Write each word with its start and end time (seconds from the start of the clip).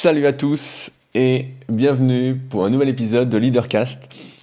Salut 0.00 0.26
à 0.26 0.32
tous 0.32 0.90
et 1.16 1.46
bienvenue 1.68 2.36
pour 2.36 2.64
un 2.64 2.70
nouvel 2.70 2.88
épisode 2.88 3.28
de 3.28 3.36
Leadercast. 3.36 3.98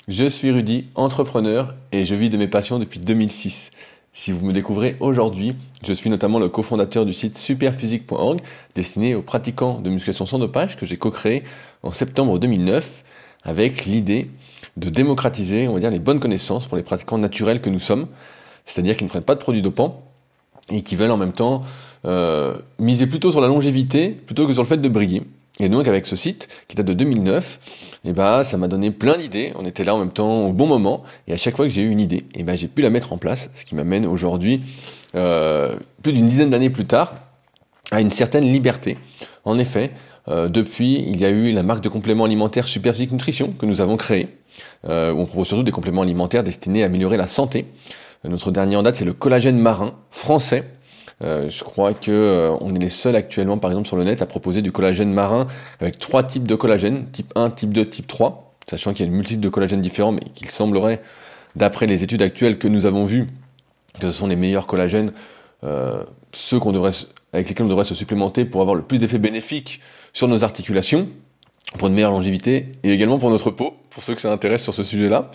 Je 0.10 0.26
suis 0.26 0.52
Rudy, 0.52 0.90
entrepreneur 0.96 1.76
et 1.94 2.04
je 2.04 2.14
vis 2.14 2.30
de 2.30 2.36
mes 2.36 2.50
passions 2.50 2.78
depuis 2.78 3.00
2006. 3.00 3.72
Si 4.12 4.34
vous 4.34 4.46
me 4.46 4.52
découvrez 4.52 4.98
aujourd'hui, 5.00 5.56
je 5.82 5.94
suis 5.94 6.10
notamment 6.10 6.40
le 6.40 6.50
cofondateur 6.50 7.06
du 7.06 7.14
site 7.14 7.38
superphysique.org 7.38 8.42
destiné 8.76 9.16
aux 9.16 9.22
pratiquants 9.22 9.80
de 9.80 9.90
musculation 9.90 10.26
sans 10.26 10.40
dopage 10.40 10.76
que 10.76 10.86
j'ai 10.86 10.98
co-créé 10.98 11.46
en 11.84 11.92
septembre 11.92 12.38
2009 12.38 13.06
avec 13.44 13.86
l'idée 13.86 14.30
de 14.76 14.90
démocratiser, 14.90 15.70
on 15.70 15.76
va 15.76 15.80
dire, 15.80 15.90
les 15.90 16.00
bonnes 16.00 16.20
connaissances 16.20 16.68
pour 16.68 16.76
les 16.76 16.84
pratiquants 16.84 17.18
naturels 17.18 17.62
que 17.62 17.70
nous 17.70 17.80
sommes, 17.80 18.08
c'est-à-dire 18.66 18.98
qui 18.98 19.06
ne 19.06 19.10
prennent 19.10 19.24
pas 19.24 19.36
de 19.36 19.40
produits 19.40 19.62
dopants 19.62 20.04
et 20.70 20.82
qui 20.82 20.98
veulent 20.98 21.12
en 21.12 21.18
même 21.18 21.32
temps 21.32 21.62
euh, 22.04 22.58
miser 22.78 23.08
plutôt 23.08 23.32
sur 23.32 23.40
la 23.40 23.48
longévité 23.48 24.10
plutôt 24.10 24.48
que 24.48 24.52
sur 24.52 24.64
le 24.64 24.68
fait 24.68 24.82
de 24.82 24.90
briller. 24.90 25.24
Et 25.60 25.70
donc 25.70 25.88
avec 25.88 26.06
ce 26.06 26.16
site 26.16 26.48
qui 26.68 26.76
date 26.76 26.86
de 26.86 26.94
2009, 26.94 27.60
et 28.04 28.10
eh 28.10 28.14
ben 28.14 28.44
ça 28.44 28.58
m'a 28.58 28.68
donné 28.68 28.92
plein 28.92 29.18
d'idées. 29.18 29.54
On 29.56 29.66
était 29.66 29.84
là 29.84 29.96
en 29.96 30.00
même 30.00 30.12
temps 30.12 30.46
au 30.46 30.54
bon 30.54 30.68
moment 30.68 31.04
et 31.28 31.34
à 31.34 31.38
chaque 31.38 31.56
fois 31.56 31.66
que 31.66 31.72
j'ai 31.72 31.82
eu 31.82 31.90
une 31.90 32.02
idée, 32.02 32.26
eh 32.36 32.44
ben 32.44 32.58
j'ai 32.58 32.68
pu 32.68 32.82
la 32.82 32.90
mettre 32.90 33.14
en 33.14 33.18
place, 33.18 33.50
ce 33.56 33.64
qui 33.64 33.74
m'amène 33.74 34.06
aujourd'hui 34.06 34.62
euh, 35.16 35.76
plus 36.04 36.12
d'une 36.12 36.28
dizaine 36.28 36.50
d'années 36.50 36.70
plus 36.70 36.86
tard 36.86 37.14
à 37.92 38.02
une 38.02 38.12
certaine 38.12 38.52
liberté. 38.52 38.98
En 39.46 39.58
effet, 39.58 39.92
euh, 40.28 40.50
depuis, 40.50 40.96
il 41.08 41.22
y 41.22 41.26
a 41.26 41.30
eu 41.30 41.52
la 41.52 41.64
marque 41.64 41.82
de 41.82 41.90
compléments 41.90 42.26
alimentaires 42.26 42.68
Superphysique 42.68 43.12
Nutrition 43.12 43.54
que 43.58 43.66
nous 43.66 43.80
avons 43.80 43.96
créée. 43.96 44.28
Euh, 44.88 45.12
où 45.12 45.20
on 45.20 45.26
propose 45.26 45.48
surtout 45.48 45.64
des 45.64 45.72
compléments 45.72 46.04
alimentaires 46.04 46.44
destinés 46.44 46.84
à 46.84 46.86
améliorer 46.86 47.18
la 47.18 47.28
santé. 47.28 47.66
Euh, 48.24 48.30
notre 48.30 48.52
dernier 48.52 48.76
en 48.76 48.84
date, 48.84 48.98
c'est 48.98 49.06
le 49.06 49.14
collagène 49.14 49.58
marin 49.58 49.96
français. 50.12 50.64
Euh, 51.24 51.50
je 51.50 51.64
crois 51.64 51.94
que 51.94 52.12
euh, 52.12 52.58
on 52.60 52.76
est 52.76 52.80
les 52.80 52.90
seuls 52.90 53.16
actuellement, 53.16 53.58
par 53.58 53.72
exemple, 53.72 53.88
sur 53.88 53.98
le 53.98 54.04
net, 54.04 54.22
à 54.22 54.26
proposer 54.26 54.62
du 54.62 54.72
collagène 54.72 55.14
marin 55.14 55.48
avec 55.80 55.98
trois 55.98 56.24
types 56.24 56.48
de 56.48 56.56
collagène, 56.56 57.08
type 57.12 57.32
1, 57.36 57.52
type 57.52 57.74
2, 57.74 57.90
type 57.90 58.08
3, 58.08 58.54
sachant 58.70 58.92
qu'il 58.92 59.06
y 59.06 59.08
a 59.08 59.12
une 59.12 59.16
multitude 59.16 59.40
de 59.40 59.50
collagènes 59.50 59.82
différents, 59.82 60.12
mais 60.12 60.24
qu'il 60.34 60.50
semblerait, 60.50 61.02
d'après 61.56 61.88
les 61.88 62.04
études 62.04 62.22
actuelles 62.22 62.58
que 62.58 62.68
nous 62.68 62.86
avons 62.86 63.06
vues, 63.06 63.28
que 64.00 64.08
ce 64.08 64.12
sont 64.12 64.28
les 64.28 64.36
meilleurs 64.36 64.68
collagènes, 64.68 65.14
euh, 65.64 66.04
ceux 66.34 66.60
qu'on 66.60 66.74
devrait, 66.74 66.92
avec 67.32 67.48
lesquels 67.48 67.66
on 67.66 67.70
devrait 67.70 67.86
se 67.86 67.96
supplémenter 67.96 68.44
pour 68.44 68.62
avoir 68.62 68.76
le 68.76 68.82
plus 68.82 69.00
d'effets 69.00 69.20
bénéfiques 69.20 69.80
sur 70.12 70.28
nos 70.28 70.44
articulations, 70.44 71.08
pour 71.78 71.88
une 71.88 71.94
meilleure 71.94 72.12
longévité 72.12 72.72
et 72.84 72.92
également 72.92 73.18
pour 73.18 73.30
notre 73.30 73.52
peau, 73.52 73.74
pour 73.90 74.04
ceux 74.04 74.14
que 74.14 74.22
ça 74.22 74.32
intéresse 74.32 74.64
sur 74.64 74.74
ce 74.74 74.84
sujet-là, 74.84 75.30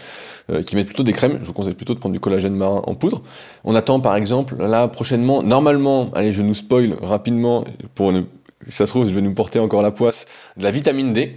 euh, 0.50 0.62
qui 0.62 0.76
mettent 0.76 0.86
plutôt 0.86 1.02
des 1.02 1.12
crèmes. 1.12 1.38
Je 1.42 1.46
vous 1.46 1.52
conseille 1.52 1.74
plutôt 1.74 1.94
de 1.94 1.98
prendre 1.98 2.12
du 2.12 2.20
collagène 2.20 2.54
marin 2.54 2.82
en 2.86 2.94
poudre. 2.94 3.22
On 3.64 3.74
attend 3.74 4.00
par 4.00 4.16
exemple 4.16 4.56
là 4.56 4.88
prochainement, 4.88 5.42
normalement, 5.42 6.10
allez, 6.14 6.32
je 6.32 6.42
nous 6.42 6.54
spoil 6.54 6.96
rapidement 7.02 7.64
pour 7.94 8.12
ne, 8.12 8.22
ça 8.68 8.86
se 8.86 8.92
trouve, 8.92 9.08
je 9.08 9.14
vais 9.14 9.20
nous 9.20 9.34
porter 9.34 9.58
encore 9.58 9.82
la 9.82 9.90
poisse, 9.90 10.26
de 10.56 10.62
la 10.62 10.70
vitamine 10.70 11.12
D. 11.12 11.36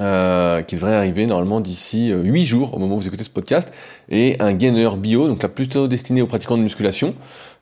Euh, 0.00 0.62
qui 0.62 0.76
devrait 0.76 0.94
arriver 0.94 1.26
normalement 1.26 1.60
d'ici 1.60 2.10
8 2.14 2.40
euh, 2.40 2.44
jours 2.46 2.72
au 2.72 2.78
moment 2.78 2.94
où 2.94 3.00
vous 3.00 3.06
écoutez 3.08 3.24
ce 3.24 3.30
podcast, 3.30 3.70
et 4.08 4.36
un 4.40 4.54
gainer 4.54 4.88
bio, 4.96 5.28
donc 5.28 5.42
là 5.42 5.50
plutôt 5.50 5.86
destiné 5.86 6.22
aux 6.22 6.26
pratiquants 6.26 6.56
de 6.56 6.62
musculation. 6.62 7.14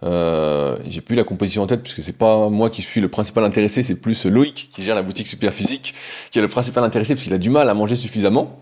Euh, 0.05 0.77
j'ai 0.87 1.00
plus 1.00 1.17
la 1.17 1.25
composition 1.25 1.62
en 1.62 1.67
tête 1.67 1.83
puisque 1.83 2.05
c'est 2.05 2.17
pas 2.17 2.48
moi 2.48 2.70
qui 2.70 2.83
suis 2.83 3.00
le 3.00 3.09
principal 3.09 3.42
intéressé, 3.42 3.83
c'est 3.83 3.97
plus 3.97 4.27
Loïc 4.27 4.70
qui 4.72 4.84
gère 4.84 4.95
la 4.95 5.03
boutique 5.03 5.27
Super 5.27 5.53
Physique 5.53 5.92
qui 6.31 6.39
est 6.39 6.42
le 6.42 6.47
principal 6.47 6.84
intéressé 6.84 7.14
parce 7.17 7.25
qu'il 7.25 7.34
a 7.34 7.39
du 7.39 7.50
mal 7.50 7.69
à 7.69 7.75
manger 7.75 7.97
suffisamment. 7.97 8.61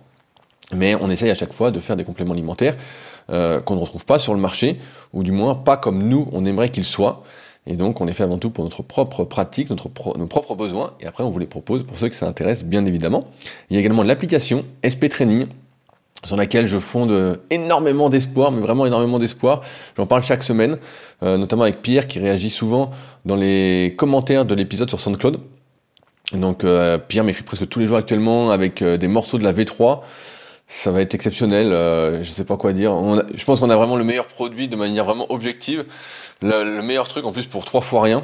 Mais 0.75 0.95
on 0.95 1.11
essaye 1.11 1.31
à 1.31 1.35
chaque 1.35 1.53
fois 1.53 1.71
de 1.71 1.79
faire 1.79 1.97
des 1.97 2.05
compléments 2.05 2.33
alimentaires 2.33 2.77
euh, 3.31 3.61
qu'on 3.61 3.75
ne 3.75 3.81
retrouve 3.81 4.07
pas 4.07 4.19
sur 4.19 4.33
le 4.33 4.41
marché, 4.41 4.79
ou 5.13 5.23
du 5.23 5.33
moins 5.33 5.55
pas 5.55 5.77
comme 5.77 6.09
nous 6.09 6.27
on 6.33 6.47
aimerait 6.47 6.71
qu'ils 6.71 6.87
soient. 6.87 7.23
Et 7.69 7.77
donc, 7.77 8.01
on 8.01 8.07
les 8.07 8.15
fait 8.15 8.25
avant 8.25 8.39
tout 8.39 8.51
pour 8.51 8.65
notre 8.65 8.83
propre 8.83 9.25
pratique, 9.25 9.71
notre 9.71 9.89
nos 10.17 10.27
propres 10.27 10.57
besoins. 10.57 10.95
Et 11.01 11.07
après, 11.07 11.23
on 11.23 11.31
vous 11.31 11.39
les 11.39 11.47
propose 11.47 11.85
pour 11.85 11.99
ceux 11.99 12.09
que 12.09 12.15
ça 12.15 12.27
intéresse, 12.27 12.65
bien 12.65 12.85
évidemment. 12.87 13.25
Il 13.71 13.75
y 13.75 13.77
a 13.77 13.81
également 13.81 14.03
l'application 14.03 14.65
SP 14.83 15.09
Training 15.09 15.47
sur 16.25 16.37
laquelle 16.37 16.67
je 16.67 16.79
fonde 16.79 17.39
énormément 17.51 18.09
d'espoir, 18.09 18.51
mais 18.51 18.61
vraiment 18.61 18.87
énormément 18.87 19.19
d'espoir. 19.19 19.61
J'en 19.97 20.07
parle 20.07 20.23
chaque 20.23 20.43
semaine, 20.43 20.79
euh, 21.23 21.37
notamment 21.37 21.63
avec 21.63 21.81
Pierre 21.83 22.09
qui 22.09 22.19
réagit 22.19 22.51
souvent 22.51 22.91
dans 23.25 23.37
les 23.37 23.95
commentaires 23.97 24.45
de 24.45 24.55
l'épisode 24.55 24.89
sur 24.89 24.99
SoundCloud. 24.99 25.39
Donc 26.33 26.65
euh, 26.65 26.99
Pierre 26.99 27.25
m'écrit 27.25 27.43
presque 27.43 27.69
tous 27.69 27.79
les 27.79 27.87
jours 27.87 27.97
actuellement 27.97 28.51
avec 28.51 28.83
euh, 28.83 28.97
des 28.97 29.09
morceaux 29.09 29.39
de 29.39 29.45
la 29.45 29.53
V3 29.53 30.01
ça 30.69 30.93
va 30.93 31.01
être 31.01 31.15
exceptionnel. 31.15 31.73
Euh, 31.73 32.23
je 32.23 32.31
sais 32.31 32.45
pas 32.45 32.57
quoi 32.57 32.73
dire. 32.73 32.93
je 33.35 33.45
pense 33.45 33.59
qu'on 33.59 33.71
a 33.71 33.77
vraiment 33.77 33.97
le 33.97 34.05
meilleur 34.05 34.27
produit 34.27 34.69
de 34.69 34.77
manière 34.77 35.05
vraiment 35.05 35.31
objective. 35.33 35.87
Le, 36.43 36.83
meilleur 36.83 37.09
truc 37.09 37.25
en 37.25 37.33
plus 37.33 37.47
pour 37.47 37.65
trois 37.65 37.81
fois 37.81 38.03
rien. 38.03 38.23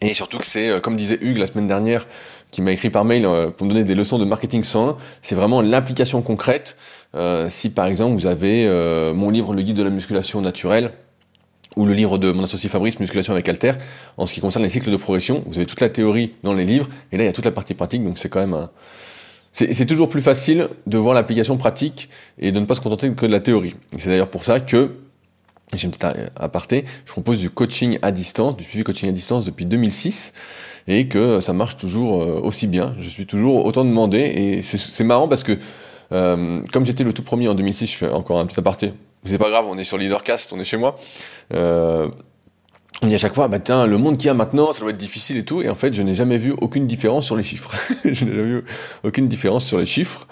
Et 0.00 0.12
surtout 0.12 0.38
que 0.38 0.46
c'est, 0.46 0.68
euh, 0.68 0.80
comme 0.80 0.96
disait 0.96 1.18
Hugues 1.22 1.38
la 1.38 1.46
semaine 1.46 1.68
dernière, 1.68 2.06
qui 2.50 2.60
m'a 2.60 2.72
écrit 2.72 2.90
par 2.90 3.04
mail 3.04 3.24
euh, 3.24 3.50
pour 3.50 3.66
me 3.66 3.72
donner 3.72 3.84
des 3.84 3.94
leçons 3.94 4.18
de 4.18 4.24
marketing 4.24 4.62
101, 4.62 4.96
c'est 5.22 5.34
vraiment 5.34 5.62
l'application 5.62 6.20
concrète. 6.20 6.76
Euh, 7.14 7.48
si 7.48 7.70
par 7.70 7.86
exemple 7.86 8.14
vous 8.14 8.26
avez 8.26 8.68
mon 9.14 9.30
livre 9.30 9.54
Le 9.54 9.62
guide 9.62 9.76
de 9.76 9.84
la 9.84 9.90
musculation 9.90 10.40
naturelle, 10.40 10.90
ou 11.76 11.86
le 11.86 11.94
livre 11.94 12.18
de 12.18 12.30
mon 12.30 12.44
associé 12.44 12.68
Fabrice, 12.68 13.00
Musculation 13.00 13.32
avec 13.32 13.48
Alter, 13.48 13.72
en 14.16 14.26
ce 14.26 14.34
qui 14.34 14.40
concerne 14.40 14.62
les 14.62 14.68
cycles 14.68 14.90
de 14.90 14.96
progression, 14.96 15.42
vous 15.46 15.56
avez 15.56 15.66
toute 15.66 15.80
la 15.80 15.88
théorie 15.88 16.34
dans 16.42 16.52
les 16.52 16.64
livres, 16.64 16.88
et 17.10 17.16
là 17.16 17.24
il 17.24 17.26
y 17.26 17.30
a 17.30 17.32
toute 17.32 17.44
la 17.44 17.50
partie 17.50 17.74
pratique, 17.74 18.04
donc 18.04 18.18
c'est 18.18 18.28
quand 18.28 18.40
même 18.40 18.54
un, 18.54 18.70
c'est 19.54 19.86
toujours 19.86 20.08
plus 20.08 20.20
facile 20.20 20.68
de 20.86 20.98
voir 20.98 21.14
l'application 21.14 21.56
pratique 21.56 22.08
et 22.40 22.50
de 22.50 22.58
ne 22.58 22.66
pas 22.66 22.74
se 22.74 22.80
contenter 22.80 23.10
que 23.12 23.24
de 23.24 23.30
la 23.30 23.38
théorie. 23.38 23.76
C'est 23.98 24.08
d'ailleurs 24.08 24.28
pour 24.28 24.44
ça 24.44 24.58
que, 24.58 24.96
j'ai 25.74 25.84
une 25.84 25.92
petite 25.92 26.06
aparté, 26.36 26.84
je 27.06 27.12
propose 27.12 27.38
du 27.38 27.50
coaching 27.50 27.98
à 28.02 28.10
distance, 28.10 28.56
du 28.56 28.64
suivi 28.64 28.82
coaching 28.82 29.08
à 29.08 29.12
distance 29.12 29.44
depuis 29.44 29.64
2006 29.64 30.32
et 30.88 31.06
que 31.06 31.38
ça 31.38 31.52
marche 31.52 31.76
toujours 31.76 32.22
euh, 32.22 32.40
aussi 32.42 32.66
bien. 32.66 32.96
Je 32.98 33.08
suis 33.08 33.26
toujours 33.26 33.64
autant 33.64 33.84
demandé 33.84 34.18
et 34.18 34.62
c'est 34.62 35.04
marrant 35.04 35.28
parce 35.28 35.44
que 35.44 35.56
euh, 36.12 36.60
comme 36.72 36.84
j'étais 36.84 37.04
le 37.04 37.12
tout 37.12 37.22
premier 37.22 37.48
en 37.48 37.54
2006, 37.54 37.86
je 37.86 37.96
fais 37.96 38.08
encore 38.08 38.40
un 38.40 38.46
petit 38.46 38.58
aparté. 38.58 38.92
C'est 39.24 39.38
pas 39.38 39.48
grave, 39.48 39.66
on 39.68 39.78
est 39.78 39.84
sur 39.84 39.98
Leadercast, 39.98 40.52
on 40.52 40.60
est 40.60 40.64
chez 40.64 40.76
moi. 40.76 40.94
Euh, 41.54 42.10
on 43.02 43.06
dit 43.06 43.14
à 43.14 43.18
chaque 43.18 43.34
fois, 43.34 43.48
bah 43.48 43.58
tiens, 43.58 43.86
le 43.86 43.98
monde 43.98 44.16
qu'il 44.16 44.26
y 44.26 44.30
a 44.30 44.34
maintenant, 44.34 44.72
ça 44.72 44.80
doit 44.80 44.90
être 44.90 44.96
difficile 44.96 45.36
et 45.36 45.44
tout. 45.44 45.62
Et 45.62 45.68
en 45.68 45.74
fait, 45.74 45.92
je 45.94 46.02
n'ai 46.02 46.14
jamais 46.14 46.38
vu 46.38 46.54
aucune 46.60 46.86
différence 46.86 47.26
sur 47.26 47.36
les 47.36 47.42
chiffres. 47.42 47.74
je 48.04 48.08
n'ai 48.24 48.30
jamais 48.30 48.42
vu 48.42 48.64
aucune 49.02 49.28
différence 49.28 49.64
sur 49.64 49.78
les 49.78 49.86
chiffres, 49.86 50.26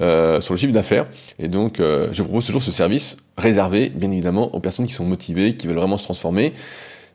euh, 0.00 0.40
sur 0.40 0.54
le 0.54 0.58
chiffre 0.58 0.72
d'affaires. 0.72 1.06
Et 1.38 1.48
donc, 1.48 1.80
euh, 1.80 2.08
je 2.12 2.22
propose 2.22 2.46
toujours 2.46 2.62
ce 2.62 2.72
service 2.72 3.16
réservé, 3.36 3.88
bien 3.88 4.10
évidemment, 4.10 4.54
aux 4.54 4.60
personnes 4.60 4.86
qui 4.86 4.92
sont 4.92 5.04
motivées, 5.04 5.56
qui 5.56 5.66
veulent 5.66 5.76
vraiment 5.76 5.98
se 5.98 6.04
transformer 6.04 6.52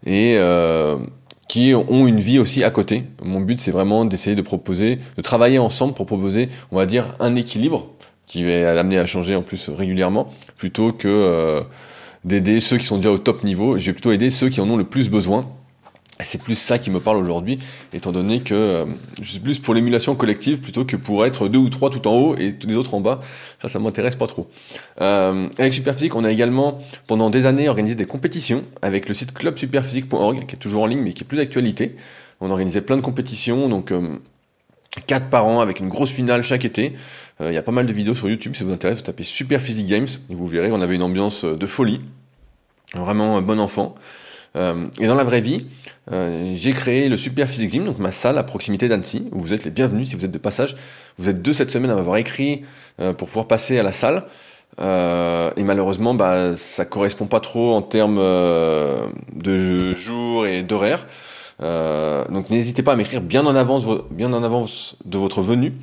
et 0.05 0.35
euh, 0.37 0.97
qui 1.47 1.73
ont 1.75 2.07
une 2.07 2.19
vie 2.19 2.39
aussi 2.39 2.63
à 2.63 2.71
côté. 2.71 3.03
Mon 3.21 3.41
but, 3.41 3.59
c'est 3.59 3.71
vraiment 3.71 4.05
d'essayer 4.05 4.35
de 4.35 4.41
proposer, 4.41 4.99
de 5.17 5.21
travailler 5.21 5.59
ensemble 5.59 5.93
pour 5.93 6.05
proposer, 6.05 6.49
on 6.71 6.77
va 6.77 6.85
dire, 6.85 7.15
un 7.19 7.35
équilibre 7.35 7.89
qui 8.25 8.43
va 8.43 8.79
amener 8.79 8.97
à 8.97 9.05
changer 9.05 9.35
en 9.35 9.41
plus 9.41 9.69
régulièrement, 9.69 10.27
plutôt 10.57 10.91
que 10.91 11.07
euh, 11.07 11.61
d'aider 12.25 12.59
ceux 12.59 12.77
qui 12.77 12.85
sont 12.85 12.97
déjà 12.97 13.11
au 13.11 13.17
top 13.17 13.43
niveau. 13.43 13.77
Je 13.77 13.85
vais 13.87 13.93
plutôt 13.93 14.11
aider 14.11 14.29
ceux 14.29 14.49
qui 14.49 14.61
en 14.61 14.69
ont 14.69 14.77
le 14.77 14.83
plus 14.83 15.09
besoin. 15.09 15.45
Et 16.19 16.25
c'est 16.25 16.37
plus 16.41 16.55
ça 16.55 16.77
qui 16.77 16.91
me 16.91 16.99
parle 16.99 17.17
aujourd'hui, 17.17 17.57
étant 17.91 18.11
donné 18.11 18.39
que 18.39 18.53
euh, 18.53 18.85
je 19.19 19.31
suis 19.31 19.39
plus 19.39 19.57
pour 19.57 19.73
l'émulation 19.73 20.13
collective 20.13 20.59
plutôt 20.59 20.85
que 20.85 20.95
pour 20.95 21.25
être 21.25 21.47
deux 21.47 21.57
ou 21.57 21.69
trois 21.69 21.89
tout 21.89 22.07
en 22.07 22.13
haut 22.13 22.35
et 22.37 22.53
tous 22.53 22.67
les 22.67 22.75
autres 22.75 22.93
en 22.93 23.01
bas. 23.01 23.19
Ça, 23.61 23.67
ça 23.67 23.79
m'intéresse 23.79 24.15
pas 24.15 24.27
trop. 24.27 24.47
Euh, 25.01 25.49
avec 25.57 25.73
Superphysique, 25.73 26.15
on 26.15 26.23
a 26.23 26.31
également 26.31 26.77
pendant 27.07 27.31
des 27.31 27.47
années 27.47 27.67
organisé 27.67 27.95
des 27.95 28.05
compétitions 28.05 28.63
avec 28.83 29.07
le 29.07 29.15
site 29.15 29.33
clubsuperphysique.org 29.33 30.45
qui 30.45 30.55
est 30.55 30.59
toujours 30.59 30.83
en 30.83 30.85
ligne 30.85 31.01
mais 31.01 31.13
qui 31.13 31.23
est 31.23 31.27
plus 31.27 31.37
d'actualité. 31.37 31.95
On 32.41 32.49
a 32.49 32.51
organisé 32.51 32.81
plein 32.81 32.97
de 32.97 33.01
compétitions, 33.01 33.67
donc 33.67 33.91
euh, 33.91 34.19
quatre 35.07 35.29
par 35.29 35.47
an 35.47 35.59
avec 35.59 35.79
une 35.79 35.89
grosse 35.89 36.11
finale 36.11 36.43
chaque 36.43 36.65
été. 36.65 36.93
Euh, 37.41 37.51
il 37.51 37.55
y 37.55 37.57
a 37.57 37.63
pas 37.63 37.71
mal 37.71 37.85
de 37.85 37.93
vidéos 37.93 38.15
sur 38.15 38.29
YouTube 38.29 38.53
si 38.53 38.59
ça 38.59 38.65
vous 38.65 38.73
intéresse, 38.73 38.97
vous 38.97 39.03
tapez 39.03 39.23
Super 39.23 39.61
Physique 39.61 39.87
Games 39.87 40.07
et 40.29 40.35
vous 40.35 40.47
verrez, 40.47 40.71
on 40.71 40.81
avait 40.81 40.95
une 40.95 41.03
ambiance 41.03 41.45
euh, 41.45 41.55
de 41.55 41.65
folie. 41.65 42.01
Vraiment 42.93 43.37
un 43.37 43.41
bon 43.41 43.59
enfant. 43.59 43.95
Euh, 44.55 44.87
et 44.99 45.07
dans 45.07 45.15
la 45.15 45.23
vraie 45.23 45.41
vie, 45.41 45.65
j'ai 46.53 46.73
créé 46.73 47.09
le 47.09 47.17
Super 47.17 47.49
Physique 47.49 47.71
Gym, 47.71 47.85
donc 47.85 47.97
ma 47.97 48.11
salle 48.11 48.37
à 48.37 48.43
proximité 48.43 48.87
d'Annecy, 48.87 49.27
où 49.31 49.39
vous 49.39 49.51
êtes 49.51 49.63
les 49.63 49.71
bienvenus 49.71 50.09
si 50.09 50.15
vous 50.15 50.25
êtes 50.25 50.31
de 50.31 50.37
passage. 50.37 50.75
Vous 51.17 51.27
êtes 51.27 51.41
deux 51.41 51.53
cette 51.53 51.71
semaine 51.71 51.89
à 51.89 51.95
m'avoir 51.95 52.17
écrit 52.17 52.61
pour 53.17 53.27
pouvoir 53.29 53.47
passer 53.47 53.79
à 53.79 53.83
la 53.83 53.91
salle. 53.91 54.25
et 54.77 55.63
malheureusement, 55.63 56.13
bah, 56.13 56.55
ça 56.55 56.85
correspond 56.85 57.25
pas 57.25 57.39
trop 57.39 57.73
en 57.73 57.81
termes 57.81 58.21
de 59.33 59.95
jours 59.95 60.45
et 60.45 60.61
d'horaires. 60.61 61.07
Euh, 61.61 62.25
donc 62.29 62.49
n'hésitez 62.49 62.81
pas 62.81 62.93
à 62.93 62.95
m'écrire 62.95 63.21
bien 63.21 63.45
en 63.45 63.55
avance, 63.55 63.85
bien 64.11 64.33
en 64.33 64.43
avance 64.43 64.95
de 65.05 65.17
votre 65.17 65.41
venue 65.41 65.73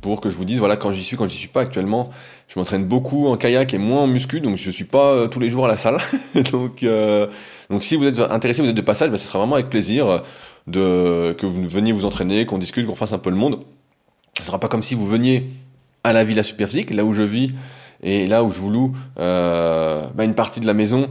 pour 0.00 0.20
que 0.20 0.30
je 0.30 0.36
vous 0.36 0.44
dise 0.44 0.58
voilà 0.58 0.76
quand 0.76 0.92
j'y 0.92 1.02
suis, 1.02 1.16
quand 1.16 1.28
j'y 1.28 1.36
suis 1.36 1.48
pas 1.48 1.60
actuellement. 1.60 2.10
Je 2.48 2.58
m'entraîne 2.58 2.84
beaucoup 2.84 3.28
en 3.28 3.36
kayak 3.36 3.74
et 3.74 3.78
moins 3.78 4.02
en 4.02 4.06
muscu, 4.08 4.40
donc 4.40 4.56
je 4.56 4.70
suis 4.70 4.84
pas 4.84 5.12
euh, 5.12 5.28
tous 5.28 5.38
les 5.38 5.48
jours 5.48 5.66
à 5.66 5.68
la 5.68 5.76
salle. 5.76 5.98
donc 6.52 6.82
euh, 6.82 7.28
donc 7.70 7.84
si 7.84 7.96
vous 7.96 8.06
êtes 8.06 8.18
intéressé, 8.18 8.62
vous 8.62 8.68
êtes 8.68 8.74
de 8.74 8.80
passage, 8.80 9.10
bah, 9.10 9.18
ce 9.18 9.26
sera 9.26 9.38
vraiment 9.38 9.54
avec 9.54 9.70
plaisir 9.70 10.22
de 10.66 11.32
que 11.38 11.46
vous 11.46 11.68
veniez 11.68 11.92
vous 11.92 12.04
entraîner, 12.04 12.44
qu'on 12.46 12.58
discute, 12.58 12.86
qu'on 12.86 12.96
fasse 12.96 13.12
un 13.12 13.18
peu 13.18 13.30
le 13.30 13.36
monde. 13.36 13.60
Ce 14.38 14.44
sera 14.44 14.58
pas 14.58 14.68
comme 14.68 14.82
si 14.82 14.94
vous 14.94 15.06
veniez 15.06 15.48
à 16.02 16.12
la 16.12 16.24
Villa 16.24 16.42
Superphysique, 16.42 16.90
là 16.90 17.04
où 17.04 17.12
je 17.12 17.22
vis 17.22 17.52
et 18.02 18.26
là 18.26 18.42
où 18.42 18.50
je 18.50 18.58
vous 18.58 18.70
loue 18.70 18.96
bah, 19.16 20.24
une 20.24 20.34
partie 20.34 20.60
de 20.60 20.66
la 20.66 20.74
maison 20.74 21.08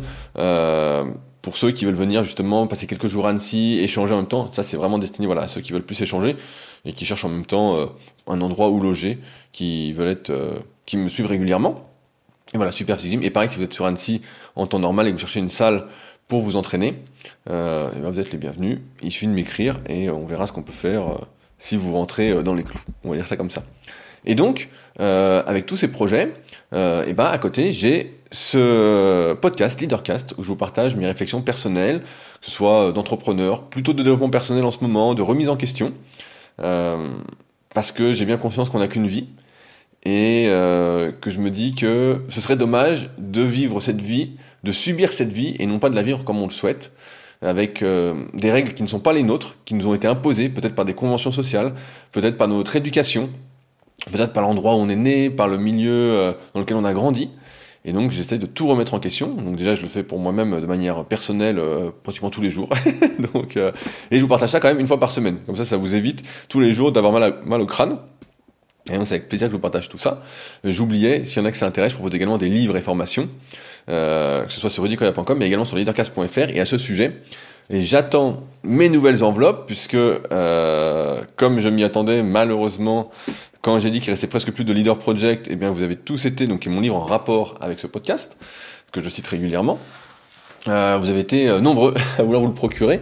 pour 1.41 1.55
ceux 1.55 1.71
qui 1.71 1.85
veulent 1.85 1.95
venir 1.95 2.23
justement 2.23 2.67
passer 2.67 2.87
quelques 2.87 3.07
jours 3.07 3.25
à 3.27 3.29
Annecy, 3.29 3.79
échanger 3.81 4.13
en 4.13 4.17
même 4.17 4.27
temps. 4.27 4.51
Ça, 4.51 4.63
c'est 4.63 4.77
vraiment 4.77 4.97
destiné 4.97 5.25
voilà, 5.25 5.43
à 5.43 5.47
ceux 5.47 5.61
qui 5.61 5.71
veulent 5.71 5.85
plus 5.85 6.01
échanger 6.01 6.35
et 6.85 6.93
qui 6.93 7.05
cherchent 7.05 7.25
en 7.25 7.29
même 7.29 7.45
temps 7.45 7.77
euh, 7.77 7.85
un 8.27 8.41
endroit 8.41 8.69
où 8.69 8.79
loger, 8.79 9.19
qui 9.51 9.93
veulent 9.93 10.09
être, 10.09 10.31
euh, 10.31 10.59
qui 10.85 10.97
me 10.97 11.07
suivent 11.07 11.27
régulièrement. 11.27 11.83
Et 12.53 12.57
voilà, 12.57 12.71
super 12.71 12.97
Gym. 12.97 13.23
Et 13.23 13.29
pareil, 13.29 13.49
si 13.49 13.57
vous 13.57 13.63
êtes 13.63 13.73
sur 13.73 13.85
Annecy 13.85 14.21
en 14.55 14.67
temps 14.67 14.79
normal 14.79 15.07
et 15.07 15.11
que 15.11 15.15
vous 15.15 15.21
cherchez 15.21 15.39
une 15.39 15.49
salle 15.49 15.85
pour 16.27 16.41
vous 16.41 16.55
entraîner, 16.55 16.95
euh, 17.49 17.89
ben 17.91 18.09
vous 18.09 18.19
êtes 18.19 18.31
les 18.31 18.37
bienvenus. 18.37 18.79
Il 19.01 19.11
suffit 19.11 19.27
de 19.27 19.31
m'écrire 19.31 19.77
et 19.87 20.09
on 20.09 20.25
verra 20.25 20.45
ce 20.45 20.51
qu'on 20.51 20.63
peut 20.63 20.71
faire 20.71 21.19
si 21.57 21.75
vous 21.75 21.93
rentrez 21.93 22.43
dans 22.43 22.53
les 22.53 22.63
clous. 22.63 22.79
On 23.03 23.11
va 23.11 23.15
dire 23.15 23.27
ça 23.27 23.37
comme 23.37 23.51
ça. 23.51 23.63
Et 24.25 24.35
donc, 24.35 24.69
avec 24.97 25.65
tous 25.65 25.75
ces 25.75 25.87
projets, 25.87 26.33
et 26.71 27.13
ben 27.13 27.25
à 27.25 27.37
côté, 27.37 27.71
j'ai 27.71 28.19
ce 28.31 29.33
podcast 29.33 29.81
Leadercast 29.81 30.35
où 30.37 30.43
je 30.43 30.49
vous 30.49 30.55
partage 30.55 30.95
mes 30.95 31.05
réflexions 31.05 31.41
personnelles, 31.41 32.01
que 32.01 32.45
ce 32.45 32.51
soit 32.51 32.91
d'entrepreneur, 32.91 33.63
plutôt 33.63 33.93
de 33.93 34.03
développement 34.03 34.29
personnel 34.29 34.63
en 34.63 34.71
ce 34.71 34.79
moment, 34.81 35.13
de 35.13 35.21
remise 35.21 35.49
en 35.49 35.55
question, 35.55 35.93
euh, 36.61 37.09
parce 37.73 37.91
que 37.91 38.13
j'ai 38.13 38.25
bien 38.25 38.37
conscience 38.37 38.69
qu'on 38.69 38.79
n'a 38.79 38.87
qu'une 38.87 39.07
vie. 39.07 39.27
Et 40.05 40.45
euh, 40.47 41.11
que 41.11 41.29
je 41.29 41.39
me 41.39 41.49
dis 41.49 41.75
que 41.75 42.21
ce 42.29 42.39
serait 42.39 42.55
dommage 42.55 43.09
de 43.17 43.41
vivre 43.41 43.81
cette 43.81 44.01
vie, 44.01 44.37
de 44.63 44.71
subir 44.71 45.11
cette 45.11 45.33
vie 45.33 45.57
et 45.59 45.65
non 45.65 45.77
pas 45.77 45.89
de 45.89 45.95
la 45.95 46.03
vivre 46.03 46.23
comme 46.23 46.41
on 46.41 46.45
le 46.45 46.51
souhaite, 46.51 46.93
avec 47.41 47.83
euh, 47.83 48.25
des 48.33 48.49
règles 48.49 48.73
qui 48.73 48.81
ne 48.81 48.87
sont 48.87 49.01
pas 49.01 49.11
les 49.11 49.23
nôtres, 49.23 49.55
qui 49.65 49.73
nous 49.73 49.87
ont 49.87 49.93
été 49.93 50.07
imposées 50.07 50.47
peut-être 50.47 50.73
par 50.73 50.85
des 50.85 50.93
conventions 50.93 51.31
sociales, 51.31 51.73
peut-être 52.13 52.37
par 52.37 52.47
notre 52.47 52.77
éducation, 52.77 53.29
peut-être 54.11 54.33
par 54.33 54.43
l'endroit 54.43 54.75
où 54.75 54.77
on 54.77 54.89
est 54.89 54.95
né, 54.95 55.29
par 55.29 55.47
le 55.47 55.57
milieu 55.57 56.35
dans 56.53 56.59
lequel 56.59 56.77
on 56.77 56.85
a 56.85 56.93
grandi. 56.93 57.29
Et 57.85 57.93
donc 57.93 58.11
j'essaie 58.11 58.37
de 58.37 58.45
tout 58.45 58.67
remettre 58.67 58.93
en 58.93 58.99
question. 58.99 59.29
Donc 59.33 59.55
déjà 59.55 59.73
je 59.73 59.81
le 59.81 59.87
fais 59.87 60.03
pour 60.03 60.19
moi-même 60.19 60.59
de 60.59 60.65
manière 60.65 61.05
personnelle 61.05 61.59
euh, 61.59 61.91
pratiquement 62.03 62.29
tous 62.29 62.41
les 62.41 62.49
jours. 62.49 62.69
donc, 63.33 63.55
euh, 63.55 63.71
et 64.11 64.17
je 64.17 64.21
vous 64.21 64.27
partage 64.27 64.49
ça 64.49 64.59
quand 64.59 64.67
même 64.67 64.79
une 64.79 64.87
fois 64.87 64.99
par 64.99 65.11
semaine. 65.11 65.39
Comme 65.45 65.55
ça 65.55 65.65
ça 65.65 65.77
vous 65.77 65.95
évite 65.95 66.23
tous 66.49 66.59
les 66.59 66.73
jours 66.73 66.91
d'avoir 66.91 67.13
mal, 67.13 67.61
au 67.61 67.65
crâne. 67.65 67.97
Et 68.91 68.97
donc 68.97 69.07
c'est 69.07 69.15
avec 69.15 69.29
plaisir 69.29 69.47
que 69.47 69.51
je 69.51 69.55
vous 69.55 69.61
partage 69.61 69.87
tout 69.87 69.97
ça. 69.97 70.21
Euh, 70.65 70.71
j'oubliais, 70.71 71.23
s'il 71.23 71.41
y 71.41 71.45
en 71.45 71.47
a 71.47 71.51
que 71.51 71.57
ça 71.57 71.67
intéresse, 71.67 71.91
je 71.91 71.95
propose 71.95 72.13
également 72.15 72.37
des 72.37 72.49
livres 72.49 72.75
et 72.75 72.81
formations, 72.81 73.29
que 73.87 74.45
ce 74.49 74.59
soit 74.59 74.69
sur 74.69 74.83
rudicoya.com 74.83 75.37
mais 75.37 75.47
également 75.47 75.65
sur 75.65 75.77
leadercast.fr. 75.77 76.49
Et 76.49 76.59
à 76.59 76.65
ce 76.65 76.77
sujet, 76.77 77.17
et 77.69 77.81
j'attends 77.81 78.43
mes 78.63 78.89
nouvelles 78.89 79.23
enveloppes, 79.23 79.65
puisque 79.65 79.97
comme 81.35 81.59
je 81.59 81.69
m'y 81.69 81.83
attendais, 81.83 82.23
malheureusement, 82.23 83.11
quand 83.61 83.79
j'ai 83.79 83.89
dit 83.91 83.99
qu'il 83.99 84.11
restait 84.11 84.27
presque 84.27 84.51
plus 84.51 84.63
de 84.63 84.73
Leader 84.73 84.97
Project, 84.97 85.47
eh 85.49 85.55
bien 85.55 85.71
vous 85.71 85.83
avez 85.83 85.97
tous 85.97 86.25
été, 86.25 86.47
donc 86.47 86.65
mon 86.67 86.81
livre 86.81 86.95
en 86.95 87.03
rapport 87.03 87.55
avec 87.61 87.79
ce 87.79 87.87
podcast, 87.87 88.37
que 88.91 89.01
je 89.01 89.09
cite 89.09 89.27
régulièrement. 89.27 89.77
Euh, 90.67 90.97
vous 90.99 91.09
avez 91.09 91.19
été 91.19 91.47
euh, 91.47 91.59
nombreux 91.59 91.93
à 92.17 92.23
vouloir 92.23 92.41
vous 92.41 92.47
le 92.47 92.53
procurer. 92.53 93.01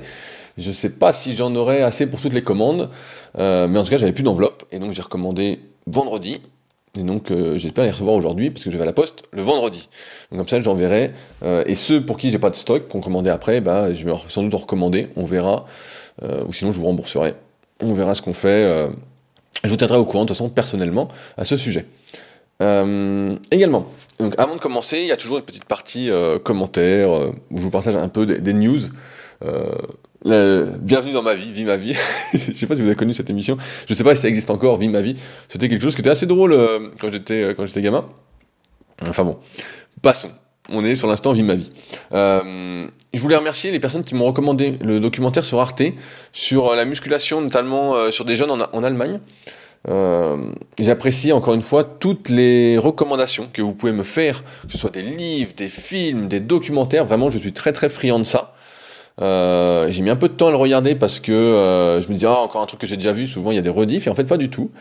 Je 0.57 0.69
ne 0.69 0.73
sais 0.73 0.89
pas 0.89 1.13
si 1.13 1.35
j'en 1.35 1.53
aurais 1.55 1.81
assez 1.83 2.09
pour 2.09 2.19
toutes 2.19 2.33
les 2.33 2.41
commandes, 2.41 2.89
euh, 3.37 3.67
mais 3.67 3.77
en 3.77 3.83
tout 3.83 3.91
cas 3.91 3.97
j'avais 3.97 4.13
plus 4.13 4.23
d'enveloppe, 4.23 4.63
et 4.71 4.79
donc 4.79 4.91
j'ai 4.91 5.03
recommandé 5.03 5.59
vendredi, 5.85 6.41
et 6.97 7.03
donc 7.03 7.31
j'espère 7.55 7.83
les 7.83 7.91
recevoir 7.91 8.15
aujourd'hui, 8.15 8.49
parce 8.49 8.63
que 8.63 8.69
je 8.69 8.77
vais 8.77 8.83
à 8.83 8.85
la 8.85 8.93
poste 8.93 9.23
le 9.31 9.41
vendredi. 9.41 9.89
Donc 10.31 10.39
comme 10.39 10.47
ça 10.47 10.61
j'enverrai, 10.61 11.11
et 11.43 11.75
ceux 11.75 12.05
pour 12.05 12.17
qui 12.17 12.31
j'ai 12.31 12.39
pas 12.39 12.49
de 12.49 12.55
stock, 12.55 12.87
qu'on 12.87 13.01
commandait 13.01 13.29
après, 13.29 13.61
bah, 13.61 13.93
je 13.93 14.03
vais 14.07 14.15
sans 14.27 14.43
doute 14.43 14.53
en 14.55 14.57
recommander, 14.57 15.09
on 15.15 15.25
verra, 15.25 15.65
ou 16.47 16.53
sinon 16.53 16.71
je 16.71 16.79
vous 16.79 16.85
rembourserai. 16.85 17.35
On 17.81 17.93
verra 17.93 18.15
ce 18.15 18.21
qu'on 18.21 18.33
fait 18.33 18.87
je 19.63 19.69
vous 19.69 19.77
tiendrai 19.77 19.97
au 19.97 20.05
courant 20.05 20.23
de 20.23 20.29
toute 20.29 20.37
façon 20.37 20.49
personnellement 20.49 21.07
à 21.37 21.45
ce 21.45 21.57
sujet. 21.57 21.85
Euh, 22.61 23.35
également, 23.51 23.87
donc 24.19 24.33
avant 24.37 24.55
de 24.55 24.59
commencer, 24.59 24.99
il 24.99 25.07
y 25.07 25.11
a 25.11 25.17
toujours 25.17 25.37
une 25.37 25.43
petite 25.43 25.65
partie 25.65 26.09
euh, 26.09 26.39
commentaires 26.39 27.15
euh, 27.15 27.31
où 27.51 27.57
je 27.57 27.61
vous 27.61 27.69
partage 27.69 27.95
un 27.95 28.07
peu 28.07 28.25
des, 28.25 28.53
news. 28.53 28.79
Bienvenue 30.25 31.13
dans 31.13 31.23
ma 31.23 31.33
vie, 31.33 31.51
vie 31.51 31.65
ma 31.65 31.77
vie. 31.77 31.95
je 32.33 32.53
sais 32.53 32.65
pas 32.65 32.75
si 32.75 32.81
vous 32.81 32.87
avez 32.87 32.95
connu 32.95 33.13
cette 33.13 33.29
émission. 33.29 33.57
Je 33.87 33.93
sais 33.93 34.03
pas 34.03 34.15
si 34.15 34.21
ça 34.21 34.27
existe 34.27 34.49
encore, 34.49 34.77
vie 34.77 34.89
ma 34.89 35.01
vie. 35.01 35.15
C'était 35.47 35.69
quelque 35.69 35.81
chose 35.83 35.95
qui 35.95 36.01
était 36.01 36.09
assez 36.09 36.25
drôle 36.25 36.57
quand 36.99 37.11
j'étais 37.11 37.53
quand 37.55 37.65
j'étais 37.65 37.81
gamin. 37.81 38.05
Enfin 39.07 39.23
bon, 39.23 39.37
passons 40.01 40.31
on 40.69 40.83
est 40.83 40.95
sur 40.95 41.07
l'instant 41.07 41.33
vie 41.33 41.43
ma 41.43 41.55
vie. 41.55 41.71
Euh, 42.13 42.87
je 43.13 43.19
voulais 43.19 43.35
remercier 43.35 43.71
les 43.71 43.79
personnes 43.79 44.03
qui 44.03 44.15
m'ont 44.15 44.25
recommandé 44.25 44.77
le 44.81 44.99
documentaire 44.99 45.43
sur 45.43 45.59
Arte, 45.59 45.83
sur 46.33 46.69
euh, 46.69 46.75
la 46.75 46.85
musculation, 46.85 47.41
notamment 47.41 47.95
euh, 47.95 48.11
sur 48.11 48.25
des 48.25 48.35
jeunes 48.35 48.51
en, 48.51 48.83
Allemagne. 48.83 49.19
J'apprécie 50.79 51.31
encore 51.31 51.53
une 51.53 51.61
fois 51.61 51.85
toutes 51.85 52.27
les 52.27 52.77
recommandations 52.77 53.47
que 53.51 53.61
vous 53.61 53.73
pouvez 53.73 53.93
me 53.93 54.03
faire, 54.03 54.43
que 54.65 54.73
ce 54.73 54.77
soit 54.77 54.89
des 54.89 55.01
livres, 55.01 55.53
des 55.55 55.69
films, 55.69 56.27
des 56.27 56.41
documentaires. 56.41 57.05
Vraiment, 57.05 57.29
je 57.29 57.39
suis 57.39 57.53
très 57.53 57.71
très 57.71 57.87
friand 57.87 58.19
de 58.19 58.25
ça. 58.25 58.56
J'ai 59.19 60.01
mis 60.01 60.09
un 60.09 60.15
peu 60.15 60.27
de 60.27 60.33
temps 60.33 60.47
à 60.47 60.51
le 60.51 60.57
regarder 60.57 60.95
parce 60.95 61.19
que 61.19 61.99
je 62.01 62.07
me 62.07 62.13
disais 62.13 62.27
ah, 62.27 62.39
encore 62.39 62.61
un 62.61 62.65
truc 62.65 62.81
que 62.81 62.87
j'ai 62.87 62.97
déjà 62.97 63.11
vu. 63.11 63.27
Souvent, 63.27 63.51
il 63.51 63.55
y 63.55 63.59
a 63.59 63.63
des 63.63 63.69
rediffs 63.69 64.07
et 64.07 64.09
en 64.09 64.15
fait 64.15 64.25
pas 64.25 64.37
du 64.37 64.49
tout. 64.49 64.71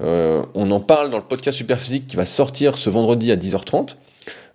on 0.00 0.70
en 0.70 0.80
parle 0.80 1.10
dans 1.10 1.18
le 1.18 1.24
podcast 1.24 1.56
Superphysique 1.56 2.06
qui 2.06 2.16
va 2.16 2.26
sortir 2.26 2.76
ce 2.76 2.90
vendredi 2.90 3.32
à 3.32 3.36
10h30. 3.36 3.96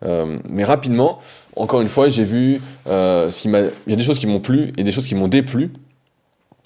Euh, 0.06 0.40
mais 0.48 0.64
rapidement, 0.64 1.20
encore 1.56 1.82
une 1.82 1.88
fois, 1.88 2.10
j'ai 2.10 2.24
vu 2.24 2.62
euh, 2.88 3.32
ce 3.32 3.42
qui 3.42 3.48
m'a. 3.48 3.62
Il 3.62 3.90
y 3.90 3.94
a 3.94 3.96
des 3.96 4.04
choses 4.04 4.20
qui 4.20 4.28
m'ont 4.28 4.40
plu 4.40 4.74
et 4.78 4.84
des 4.84 4.92
choses 4.92 5.06
qui 5.06 5.16
m'ont 5.16 5.28
déplu. 5.28 5.72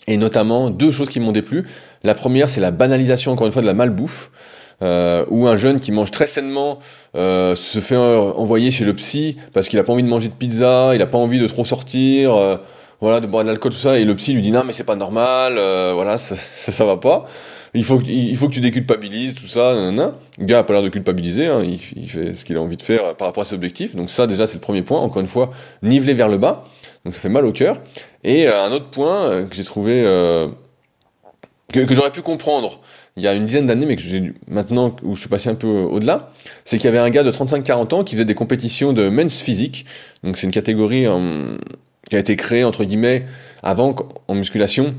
Et 0.07 0.17
notamment 0.17 0.69
deux 0.69 0.91
choses 0.91 1.09
qui 1.09 1.19
m'ont 1.19 1.33
déplu. 1.33 1.67
La 2.03 2.13
première, 2.13 2.49
c'est 2.49 2.61
la 2.61 2.71
banalisation, 2.71 3.33
encore 3.33 3.45
une 3.45 3.53
fois, 3.53 3.61
de 3.61 3.67
la 3.67 3.73
malbouffe. 3.73 4.31
Euh, 4.83 5.25
où 5.29 5.47
un 5.47 5.57
jeune 5.57 5.79
qui 5.79 5.91
mange 5.91 6.11
très 6.11 6.27
sainement 6.27 6.77
euh, 7.15 7.55
se 7.55 7.79
fait 7.79 7.97
envoyer 7.97 8.69
chez 8.69 8.85
le 8.85 8.93
psy 8.93 9.37
parce 9.51 9.69
qu'il 9.69 9.79
a 9.79 9.83
pas 9.83 9.91
envie 9.91 10.03
de 10.03 10.07
manger 10.07 10.27
de 10.27 10.33
pizza, 10.33 10.91
il 10.93 11.01
a 11.01 11.07
pas 11.07 11.17
envie 11.17 11.39
de 11.39 11.47
trop 11.47 11.65
sortir, 11.65 12.35
euh, 12.35 12.57
voilà, 13.01 13.19
de 13.19 13.25
boire 13.25 13.43
de 13.43 13.49
l'alcool 13.49 13.71
tout 13.71 13.77
ça, 13.77 13.97
et 13.97 14.05
le 14.05 14.15
psy 14.15 14.33
lui 14.33 14.43
dit 14.43 14.51
non 14.51 14.63
mais 14.63 14.73
c'est 14.73 14.83
pas 14.83 14.95
normal, 14.95 15.53
voilà, 15.95 16.17
ça, 16.19 16.35
ça, 16.55 16.85
va 16.85 16.97
pas 16.97 17.25
il 17.73 17.83
faut, 17.83 18.01
il 18.01 18.35
faut 18.35 18.47
que 18.47 18.53
tu 18.53 18.59
déculpabilises, 18.59 19.35
tout 19.35 19.47
ça, 19.47 19.73
nanana. 19.73 20.15
Le 20.39 20.45
gars 20.45 20.59
a 20.59 20.63
pas 20.63 20.73
l'air 20.73 20.83
de 20.83 20.89
culpabiliser, 20.89 21.47
hein, 21.47 21.61
il, 21.63 21.77
fait 21.79 22.33
ce 22.33 22.45
qu'il 22.45 22.57
a 22.57 22.61
envie 22.61 22.77
de 22.77 22.81
faire 22.81 23.15
par 23.15 23.27
rapport 23.27 23.43
à 23.43 23.45
ses 23.45 23.55
objectifs. 23.55 23.95
Donc 23.95 24.09
ça, 24.09 24.27
déjà, 24.27 24.47
c'est 24.47 24.55
le 24.55 24.61
premier 24.61 24.81
point. 24.81 24.99
Encore 24.99 25.21
une 25.21 25.27
fois, 25.27 25.51
niveler 25.83 26.13
vers 26.13 26.29
le 26.29 26.37
bas. 26.37 26.63
Donc 27.05 27.13
ça 27.13 27.19
fait 27.19 27.29
mal 27.29 27.45
au 27.45 27.51
cœur. 27.51 27.79
Et 28.23 28.47
euh, 28.47 28.63
un 28.63 28.71
autre 28.71 28.89
point 28.89 29.29
euh, 29.29 29.45
que 29.45 29.55
j'ai 29.55 29.63
trouvé, 29.63 30.01
euh, 30.05 30.47
que, 31.73 31.81
que 31.81 31.93
j'aurais 31.93 32.11
pu 32.11 32.21
comprendre 32.21 32.79
il 33.17 33.23
y 33.23 33.27
a 33.27 33.33
une 33.33 33.45
dizaine 33.45 33.67
d'années, 33.67 33.85
mais 33.85 33.95
que 33.95 34.01
j'ai 34.01 34.33
maintenant 34.47 34.95
où 35.03 35.15
je 35.15 35.21
suis 35.21 35.29
passé 35.29 35.49
un 35.49 35.55
peu 35.55 35.67
au-delà, 35.67 36.29
c'est 36.65 36.77
qu'il 36.77 36.85
y 36.85 36.87
avait 36.87 36.99
un 36.99 37.09
gars 37.09 37.23
de 37.23 37.31
35-40 37.31 37.95
ans 37.95 38.03
qui 38.03 38.15
faisait 38.15 38.25
des 38.25 38.35
compétitions 38.35 38.93
de 38.93 39.09
men's 39.09 39.41
physique. 39.41 39.85
Donc 40.23 40.37
c'est 40.37 40.45
une 40.45 40.53
catégorie 40.53 41.05
qui 42.09 42.15
a 42.15 42.19
été 42.19 42.35
créée 42.35 42.63
entre 42.63 42.83
guillemets 42.83 43.25
avant 43.63 43.95
en 44.27 44.35
musculation 44.35 44.93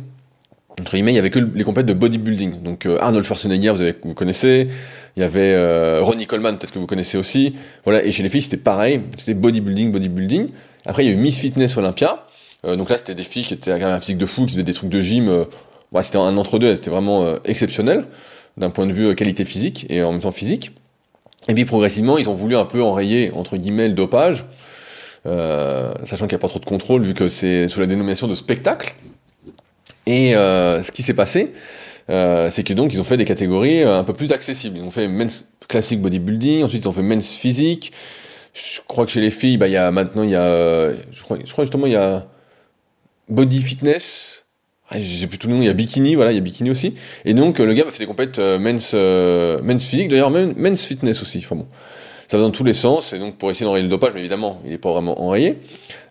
entre 0.80 0.92
guillemets, 0.92 1.12
il 1.12 1.16
y 1.16 1.18
avait 1.18 1.30
que 1.30 1.38
les 1.38 1.64
compètes 1.64 1.86
de 1.86 1.92
bodybuilding. 1.92 2.62
Donc 2.62 2.86
euh, 2.86 2.98
Arnold 3.00 3.24
Schwarzenegger, 3.24 3.70
vous, 3.70 3.82
avez, 3.82 3.94
vous 4.02 4.14
connaissez. 4.14 4.68
Il 5.16 5.20
y 5.20 5.24
avait 5.24 5.54
euh, 5.54 6.00
Ronnie 6.02 6.26
Coleman, 6.26 6.56
peut-être 6.58 6.72
que 6.72 6.78
vous 6.78 6.86
connaissez 6.86 7.18
aussi. 7.18 7.56
Voilà. 7.84 8.04
Et 8.04 8.10
chez 8.10 8.22
les 8.22 8.28
filles, 8.28 8.42
c'était 8.42 8.56
pareil. 8.56 9.02
C'était 9.16 9.34
bodybuilding, 9.34 9.92
bodybuilding. 9.92 10.48
Après, 10.86 11.04
il 11.04 11.08
y 11.08 11.10
a 11.10 11.14
eu 11.14 11.16
Miss 11.16 11.40
Fitness 11.40 11.76
Olympia. 11.76 12.26
Euh, 12.64 12.76
donc 12.76 12.90
là, 12.90 12.98
c'était 12.98 13.14
des 13.14 13.22
filles 13.22 13.44
qui 13.44 13.54
étaient 13.54 13.76
même 13.76 13.82
un 13.88 14.00
physique 14.00 14.18
de 14.18 14.26
fou, 14.26 14.46
qui 14.46 14.52
faisaient 14.52 14.64
des 14.64 14.74
trucs 14.74 14.90
de 14.90 15.00
gym. 15.00 15.46
Ouais, 15.92 16.02
c'était 16.02 16.18
un 16.18 16.36
entre-deux. 16.36 16.74
C'était 16.74 16.90
vraiment 16.90 17.36
exceptionnel 17.44 18.06
d'un 18.56 18.70
point 18.70 18.86
de 18.86 18.92
vue 18.92 19.14
qualité 19.14 19.44
physique 19.44 19.86
et 19.88 20.02
en 20.02 20.12
même 20.12 20.20
temps 20.20 20.30
physique. 20.30 20.72
Et 21.48 21.54
puis 21.54 21.64
progressivement, 21.64 22.18
ils 22.18 22.28
ont 22.28 22.34
voulu 22.34 22.56
un 22.56 22.64
peu 22.64 22.82
enrayer 22.82 23.30
entre 23.32 23.56
guillemets 23.56 23.88
le 23.88 23.94
dopage, 23.94 24.44
sachant 25.24 26.26
qu'il 26.26 26.34
n'y 26.34 26.34
a 26.34 26.38
pas 26.38 26.48
trop 26.48 26.58
de 26.58 26.64
contrôle 26.66 27.02
vu 27.02 27.14
que 27.14 27.28
c'est 27.28 27.68
sous 27.68 27.80
la 27.80 27.86
dénomination 27.86 28.28
de 28.28 28.34
spectacle. 28.34 28.94
Et 30.08 30.34
euh, 30.34 30.82
ce 30.82 30.90
qui 30.90 31.02
s'est 31.02 31.12
passé, 31.12 31.52
euh, 32.08 32.48
c'est 32.50 32.62
que 32.62 32.72
donc 32.72 32.94
ils 32.94 33.00
ont 33.00 33.04
fait 33.04 33.18
des 33.18 33.26
catégories 33.26 33.82
euh, 33.82 33.98
un 33.98 34.04
peu 34.04 34.14
plus 34.14 34.32
accessibles. 34.32 34.78
Ils 34.78 34.82
ont 34.82 34.90
fait 34.90 35.06
men's 35.06 35.44
classic 35.68 36.00
bodybuilding, 36.00 36.64
ensuite 36.64 36.84
ils 36.84 36.88
ont 36.88 36.92
fait 36.92 37.02
men's 37.02 37.36
physique. 37.36 37.92
Je 38.54 38.80
crois 38.88 39.04
que 39.04 39.10
chez 39.10 39.20
les 39.20 39.30
filles, 39.30 39.58
bah 39.58 39.68
il 39.68 39.72
y 39.72 39.76
a 39.76 39.90
maintenant 39.90 40.22
il 40.22 40.30
y 40.30 40.34
a, 40.34 40.90
je 41.12 41.22
crois, 41.22 41.36
je 41.44 41.52
crois 41.52 41.64
justement 41.64 41.86
il 41.86 41.92
y 41.92 41.96
a 41.96 42.26
body 43.28 43.60
fitness. 43.60 44.46
Ah, 44.90 44.96
j'ai 44.98 45.26
plus 45.26 45.38
tout 45.38 45.48
le 45.48 45.54
nom, 45.54 45.60
il 45.60 45.66
y 45.66 45.68
a 45.68 45.74
bikini, 45.74 46.14
voilà, 46.14 46.32
il 46.32 46.36
y 46.36 46.38
a 46.38 46.40
bikini 46.40 46.70
aussi. 46.70 46.94
Et 47.24 47.34
donc 47.34 47.58
le 47.58 47.74
gars 47.74 47.84
a 47.86 47.90
fait 47.90 47.98
des 47.98 48.06
compètes 48.06 48.38
men's, 48.38 48.94
men's 48.94 49.84
physique, 49.84 50.08
d'ailleurs 50.08 50.30
men's 50.30 50.86
fitness 50.86 51.22
aussi. 51.22 51.38
Enfin 51.38 51.56
bon 51.56 51.66
ça 52.28 52.36
va 52.36 52.42
dans 52.42 52.50
tous 52.50 52.62
les 52.62 52.74
sens, 52.74 53.14
et 53.14 53.18
donc 53.18 53.38
pour 53.38 53.50
essayer 53.50 53.64
d'enrayer 53.64 53.82
le 53.82 53.88
dopage, 53.88 54.12
mais 54.12 54.20
évidemment, 54.20 54.60
il 54.64 54.70
n'est 54.70 54.78
pas 54.78 54.92
vraiment 54.92 55.22
enrayé. 55.22 55.56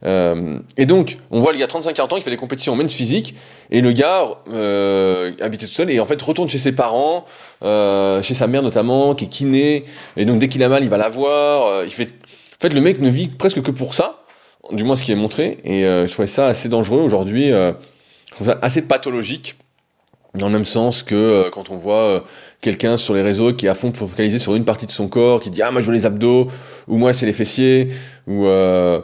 Euh, 0.03 0.57
et 0.75 0.87
donc, 0.87 1.19
on 1.29 1.41
voit 1.41 1.51
le 1.51 1.59
gars 1.59 1.67
35-40 1.67 2.13
ans, 2.13 2.17
il 2.17 2.23
fait 2.23 2.31
des 2.31 2.37
compétitions 2.37 2.73
en 2.73 2.75
men's 2.75 2.91
physique, 2.91 3.35
et 3.69 3.81
le 3.81 3.91
gars 3.91 4.25
euh, 4.51 5.31
habité 5.39 5.67
tout 5.67 5.71
seul, 5.71 5.91
et 5.91 5.99
en 5.99 6.07
fait 6.07 6.19
retourne 6.19 6.49
chez 6.49 6.57
ses 6.57 6.71
parents, 6.71 7.25
euh, 7.63 8.23
chez 8.23 8.33
sa 8.33 8.47
mère 8.47 8.63
notamment, 8.63 9.13
qui 9.13 9.25
est 9.25 9.27
kiné, 9.27 9.85
et 10.17 10.25
donc 10.25 10.39
dès 10.39 10.49
qu'il 10.49 10.63
a 10.63 10.69
mal, 10.69 10.83
il 10.83 10.89
va 10.89 10.97
la 10.97 11.09
voir, 11.09 11.67
euh, 11.67 11.83
il 11.85 11.91
fait... 11.91 12.09
En 12.09 12.61
fait, 12.61 12.73
le 12.73 12.81
mec 12.81 12.99
ne 12.99 13.09
vit 13.09 13.27
presque 13.27 13.61
que 13.61 13.69
pour 13.69 13.93
ça, 13.93 14.21
du 14.71 14.83
moins 14.83 14.95
ce 14.95 15.03
qui 15.03 15.11
est 15.11 15.15
montré, 15.15 15.59
et 15.63 15.85
euh, 15.85 16.07
je 16.07 16.11
trouvais 16.11 16.27
ça 16.27 16.47
assez 16.47 16.67
dangereux 16.67 17.01
aujourd'hui, 17.01 17.51
trouve 18.37 18.47
ça 18.47 18.59
assez 18.61 18.81
pathologique, 18.81 19.57
dans 20.35 20.47
le 20.47 20.53
même 20.53 20.65
sens 20.65 21.03
que 21.03 21.49
quand 21.51 21.71
on 21.71 21.77
voit 21.77 22.23
quelqu'un 22.61 22.97
sur 22.97 23.13
les 23.13 23.21
réseaux 23.21 23.53
qui 23.53 23.65
est 23.65 23.69
à 23.69 23.75
fond 23.75 23.91
focalisé 23.93 24.39
sur 24.39 24.55
une 24.55 24.65
partie 24.65 24.85
de 24.85 24.91
son 24.91 25.07
corps, 25.07 25.39
qui 25.39 25.49
dit 25.49 25.61
ah 25.61 25.71
moi 25.71 25.81
je 25.81 25.87
veux 25.87 25.93
les 25.93 26.05
abdos, 26.05 26.47
ou 26.87 26.97
moi 26.97 27.13
c'est 27.13 27.25
les 27.25 27.33
fessiers, 27.33 27.89
ou 28.27 28.45
euh, 28.45 29.01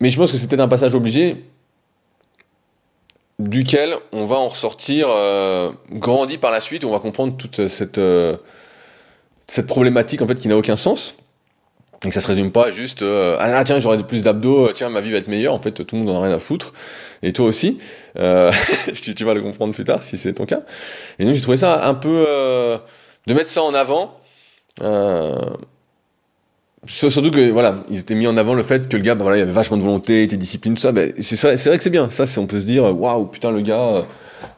mais 0.00 0.10
je 0.10 0.16
pense 0.16 0.32
que 0.32 0.38
c'est 0.38 0.48
peut-être 0.48 0.60
un 0.60 0.68
passage 0.68 0.94
obligé 0.94 1.44
duquel 3.38 3.94
on 4.12 4.24
va 4.24 4.36
en 4.36 4.48
ressortir 4.48 5.06
euh, 5.08 5.70
grandi 5.90 6.38
par 6.38 6.50
la 6.50 6.60
suite, 6.60 6.84
on 6.84 6.90
va 6.90 7.00
comprendre 7.00 7.36
toute 7.36 7.68
cette, 7.68 7.98
euh, 7.98 8.36
cette 9.48 9.66
problématique 9.66 10.22
en 10.22 10.26
fait 10.26 10.40
qui 10.40 10.48
n'a 10.48 10.56
aucun 10.56 10.76
sens. 10.76 11.16
Et 12.04 12.08
que 12.08 12.14
ça 12.14 12.20
se 12.20 12.26
résume 12.26 12.50
pas 12.50 12.70
juste 12.70 13.02
euh, 13.02 13.36
ah 13.38 13.62
tiens 13.64 13.78
j'aurai 13.78 13.98
plus 13.98 14.22
d'abdos 14.22 14.72
tiens 14.72 14.88
ma 14.88 15.00
vie 15.00 15.12
va 15.12 15.18
être 15.18 15.28
meilleure 15.28 15.54
en 15.54 15.60
fait 15.60 15.86
tout 15.86 15.94
le 15.94 16.02
monde 16.02 16.10
en 16.16 16.20
a 16.20 16.24
rien 16.24 16.34
à 16.34 16.40
foutre 16.40 16.72
et 17.22 17.32
toi 17.32 17.46
aussi 17.46 17.78
tu, 18.94 19.14
tu, 19.14 19.24
vas 19.24 19.34
le 19.34 19.40
comprendre 19.40 19.72
plus 19.72 19.84
tard 19.84 20.02
si 20.02 20.18
c'est 20.18 20.32
ton 20.32 20.44
cas 20.44 20.62
et 21.20 21.24
donc 21.24 21.34
j'ai 21.34 21.40
trouvé 21.40 21.56
ça 21.56 21.86
un 21.86 21.94
peu 21.94 22.26
de 23.26 23.34
mettre 23.34 23.50
ça 23.50 23.62
en 23.62 23.72
avant 23.72 24.18
Surtout 26.84 27.30
que 27.30 27.50
voilà, 27.50 27.76
ils 27.88 28.00
étaient 28.00 28.16
mis 28.16 28.26
en 28.26 28.36
avant 28.36 28.54
le 28.54 28.64
fait 28.64 28.88
que 28.88 28.96
le 28.96 29.02
gars, 29.02 29.14
bah, 29.14 29.22
voilà, 29.22 29.38
il 29.38 29.42
avait 29.42 29.52
vachement 29.52 29.76
de 29.76 29.82
volonté, 29.82 30.24
était 30.24 30.36
discipline, 30.36 30.74
tout 30.74 30.80
ça. 30.80 30.90
Ben, 30.90 31.12
c'est 31.20 31.36
c'est 31.36 31.66
vrai 31.66 31.76
que 31.76 31.82
c'est 31.82 31.90
bien. 31.90 32.10
Ça, 32.10 32.24
on 32.38 32.46
peut 32.46 32.58
se 32.58 32.64
dire, 32.64 32.84
waouh, 32.84 33.26
putain, 33.26 33.52
le 33.52 33.60
gars, 33.60 33.78
euh, 33.80 34.02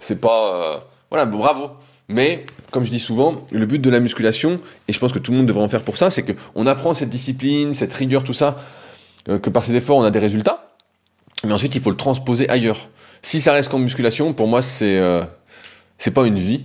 c'est 0.01 0.21
pas, 0.21 0.55
euh, 0.55 0.77
voilà, 1.11 1.27
bravo. 1.27 1.73
Mais 2.09 2.45
comme 2.71 2.85
je 2.85 2.91
dis 2.91 3.01
souvent, 3.01 3.45
le 3.51 3.67
but 3.67 3.81
de 3.81 3.91
la 3.91 4.01
musculation, 4.01 4.61
et 4.89 4.93
je 4.93 4.99
pense 4.99 5.13
que 5.13 5.19
tout 5.19 5.33
le 5.33 5.39
monde 5.39 5.47
devrait 5.47 5.65
en 5.65 5.69
faire 5.69 5.83
pour 5.83 5.97
ça, 5.97 6.11
c'est 6.11 6.23
que 6.23 6.33
on 6.55 6.67
apprend 6.67 6.95
cette 6.95 7.09
discipline, 7.09 7.75
cette 7.75 7.93
rigueur, 7.93 8.25
tout 8.25 8.33
ça, 8.33 8.57
euh, 9.29 9.39
que 9.39 9.51
par 9.51 9.65
ces 9.65 9.75
efforts, 9.75 9.97
on 9.97 10.05
a 10.05 10.11
des 10.11 10.19
résultats. 10.19 10.75
Mais 11.45 11.53
ensuite, 11.53 11.75
il 11.75 11.81
faut 11.81 11.91
le 11.91 11.97
transposer 11.97 12.49
ailleurs. 12.49 12.89
Si 13.23 13.41
ça 13.41 13.53
reste 13.53 13.71
qu'en 13.71 13.79
musculation, 13.79 14.33
pour 14.33 14.49
moi, 14.49 14.63
c'est 14.63 15.01
c'est 15.99 16.11
pas 16.11 16.27
une 16.27 16.39
vie. 16.39 16.65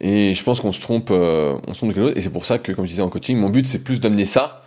Et 0.00 0.34
je 0.34 0.42
pense 0.44 0.60
qu'on 0.60 0.72
se 0.72 0.80
trompe, 0.80 1.10
on 1.10 1.74
se 1.74 1.84
de 1.86 1.92
quelque 1.92 2.06
chose. 2.06 2.12
Et 2.16 2.20
c'est 2.20 2.30
pour 2.30 2.44
ça 2.44 2.58
que, 2.58 2.72
comme 2.72 2.84
je 2.84 2.90
disais 2.90 3.02
en 3.02 3.08
coaching, 3.08 3.36
mon 3.36 3.48
but, 3.48 3.66
c'est 3.66 3.82
plus 3.82 4.00
d'amener 4.00 4.24
ça 4.24 4.62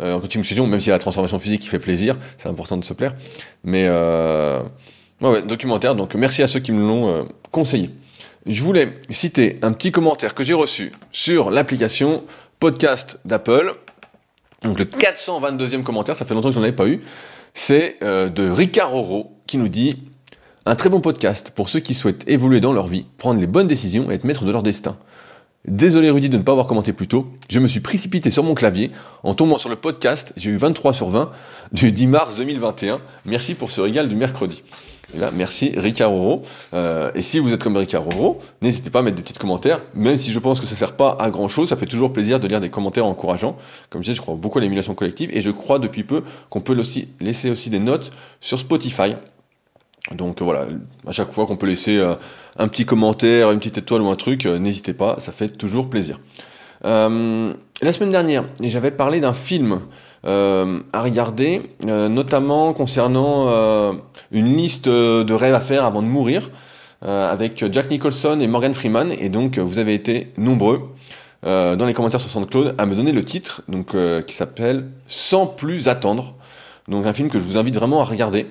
euh, 0.00 0.14
en 0.14 0.20
coaching 0.20 0.40
musculation, 0.40 0.66
même 0.66 0.80
a 0.84 0.90
la 0.90 0.98
transformation 0.98 1.38
physique 1.38 1.62
qui 1.62 1.68
fait 1.68 1.78
plaisir, 1.78 2.18
c'est 2.38 2.48
important 2.48 2.76
de 2.76 2.84
se 2.84 2.94
plaire. 2.94 3.14
Mais 3.62 3.84
euh, 3.86 4.60
ouais, 5.20 5.42
documentaire, 5.42 5.94
donc 5.94 6.14
merci 6.16 6.42
à 6.42 6.48
ceux 6.48 6.60
qui 6.60 6.72
me 6.72 6.80
l'ont 6.80 7.08
euh, 7.08 7.22
conseillé. 7.52 7.90
Je 8.46 8.62
voulais 8.62 8.98
citer 9.08 9.58
un 9.62 9.72
petit 9.72 9.90
commentaire 9.90 10.34
que 10.34 10.44
j'ai 10.44 10.52
reçu 10.52 10.92
sur 11.12 11.50
l'application 11.50 12.24
podcast 12.60 13.18
d'Apple. 13.24 13.74
Donc 14.62 14.78
le 14.78 14.84
422e 14.84 15.82
commentaire, 15.82 16.14
ça 16.14 16.26
fait 16.26 16.34
longtemps 16.34 16.50
que 16.50 16.54
j'en 16.54 16.62
avais 16.62 16.72
pas 16.72 16.86
eu. 16.86 17.00
C'est 17.54 17.96
euh, 18.02 18.28
de 18.28 18.46
Ricard 18.50 18.94
Oro 18.94 19.34
qui 19.46 19.56
nous 19.56 19.68
dit 19.68 20.02
un 20.66 20.74
très 20.74 20.90
bon 20.90 21.00
podcast 21.00 21.52
pour 21.54 21.70
ceux 21.70 21.80
qui 21.80 21.94
souhaitent 21.94 22.28
évoluer 22.28 22.60
dans 22.60 22.74
leur 22.74 22.86
vie, 22.86 23.06
prendre 23.16 23.40
les 23.40 23.46
bonnes 23.46 23.68
décisions 23.68 24.10
et 24.10 24.14
être 24.14 24.24
maître 24.24 24.44
de 24.44 24.52
leur 24.52 24.62
destin. 24.62 24.98
Désolé 25.66 26.10
Rudy 26.10 26.28
de 26.28 26.36
ne 26.36 26.42
pas 26.42 26.52
avoir 26.52 26.66
commenté 26.66 26.92
plus 26.92 27.08
tôt, 27.08 27.32
je 27.48 27.58
me 27.60 27.66
suis 27.66 27.80
précipité 27.80 28.30
sur 28.30 28.42
mon 28.42 28.52
clavier 28.52 28.90
en 29.22 29.32
tombant 29.32 29.56
sur 29.56 29.70
le 29.70 29.76
podcast, 29.76 30.34
j'ai 30.36 30.50
eu 30.50 30.56
23 30.58 30.92
sur 30.92 31.08
20 31.08 31.30
du 31.72 31.92
10 31.92 32.06
mars 32.08 32.34
2021. 32.36 33.00
Merci 33.24 33.54
pour 33.54 33.70
ce 33.70 33.80
régal 33.80 34.06
du 34.06 34.16
mercredi. 34.16 34.62
Merci 35.34 35.72
Ricard 35.76 36.12
euh, 36.74 37.10
et 37.14 37.22
si 37.22 37.38
vous 37.38 37.52
êtes 37.52 37.62
comme 37.62 37.76
Ricard 37.76 38.04
n'hésitez 38.62 38.90
pas 38.90 39.00
à 39.00 39.02
mettre 39.02 39.16
des 39.16 39.22
petits 39.22 39.34
commentaires, 39.34 39.80
même 39.94 40.16
si 40.16 40.32
je 40.32 40.38
pense 40.38 40.60
que 40.60 40.66
ça 40.66 40.74
ne 40.74 40.78
sert 40.78 40.96
pas 40.96 41.16
à 41.18 41.30
grand 41.30 41.48
chose, 41.48 41.68
ça 41.68 41.76
fait 41.76 41.86
toujours 41.86 42.12
plaisir 42.12 42.40
de 42.40 42.48
lire 42.48 42.60
des 42.60 42.70
commentaires 42.70 43.06
encourageants. 43.06 43.56
Comme 43.90 44.02
je 44.02 44.06
disais, 44.06 44.16
je 44.16 44.22
crois 44.22 44.34
beaucoup 44.34 44.58
à 44.58 44.60
l'émulation 44.60 44.94
collective 44.94 45.30
et 45.32 45.40
je 45.40 45.50
crois 45.50 45.78
depuis 45.78 46.04
peu 46.04 46.22
qu'on 46.50 46.60
peut 46.60 46.78
aussi 46.78 47.08
laisser 47.20 47.50
aussi 47.50 47.70
des 47.70 47.80
notes 47.80 48.10
sur 48.40 48.58
Spotify. 48.58 49.14
Donc 50.12 50.42
voilà, 50.42 50.66
à 51.06 51.12
chaque 51.12 51.32
fois 51.32 51.46
qu'on 51.46 51.56
peut 51.56 51.66
laisser 51.66 51.96
euh, 51.96 52.14
un 52.58 52.68
petit 52.68 52.84
commentaire, 52.84 53.50
une 53.50 53.58
petite 53.58 53.78
étoile 53.78 54.02
ou 54.02 54.08
un 54.08 54.16
truc, 54.16 54.44
euh, 54.44 54.58
n'hésitez 54.58 54.92
pas, 54.92 55.16
ça 55.18 55.32
fait 55.32 55.48
toujours 55.48 55.88
plaisir. 55.88 56.20
Euh, 56.84 57.54
la 57.80 57.92
semaine 57.92 58.10
dernière, 58.10 58.44
j'avais 58.60 58.90
parlé 58.90 59.20
d'un 59.20 59.32
film 59.32 59.80
à 60.24 61.02
regarder, 61.02 61.62
notamment 61.84 62.72
concernant 62.72 63.48
une 64.32 64.56
liste 64.56 64.88
de 64.88 65.32
rêves 65.34 65.54
à 65.54 65.60
faire 65.60 65.84
avant 65.84 66.02
de 66.02 66.06
mourir, 66.06 66.50
avec 67.02 67.64
Jack 67.70 67.90
Nicholson 67.90 68.40
et 68.40 68.46
Morgan 68.46 68.74
Freeman, 68.74 69.12
et 69.12 69.28
donc 69.28 69.58
vous 69.58 69.78
avez 69.78 69.94
été 69.94 70.32
nombreux 70.38 70.80
dans 71.42 71.84
les 71.86 71.92
commentaires 71.92 72.20
sur 72.20 72.30
SoundCloud 72.30 72.74
à 72.78 72.86
me 72.86 72.94
donner 72.94 73.12
le 73.12 73.24
titre, 73.24 73.62
donc 73.68 73.94
qui 74.26 74.34
s'appelle 74.34 74.86
Sans 75.06 75.46
plus 75.46 75.88
attendre. 75.88 76.34
Donc 76.88 77.06
un 77.06 77.12
film 77.12 77.28
que 77.28 77.38
je 77.38 77.44
vous 77.44 77.56
invite 77.56 77.74
vraiment 77.74 78.00
à 78.00 78.04
regarder. 78.04 78.46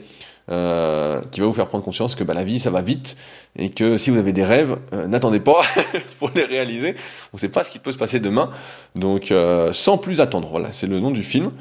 Euh, 0.51 1.21
qui 1.31 1.39
va 1.39 1.45
vous 1.47 1.53
faire 1.53 1.67
prendre 1.67 1.85
conscience 1.85 2.15
que 2.15 2.23
bah, 2.25 2.33
la 2.33 2.43
vie 2.43 2.59
ça 2.59 2.69
va 2.69 2.81
vite 2.81 3.15
et 3.55 3.69
que 3.69 3.97
si 3.97 4.09
vous 4.09 4.17
avez 4.17 4.33
des 4.33 4.43
rêves, 4.43 4.77
euh, 4.91 5.07
n'attendez 5.07 5.39
pas 5.39 5.61
pour 6.19 6.31
les 6.35 6.43
réaliser. 6.43 6.95
On 7.31 7.37
ne 7.37 7.39
sait 7.39 7.47
pas 7.47 7.63
ce 7.63 7.71
qui 7.71 7.79
peut 7.79 7.93
se 7.93 7.97
passer 7.97 8.19
demain, 8.19 8.49
donc 8.93 9.31
euh, 9.31 9.71
sans 9.71 9.97
plus 9.97 10.19
attendre. 10.19 10.49
Voilà, 10.49 10.73
c'est 10.73 10.87
le 10.87 10.99
nom 10.99 11.11
du 11.11 11.23
film. 11.23 11.51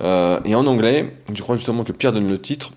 et 0.00 0.54
en 0.56 0.66
anglais, 0.66 1.14
je 1.32 1.40
crois 1.40 1.54
justement 1.54 1.84
que 1.84 1.92
Pierre 1.92 2.12
donne 2.12 2.28
le 2.28 2.40
titre. 2.40 2.72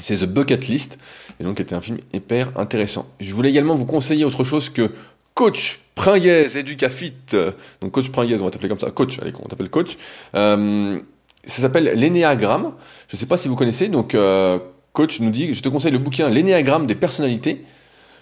C'est 0.00 0.16
The 0.16 0.24
Bucket 0.24 0.66
List, 0.66 0.98
et 1.40 1.44
donc 1.44 1.58
c'était 1.58 1.74
un 1.74 1.82
film 1.82 1.98
hyper 2.14 2.58
intéressant. 2.58 3.06
Je 3.20 3.34
voulais 3.34 3.50
également 3.50 3.74
vous 3.74 3.86
conseiller 3.86 4.24
autre 4.24 4.44
chose 4.44 4.70
que 4.70 4.90
Coach 5.34 5.80
Pringuez 5.94 6.56
Educafit. 6.56 7.14
Donc 7.82 7.92
Coach 7.92 8.10
Pringuez, 8.10 8.40
on 8.40 8.44
va 8.44 8.50
t'appeler 8.50 8.70
comme 8.70 8.78
ça. 8.78 8.90
Coach, 8.90 9.18
allez, 9.20 9.32
on 9.42 9.48
t'appelle 9.48 9.68
Coach. 9.68 9.98
ça 10.32 10.58
s'appelle 11.46 11.92
l'énéagramme. 11.96 12.72
Je 13.08 13.16
ne 13.16 13.20
sais 13.20 13.26
pas 13.26 13.36
si 13.36 13.48
vous 13.48 13.56
connaissez. 13.56 13.88
Donc 13.88 14.14
coach 14.96 15.20
nous 15.20 15.30
dit 15.30 15.52
Je 15.52 15.62
te 15.62 15.68
conseille 15.68 15.92
le 15.92 15.98
bouquin 15.98 16.30
L'énéagramme 16.30 16.86
des 16.86 16.94
personnalités. 16.94 17.64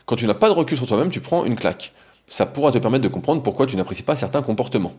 Quand 0.06 0.16
tu 0.16 0.26
n'as 0.26 0.34
pas 0.34 0.48
de 0.48 0.54
recul 0.54 0.76
sur 0.76 0.86
toi-même, 0.86 1.08
tu 1.08 1.20
prends 1.20 1.44
une 1.44 1.54
claque. 1.54 1.92
Ça 2.28 2.44
pourra 2.44 2.72
te 2.72 2.78
permettre 2.78 3.04
de 3.04 3.08
comprendre 3.08 3.42
pourquoi 3.42 3.66
tu 3.66 3.76
n'apprécies 3.76 4.02
pas 4.02 4.16
certains 4.16 4.42
comportements. 4.42 4.92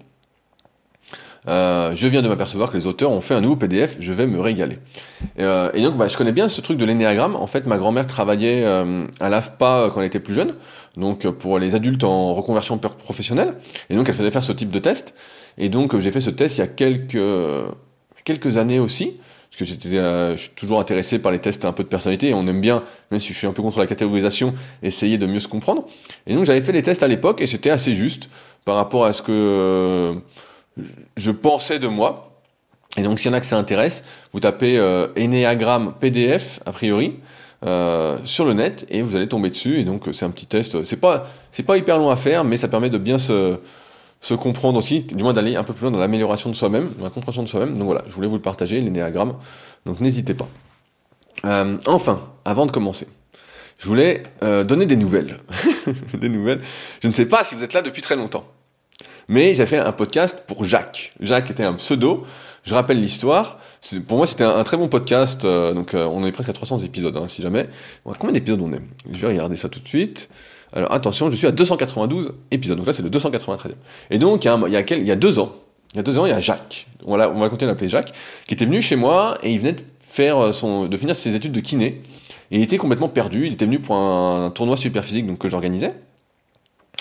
Euh, 1.48 1.92
je 1.94 2.08
viens 2.08 2.24
de 2.24 2.28
m'apercevoir 2.28 2.72
que 2.72 2.78
les 2.78 2.88
auteurs 2.88 3.12
ont 3.12 3.22
fait 3.22 3.36
un 3.36 3.42
nouveau 3.42 3.56
PDF, 3.56 3.98
je 4.00 4.14
vais 4.14 4.26
me 4.26 4.40
régaler. 4.40 4.80
Euh, 5.38 5.70
et 5.76 5.84
donc, 5.84 5.96
bah, 5.96 6.08
je 6.08 6.18
connais 6.18 6.32
bien 6.32 6.50
ce 6.50 6.60
truc 6.62 6.80
de 6.80 6.86
l'énéagramme. 6.86 7.36
En 7.36 7.46
fait, 7.46 7.68
ma 7.68 7.78
grand-mère 7.78 8.08
travaillait 8.08 8.64
euh, 8.64 9.06
à 9.20 9.30
l'AFPA 9.30 9.92
quand 9.94 10.00
elle 10.00 10.08
était 10.08 10.20
plus 10.20 10.34
jeune, 10.34 10.56
donc 10.98 11.28
pour 11.28 11.60
les 11.60 11.76
adultes 11.76 12.04
en 12.04 12.34
reconversion 12.34 12.80
professionnelle. 12.80 13.54
Et 13.92 13.96
donc, 13.96 14.10
elle 14.10 14.16
faisait 14.16 14.32
faire 14.32 14.44
ce 14.44 14.54
type 14.54 14.70
de 14.70 14.80
test. 14.80 15.14
Et 15.60 15.70
donc, 15.70 16.00
j'ai 16.00 16.10
fait 16.10 16.22
ce 16.22 16.32
test 16.32 16.58
il 16.58 16.62
y 16.62 16.64
a 16.64 16.68
quelques, 16.68 17.20
quelques 18.24 18.58
années 18.58 18.80
aussi 18.80 19.20
parce 19.56 19.70
que 19.70 19.74
j'étais, 19.74 19.98
euh, 19.98 20.36
je 20.36 20.42
suis 20.42 20.50
toujours 20.50 20.82
intéressé 20.82 21.18
par 21.18 21.32
les 21.32 21.40
tests 21.40 21.64
un 21.64 21.72
peu 21.72 21.84
de 21.84 21.88
personnalité, 21.88 22.30
et 22.30 22.34
on 22.34 22.46
aime 22.46 22.60
bien, 22.60 22.84
même 23.10 23.22
si 23.22 23.32
je 23.32 23.38
suis 23.38 23.48
un 23.48 23.54
peu 23.54 23.62
contre 23.62 23.80
la 23.80 23.88
catégorisation, 23.88 24.54
essayer 24.84 25.18
de 25.18 25.26
mieux 25.26 25.40
se 25.40 25.48
comprendre. 25.48 25.86
Et 26.28 26.34
donc 26.34 26.44
j'avais 26.44 26.60
fait 26.60 26.74
les 26.74 26.82
tests 26.82 27.04
à 27.04 27.08
l'époque, 27.08 27.40
et 27.40 27.48
c'était 27.48 27.70
assez 27.70 27.94
juste 27.94 28.30
par 28.66 28.76
rapport 28.76 29.06
à 29.06 29.14
ce 29.14 29.22
que 29.22 29.32
euh, 29.32 30.14
je 31.16 31.32
pensais 31.32 31.80
de 31.80 31.88
moi. 31.88 32.42
Et 32.98 33.02
donc 33.02 33.18
s'il 33.18 33.32
y 33.32 33.34
en 33.34 33.38
a 33.38 33.40
que 33.40 33.46
ça 33.46 33.58
intéresse, 33.58 34.04
vous 34.34 34.42
tapez 34.42 34.78
euh, 34.78 35.08
PDF, 36.02 36.60
a 36.66 36.72
priori, 36.74 37.16
euh, 37.66 38.18
sur 38.26 38.44
le 38.44 38.54
net, 38.54 38.86
et 38.90 39.02
vous 39.02 39.16
allez 39.16 39.30
tomber 39.30 39.50
dessus, 39.50 39.80
et 39.80 39.86
donc 39.86 40.10
c'est 40.12 40.26
un 40.26 40.32
petit 40.32 40.48
test, 40.48 40.84
c'est 40.84 41.00
pas, 41.00 41.28
c'est 41.54 41.64
pas 41.64 41.78
hyper 41.78 41.98
long 41.98 42.10
à 42.10 42.18
faire, 42.18 42.44
mais 42.44 42.58
ça 42.58 42.68
permet 42.68 42.90
de 42.90 42.98
bien 42.98 43.18
se 43.18 43.56
se 44.26 44.34
comprendre 44.34 44.80
aussi, 44.80 45.04
du 45.04 45.24
moins 45.24 45.34
d'aller 45.34 45.56
un 45.56 45.64
peu 45.64 45.74
plus 45.74 45.84
loin 45.84 45.92
dans 45.92 46.00
l'amélioration 46.00 46.50
de 46.50 46.56
soi-même, 46.56 46.90
dans 46.98 47.04
la 47.04 47.12
compréhension 47.12 47.44
de 47.44 47.48
soi-même. 47.48 47.78
Donc 47.78 47.86
voilà, 47.86 48.04
je 48.08 48.14
voulais 48.16 48.28
vous 48.28 48.34
le 48.34 48.42
partager, 48.42 48.82
l'énéagramme. 48.82 49.36
Donc 49.86 50.00
n'hésitez 50.00 50.34
pas. 50.34 50.48
Euh, 51.46 51.78
enfin, 51.86 52.20
avant 52.44 52.66
de 52.66 52.72
commencer, 52.72 53.08
je 53.78 53.88
voulais 53.88 54.24
euh, 54.42 54.64
donner 54.64 54.88
des 54.88 54.96
nouvelles. 54.96 55.42
des 56.16 56.30
nouvelles. 56.30 56.62
Je 57.04 57.08
ne 57.08 57.14
sais 57.14 57.28
pas 57.28 57.44
si 57.44 57.54
vous 57.54 57.64
êtes 57.64 57.74
là 57.74 57.84
depuis 57.84 58.02
très 58.02 58.16
longtemps. 58.16 58.46
Mais 59.28 59.54
j'ai 59.54 59.68
fait 59.68 59.78
un 59.78 59.92
podcast 59.92 60.42
pour 60.48 60.64
Jacques. 60.64 61.14
Jacques 61.20 61.52
était 61.52 61.64
un 61.64 61.76
pseudo. 61.76 62.26
Je 62.64 62.74
rappelle 62.74 63.00
l'histoire. 63.00 63.60
Pour 64.08 64.18
moi, 64.18 64.26
c'était 64.26 64.44
un, 64.44 64.64
très 64.64 64.78
bon 64.78 64.88
podcast. 64.88 65.46
Euh, 65.46 65.74
donc, 65.74 65.94
on 65.94 66.26
est 66.26 66.32
presque 66.32 66.50
à 66.50 66.54
300 66.54 66.80
épisodes, 66.80 67.16
hein, 67.16 67.28
si 67.28 67.44
jamais. 67.44 67.70
Combien 68.18 68.32
d'épisodes 68.32 68.62
on 68.64 68.74
est? 68.74 68.82
Je 69.12 69.22
vais 69.22 69.28
regarder 69.28 69.56
ça 69.56 69.70
tout 69.70 69.82
de 69.82 69.88
suite. 69.88 70.30
Alors 70.74 70.92
attention, 70.92 71.30
je 71.30 71.36
suis 71.36 71.48
à 71.48 71.52
292 71.52 72.34
épisodes. 72.52 72.78
Donc 72.78 72.88
là, 72.88 72.94
c'est 72.94 73.04
le 73.04 73.10
293. 73.10 73.74
Et 74.10 74.18
donc, 74.18 74.46
il 74.46 74.48
y, 74.48 75.12
a 75.12 75.16
deux 75.16 75.40
ans, 75.40 75.54
il 75.94 75.98
y 75.98 76.00
a 76.00 76.04
deux 76.04 76.18
ans, 76.18 76.26
il 76.26 76.30
y 76.30 76.34
a 76.34 76.40
Jacques. 76.40 76.88
On 77.06 77.18
va, 77.18 77.30
on 77.30 77.40
va 77.40 77.50
continuer 77.50 77.70
à 77.70 77.74
l'appeler 77.74 77.90
Jacques, 77.90 78.14
qui 78.48 78.54
était 78.54 78.66
venu 78.66 78.82
chez 78.82 78.96
moi 78.96 79.38
et 79.44 79.52
il 79.52 79.60
venait 79.60 79.74
de 79.74 79.84
faire 80.02 80.38
euh, 80.40 80.88
de 80.88 80.98
finir 80.98 81.16
ses 81.16 81.36
études 81.36 81.52
de 81.52 81.60
kiné. 81.60 82.02
Et 82.52 82.58
il 82.58 82.62
était 82.62 82.78
complètement 82.78 83.10
perdu. 83.10 83.48
Il 83.48 83.54
était 83.54 83.66
venu 83.66 83.80
pour 83.80 83.96
un, 83.96 84.52
tournoi 84.52 84.78
super 84.78 85.04
physique 85.04 85.38
que 85.38 85.50
j'organisais. 85.50 85.94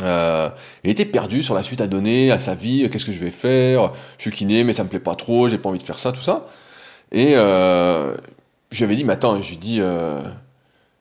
Euh, 0.00 0.48
il 0.82 0.90
était 0.90 1.04
perdu 1.04 1.42
sur 1.42 1.54
la 1.54 1.62
suite 1.62 1.80
à 1.80 1.86
donner, 1.86 2.32
à 2.32 2.38
sa 2.38 2.54
vie, 2.54 2.88
qu'est-ce 2.90 3.04
que 3.04 3.12
je 3.12 3.20
vais 3.20 3.30
faire, 3.30 3.92
je 4.18 4.22
suis 4.22 4.32
kiné 4.32 4.64
mais 4.64 4.72
ça 4.72 4.82
me 4.82 4.88
plaît 4.88 4.98
pas 4.98 5.14
trop, 5.14 5.48
j'ai 5.48 5.56
pas 5.56 5.68
envie 5.68 5.78
de 5.78 5.84
faire 5.84 6.00
ça, 6.00 6.10
tout 6.10 6.20
ça. 6.20 6.48
Et 7.12 7.34
euh, 7.36 8.16
je 8.72 8.78
lui 8.78 8.84
avais 8.84 8.96
dit, 8.96 9.04
mais 9.04 9.12
attends, 9.12 9.40
je 9.40 9.50
lui 9.50 9.56
dis, 9.56 9.78
euh, 9.80 10.20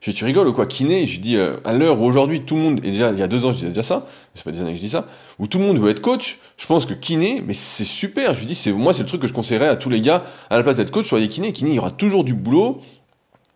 je 0.03 0.11
dis, 0.11 0.17
tu 0.17 0.25
rigoles 0.25 0.49
ou 0.49 0.53
quoi? 0.53 0.65
Kiné 0.65 1.07
Je 1.07 1.21
dis, 1.21 1.37
euh, 1.37 1.55
à 1.63 1.71
l'heure 1.71 2.01
où 2.01 2.05
aujourd'hui 2.05 2.41
tout 2.41 2.55
le 2.55 2.61
monde, 2.61 2.79
et 2.83 2.91
déjà 2.91 3.11
il 3.11 3.17
y 3.17 3.23
a 3.23 3.27
deux 3.27 3.45
ans 3.45 3.53
je 3.53 3.59
disais 3.59 3.69
déjà 3.69 3.83
ça, 3.83 4.05
ça 4.35 4.43
fait 4.43 4.51
des 4.51 4.59
années 4.59 4.71
que 4.71 4.77
je 4.77 4.81
dis 4.81 4.89
ça, 4.89 5.07
où 5.39 5.47
tout 5.47 5.59
le 5.59 5.63
monde 5.63 5.79
veut 5.79 5.89
être 5.89 6.01
coach, 6.01 6.39
je 6.57 6.65
pense 6.65 6.85
que 6.85 6.93
kiné, 6.93 7.41
mais 7.45 7.53
c'est 7.53 7.85
super. 7.85 8.33
Je 8.33 8.39
lui 8.39 8.47
dis, 8.47 8.55
c'est, 8.55 8.73
moi 8.73 8.93
c'est 8.93 9.03
le 9.03 9.07
truc 9.07 9.21
que 9.21 9.27
je 9.27 9.33
conseillerais 9.33 9.69
à 9.69 9.77
tous 9.77 9.89
les 9.89 10.01
gars, 10.01 10.25
à 10.49 10.57
la 10.57 10.63
place 10.63 10.75
d'être 10.75 10.91
coach, 10.91 11.07
soyez 11.07 11.29
kiné. 11.29 11.53
Kiné, 11.53 11.71
il 11.71 11.75
y 11.75 11.79
aura 11.79 11.91
toujours 11.91 12.25
du 12.25 12.33
boulot. 12.33 12.81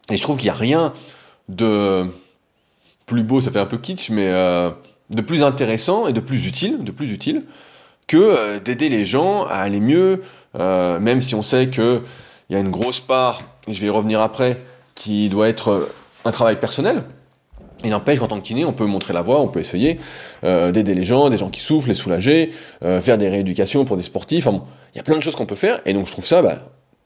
Et 0.09 0.15
je 0.15 0.23
trouve 0.23 0.37
qu'il 0.37 0.45
n'y 0.45 0.51
a 0.51 0.53
rien 0.53 0.93
de 1.49 2.05
plus 3.05 3.23
beau, 3.23 3.41
ça 3.41 3.51
fait 3.51 3.59
un 3.59 3.65
peu 3.65 3.77
kitsch, 3.77 4.09
mais 4.09 4.27
euh, 4.27 4.71
de 5.09 5.21
plus 5.21 5.43
intéressant 5.43 6.07
et 6.07 6.13
de 6.13 6.21
plus 6.21 6.47
utile, 6.47 6.85
de 6.85 6.91
plus 6.91 7.11
utile 7.11 7.43
que 8.07 8.15
euh, 8.15 8.59
d'aider 8.61 8.87
les 8.87 9.03
gens 9.03 9.43
à 9.43 9.55
aller 9.55 9.81
mieux, 9.81 10.21
même 10.57 11.19
si 11.19 11.35
on 11.35 11.43
sait 11.43 11.67
que 11.67 12.01
il 12.49 12.53
y 12.53 12.55
a 12.55 12.61
une 12.61 12.71
grosse 12.71 13.01
part 13.01 13.41
je 13.67 13.81
vais 13.81 13.87
y 13.87 13.89
revenir 13.89 14.21
après, 14.21 14.63
qui 14.95 15.29
doit 15.29 15.49
être 15.49 15.89
un 16.27 16.31
travail 16.31 16.57
personnel. 16.57 17.03
Il 17.84 17.91
n'empêche 17.91 18.19
qu'en 18.19 18.27
tant 18.27 18.39
que 18.39 18.46
kiné, 18.46 18.65
on 18.65 18.74
peut 18.74 18.86
montrer 18.86 19.13
la 19.13 19.22
voie, 19.22 19.39
on 19.39 19.48
peut 19.48 19.60
essayer 19.60 20.00
euh, 20.43 20.72
d'aider 20.72 20.96
les 20.96 21.03
gens, 21.03 21.29
des 21.29 21.38
gens 21.38 21.50
qui 21.50 21.60
souffrent, 21.60 21.88
les 21.88 21.93
soulager, 21.93 22.51
euh, 22.84 23.01
faire 23.01 23.17
des 23.17 23.29
rééducations 23.29 23.86
pour 23.86 23.98
des 23.98 24.03
sportifs. 24.03 24.48
Enfin 24.48 24.57
bon, 24.57 24.63
il 24.93 24.98
y 24.98 25.00
a 25.00 25.03
plein 25.03 25.15
de 25.15 25.22
choses 25.22 25.36
qu'on 25.36 25.46
peut 25.46 25.55
faire. 25.55 25.81
Et 25.86 25.93
donc 25.93 26.07
je 26.07 26.12
trouve 26.12 26.25
ça, 26.25 26.41
bah, 26.41 26.57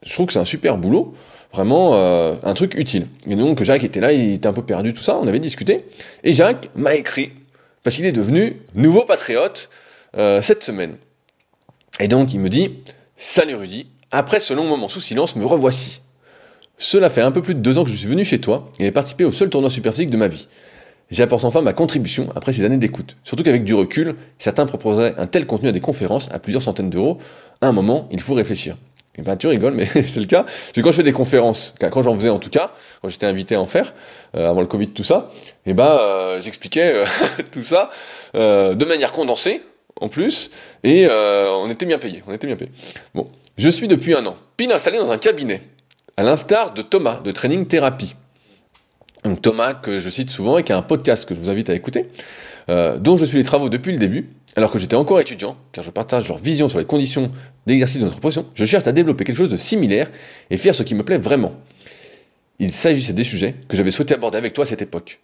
je 0.02 0.12
trouve 0.12 0.26
que 0.26 0.32
c'est 0.32 0.38
un 0.38 0.46
super 0.46 0.78
boulot, 0.78 1.12
vraiment 1.52 1.94
euh, 1.94 2.36
un 2.42 2.54
truc 2.54 2.74
utile. 2.74 3.06
Et 3.26 3.36
donc 3.36 3.62
Jacques 3.62 3.84
était 3.84 4.00
là, 4.00 4.12
il 4.12 4.34
était 4.34 4.48
un 4.48 4.54
peu 4.54 4.62
perdu, 4.62 4.94
tout 4.94 5.02
ça. 5.02 5.18
On 5.20 5.28
avait 5.28 5.40
discuté. 5.40 5.84
Et 6.24 6.32
Jacques 6.32 6.70
m'a 6.74 6.94
écrit 6.94 7.32
parce 7.82 7.96
qu'il 7.96 8.06
est 8.06 8.12
devenu 8.12 8.62
nouveau 8.74 9.04
patriote 9.04 9.68
cette 10.14 10.62
semaine. 10.62 10.96
Et 11.98 12.06
donc 12.06 12.34
il 12.34 12.40
me 12.40 12.48
dit, 12.50 12.78
salut 13.16 13.56
Rudy, 13.56 13.86
après 14.10 14.40
ce 14.40 14.52
long 14.52 14.64
moment 14.64 14.88
sous 14.88 15.00
silence, 15.00 15.36
me 15.36 15.44
revoici. 15.44 16.01
Cela 16.78 17.10
fait 17.10 17.22
un 17.22 17.30
peu 17.30 17.42
plus 17.42 17.54
de 17.54 17.60
deux 17.60 17.78
ans 17.78 17.84
que 17.84 17.90
je 17.90 17.96
suis 17.96 18.08
venu 18.08 18.24
chez 18.24 18.40
toi 18.40 18.68
et 18.78 18.86
ai 18.86 18.90
participé 18.90 19.24
au 19.24 19.32
seul 19.32 19.50
tournoi 19.50 19.70
superphysique 19.70 20.10
de 20.10 20.16
ma 20.16 20.28
vie. 20.28 20.48
J'apporte 21.10 21.44
enfin 21.44 21.60
ma 21.60 21.74
contribution 21.74 22.30
après 22.34 22.54
ces 22.54 22.64
années 22.64 22.78
d'écoute. 22.78 23.16
Surtout 23.22 23.44
qu'avec 23.44 23.64
du 23.64 23.74
recul, 23.74 24.16
certains 24.38 24.64
proposeraient 24.64 25.14
un 25.18 25.26
tel 25.26 25.46
contenu 25.46 25.68
à 25.68 25.72
des 25.72 25.80
conférences 25.80 26.30
à 26.32 26.38
plusieurs 26.38 26.62
centaines 26.62 26.88
d'euros. 26.88 27.18
À 27.60 27.68
un 27.68 27.72
moment, 27.72 28.08
il 28.10 28.20
faut 28.20 28.32
réfléchir. 28.32 28.76
Et 29.18 29.22
ben 29.22 29.36
tu 29.36 29.46
rigoles, 29.46 29.74
mais 29.74 29.86
c'est 30.06 30.20
le 30.20 30.26
cas. 30.26 30.46
C'est 30.74 30.80
quand 30.80 30.90
je 30.90 30.96
fais 30.96 31.02
des 31.02 31.12
conférences, 31.12 31.74
quand 31.78 32.02
j'en 32.02 32.14
faisais 32.14 32.30
en 32.30 32.38
tout 32.38 32.48
cas, 32.48 32.72
quand 33.02 33.10
j'étais 33.10 33.26
invité 33.26 33.54
à 33.56 33.60
en 33.60 33.66
faire, 33.66 33.92
euh, 34.34 34.48
avant 34.48 34.62
le 34.62 34.66
Covid, 34.66 34.86
tout 34.86 35.04
ça, 35.04 35.30
et 35.66 35.74
ben 35.74 35.98
euh, 36.00 36.40
j'expliquais 36.40 36.94
euh, 36.94 37.04
tout 37.52 37.62
ça 37.62 37.90
de 38.34 38.84
manière 38.86 39.12
condensée, 39.12 39.60
en 40.00 40.08
plus, 40.08 40.50
et 40.82 41.06
on 41.10 41.68
était 41.68 41.84
bien 41.84 41.98
payé. 41.98 42.22
On 42.26 42.32
était 42.32 42.46
bien 42.46 42.56
payé. 42.56 42.70
Bon, 43.14 43.30
je 43.58 43.68
suis 43.68 43.86
depuis 43.86 44.14
un 44.14 44.24
an, 44.24 44.36
pile 44.56 44.72
installé 44.72 44.96
dans 44.96 45.12
un 45.12 45.18
cabinet 45.18 45.60
à 46.16 46.22
l'instar 46.22 46.74
de 46.74 46.82
Thomas 46.82 47.20
de 47.20 47.32
Training 47.32 47.66
Therapy. 47.66 48.14
Donc 49.24 49.40
Thomas 49.40 49.74
que 49.74 49.98
je 49.98 50.10
cite 50.10 50.30
souvent 50.30 50.58
et 50.58 50.64
qui 50.64 50.72
a 50.72 50.76
un 50.76 50.82
podcast 50.82 51.24
que 51.24 51.34
je 51.34 51.40
vous 51.40 51.50
invite 51.50 51.70
à 51.70 51.74
écouter, 51.74 52.08
euh, 52.68 52.98
dont 52.98 53.16
je 53.16 53.24
suis 53.24 53.38
les 53.38 53.44
travaux 53.44 53.68
depuis 53.68 53.92
le 53.92 53.98
début, 53.98 54.30
alors 54.56 54.70
que 54.70 54.78
j'étais 54.78 54.96
encore 54.96 55.20
étudiant, 55.20 55.56
car 55.72 55.82
je 55.82 55.90
partage 55.90 56.28
leur 56.28 56.38
vision 56.38 56.68
sur 56.68 56.78
les 56.78 56.84
conditions 56.84 57.30
d'exercice 57.66 58.00
de 58.00 58.04
notre 58.04 58.20
profession, 58.20 58.46
je 58.54 58.64
cherche 58.64 58.86
à 58.86 58.92
développer 58.92 59.24
quelque 59.24 59.36
chose 59.36 59.50
de 59.50 59.56
similaire 59.56 60.10
et 60.50 60.56
faire 60.56 60.74
ce 60.74 60.82
qui 60.82 60.94
me 60.94 61.04
plaît 61.04 61.18
vraiment. 61.18 61.54
Il 62.58 62.72
s'agissait 62.72 63.12
des 63.12 63.24
sujets 63.24 63.54
que 63.68 63.76
j'avais 63.76 63.90
souhaité 63.90 64.14
aborder 64.14 64.38
avec 64.38 64.52
toi 64.52 64.64
à 64.64 64.66
cette 64.66 64.82
époque. 64.82 65.20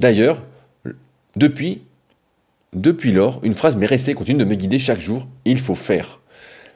D'ailleurs, 0.00 0.42
depuis, 1.36 1.82
depuis 2.72 3.12
lors, 3.12 3.40
une 3.44 3.54
phrase 3.54 3.76
m'est 3.76 3.86
restée 3.86 4.12
et 4.12 4.14
continue 4.14 4.38
de 4.38 4.44
me 4.44 4.54
guider 4.54 4.78
chaque 4.78 5.00
jour, 5.00 5.26
il 5.44 5.60
faut 5.60 5.74
faire. 5.74 6.19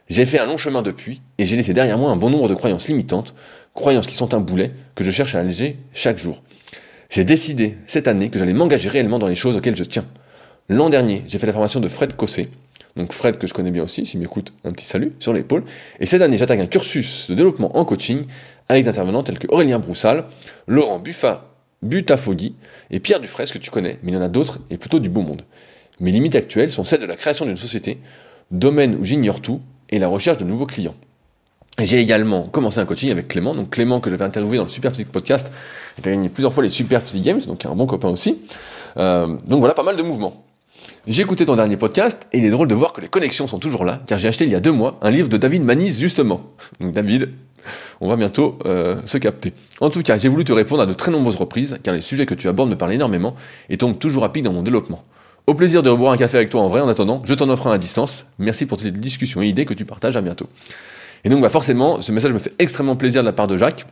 J'ai 0.08 0.26
fait 0.26 0.38
un 0.38 0.46
long 0.46 0.58
chemin 0.58 0.82
depuis, 0.82 1.22
et 1.38 1.46
j'ai 1.46 1.56
laissé 1.56 1.72
derrière 1.72 1.96
moi 1.96 2.10
un 2.10 2.16
bon 2.16 2.28
nombre 2.28 2.48
de 2.48 2.54
croyances 2.54 2.88
limitantes, 2.88 3.34
croyances 3.72 4.06
qui 4.06 4.14
sont 4.14 4.34
un 4.34 4.40
boulet 4.40 4.72
que 4.94 5.02
je 5.02 5.10
cherche 5.10 5.34
à 5.34 5.40
alléger 5.40 5.78
chaque 5.92 6.18
jour. 6.18 6.42
J'ai 7.08 7.24
décidé 7.24 7.78
cette 7.86 8.06
année 8.06 8.28
que 8.28 8.38
j'allais 8.38 8.52
m'engager 8.52 8.88
réellement 8.88 9.18
dans 9.18 9.28
les 9.28 9.34
choses 9.34 9.56
auxquelles 9.56 9.76
je 9.76 9.84
tiens. 9.84 10.04
L'an 10.68 10.90
dernier, 10.90 11.22
j'ai 11.26 11.38
fait 11.38 11.46
la 11.46 11.52
formation 11.52 11.80
de 11.80 11.88
Fred 11.88 12.16
Cossé, 12.16 12.50
donc 12.96 13.12
Fred 13.12 13.38
que 13.38 13.46
je 13.46 13.54
connais 13.54 13.70
bien 13.70 13.82
aussi, 13.82 14.04
s'il 14.04 14.20
m'écoute, 14.20 14.52
un 14.64 14.72
petit 14.72 14.86
salut 14.86 15.12
sur 15.18 15.32
l'épaule. 15.32 15.64
Et 16.00 16.06
cette 16.06 16.22
année, 16.22 16.38
j'attaque 16.38 16.60
un 16.60 16.66
cursus 16.66 17.30
de 17.30 17.34
développement 17.34 17.76
en 17.76 17.84
coaching 17.84 18.24
avec 18.68 18.84
des 18.84 18.90
intervenants 18.90 19.22
tels 19.22 19.38
que 19.38 19.46
Aurélien 19.48 19.78
Broussal, 19.78 20.24
Laurent 20.66 20.98
Buffa, 20.98 21.50
Butafogui 21.82 22.54
et 22.90 23.00
Pierre 23.00 23.20
Dufresne 23.20 23.46
que 23.48 23.58
tu 23.58 23.70
connais, 23.70 23.98
mais 24.02 24.12
il 24.12 24.14
y 24.14 24.18
en 24.18 24.22
a 24.22 24.28
d'autres 24.28 24.60
et 24.70 24.78
plutôt 24.78 25.00
du 25.00 25.08
beau 25.08 25.22
monde. 25.22 25.42
Mes 26.00 26.10
limites 26.12 26.34
actuelles 26.34 26.70
sont 26.70 26.84
celles 26.84 27.00
de 27.00 27.06
la 27.06 27.16
création 27.16 27.46
d'une 27.46 27.56
société, 27.56 27.98
domaine 28.50 28.96
où 28.96 29.04
j'ignore 29.04 29.40
tout, 29.40 29.60
et 29.90 29.98
la 29.98 30.08
recherche 30.08 30.38
de 30.38 30.44
nouveaux 30.44 30.66
clients. 30.66 30.94
J'ai 31.80 31.98
également 31.98 32.42
commencé 32.42 32.78
un 32.78 32.84
coaching 32.84 33.10
avec 33.10 33.26
Clément, 33.28 33.54
donc 33.54 33.70
Clément 33.70 33.98
que 33.98 34.08
j'avais 34.08 34.24
interviewé 34.24 34.58
dans 34.58 34.62
le 34.62 34.68
Super 34.68 34.92
Physique 34.92 35.10
Podcast, 35.10 35.50
il 35.98 36.08
a 36.08 36.12
gagné 36.12 36.28
plusieurs 36.28 36.52
fois 36.52 36.62
les 36.62 36.70
Super 36.70 37.02
Physique 37.02 37.24
Games, 37.24 37.40
donc 37.46 37.66
un 37.66 37.74
bon 37.74 37.86
copain 37.86 38.08
aussi. 38.08 38.38
Euh, 38.96 39.26
donc 39.46 39.58
voilà, 39.58 39.74
pas 39.74 39.82
mal 39.82 39.96
de 39.96 40.02
mouvements. 40.02 40.44
J'ai 41.06 41.22
écouté 41.22 41.44
ton 41.44 41.56
dernier 41.56 41.76
podcast 41.76 42.28
et 42.32 42.38
il 42.38 42.44
est 42.44 42.50
drôle 42.50 42.68
de 42.68 42.74
voir 42.74 42.92
que 42.92 43.00
les 43.00 43.08
connexions 43.08 43.46
sont 43.46 43.58
toujours 43.58 43.84
là, 43.84 44.00
car 44.06 44.18
j'ai 44.18 44.28
acheté 44.28 44.44
il 44.44 44.50
y 44.50 44.54
a 44.54 44.60
deux 44.60 44.72
mois 44.72 44.98
un 45.02 45.10
livre 45.10 45.28
de 45.28 45.36
David 45.36 45.62
Manise 45.62 45.98
justement. 45.98 46.52
Donc 46.80 46.92
David, 46.92 47.30
on 48.00 48.08
va 48.08 48.16
bientôt 48.16 48.58
euh, 48.66 48.96
se 49.06 49.18
capter. 49.18 49.52
En 49.80 49.90
tout 49.90 50.02
cas, 50.02 50.16
j'ai 50.16 50.28
voulu 50.28 50.44
te 50.44 50.52
répondre 50.52 50.82
à 50.82 50.86
de 50.86 50.92
très 50.92 51.10
nombreuses 51.10 51.36
reprises, 51.36 51.78
car 51.82 51.94
les 51.94 52.00
sujets 52.00 52.26
que 52.26 52.34
tu 52.34 52.48
abordes 52.48 52.70
me 52.70 52.76
parlent 52.76 52.92
énormément 52.92 53.34
et 53.68 53.76
tombent 53.76 53.98
toujours 53.98 54.22
rapide 54.22 54.44
dans 54.44 54.52
mon 54.52 54.62
développement. 54.62 55.02
Au 55.46 55.54
plaisir 55.54 55.82
de 55.82 55.90
reboire 55.90 56.12
un 56.12 56.16
café 56.16 56.38
avec 56.38 56.48
toi 56.48 56.62
en 56.62 56.68
vrai. 56.68 56.80
En 56.80 56.88
attendant, 56.88 57.22
je 57.24 57.34
t'en 57.34 57.48
offre 57.50 57.66
un 57.66 57.72
à 57.72 57.78
distance. 57.78 58.26
Merci 58.38 58.64
pour 58.64 58.78
toutes 58.78 58.86
les 58.86 58.92
discussions 58.92 59.42
et 59.42 59.46
idées 59.46 59.66
que 59.66 59.74
tu 59.74 59.84
partages. 59.84 60.16
À 60.16 60.22
bientôt. 60.22 60.48
Et 61.24 61.28
donc, 61.28 61.42
bah, 61.42 61.50
forcément, 61.50 62.00
ce 62.00 62.12
message 62.12 62.32
me 62.32 62.38
fait 62.38 62.52
extrêmement 62.58 62.96
plaisir 62.96 63.22
de 63.22 63.26
la 63.26 63.32
part 63.32 63.46
de 63.46 63.58
Jacques. 63.58 63.86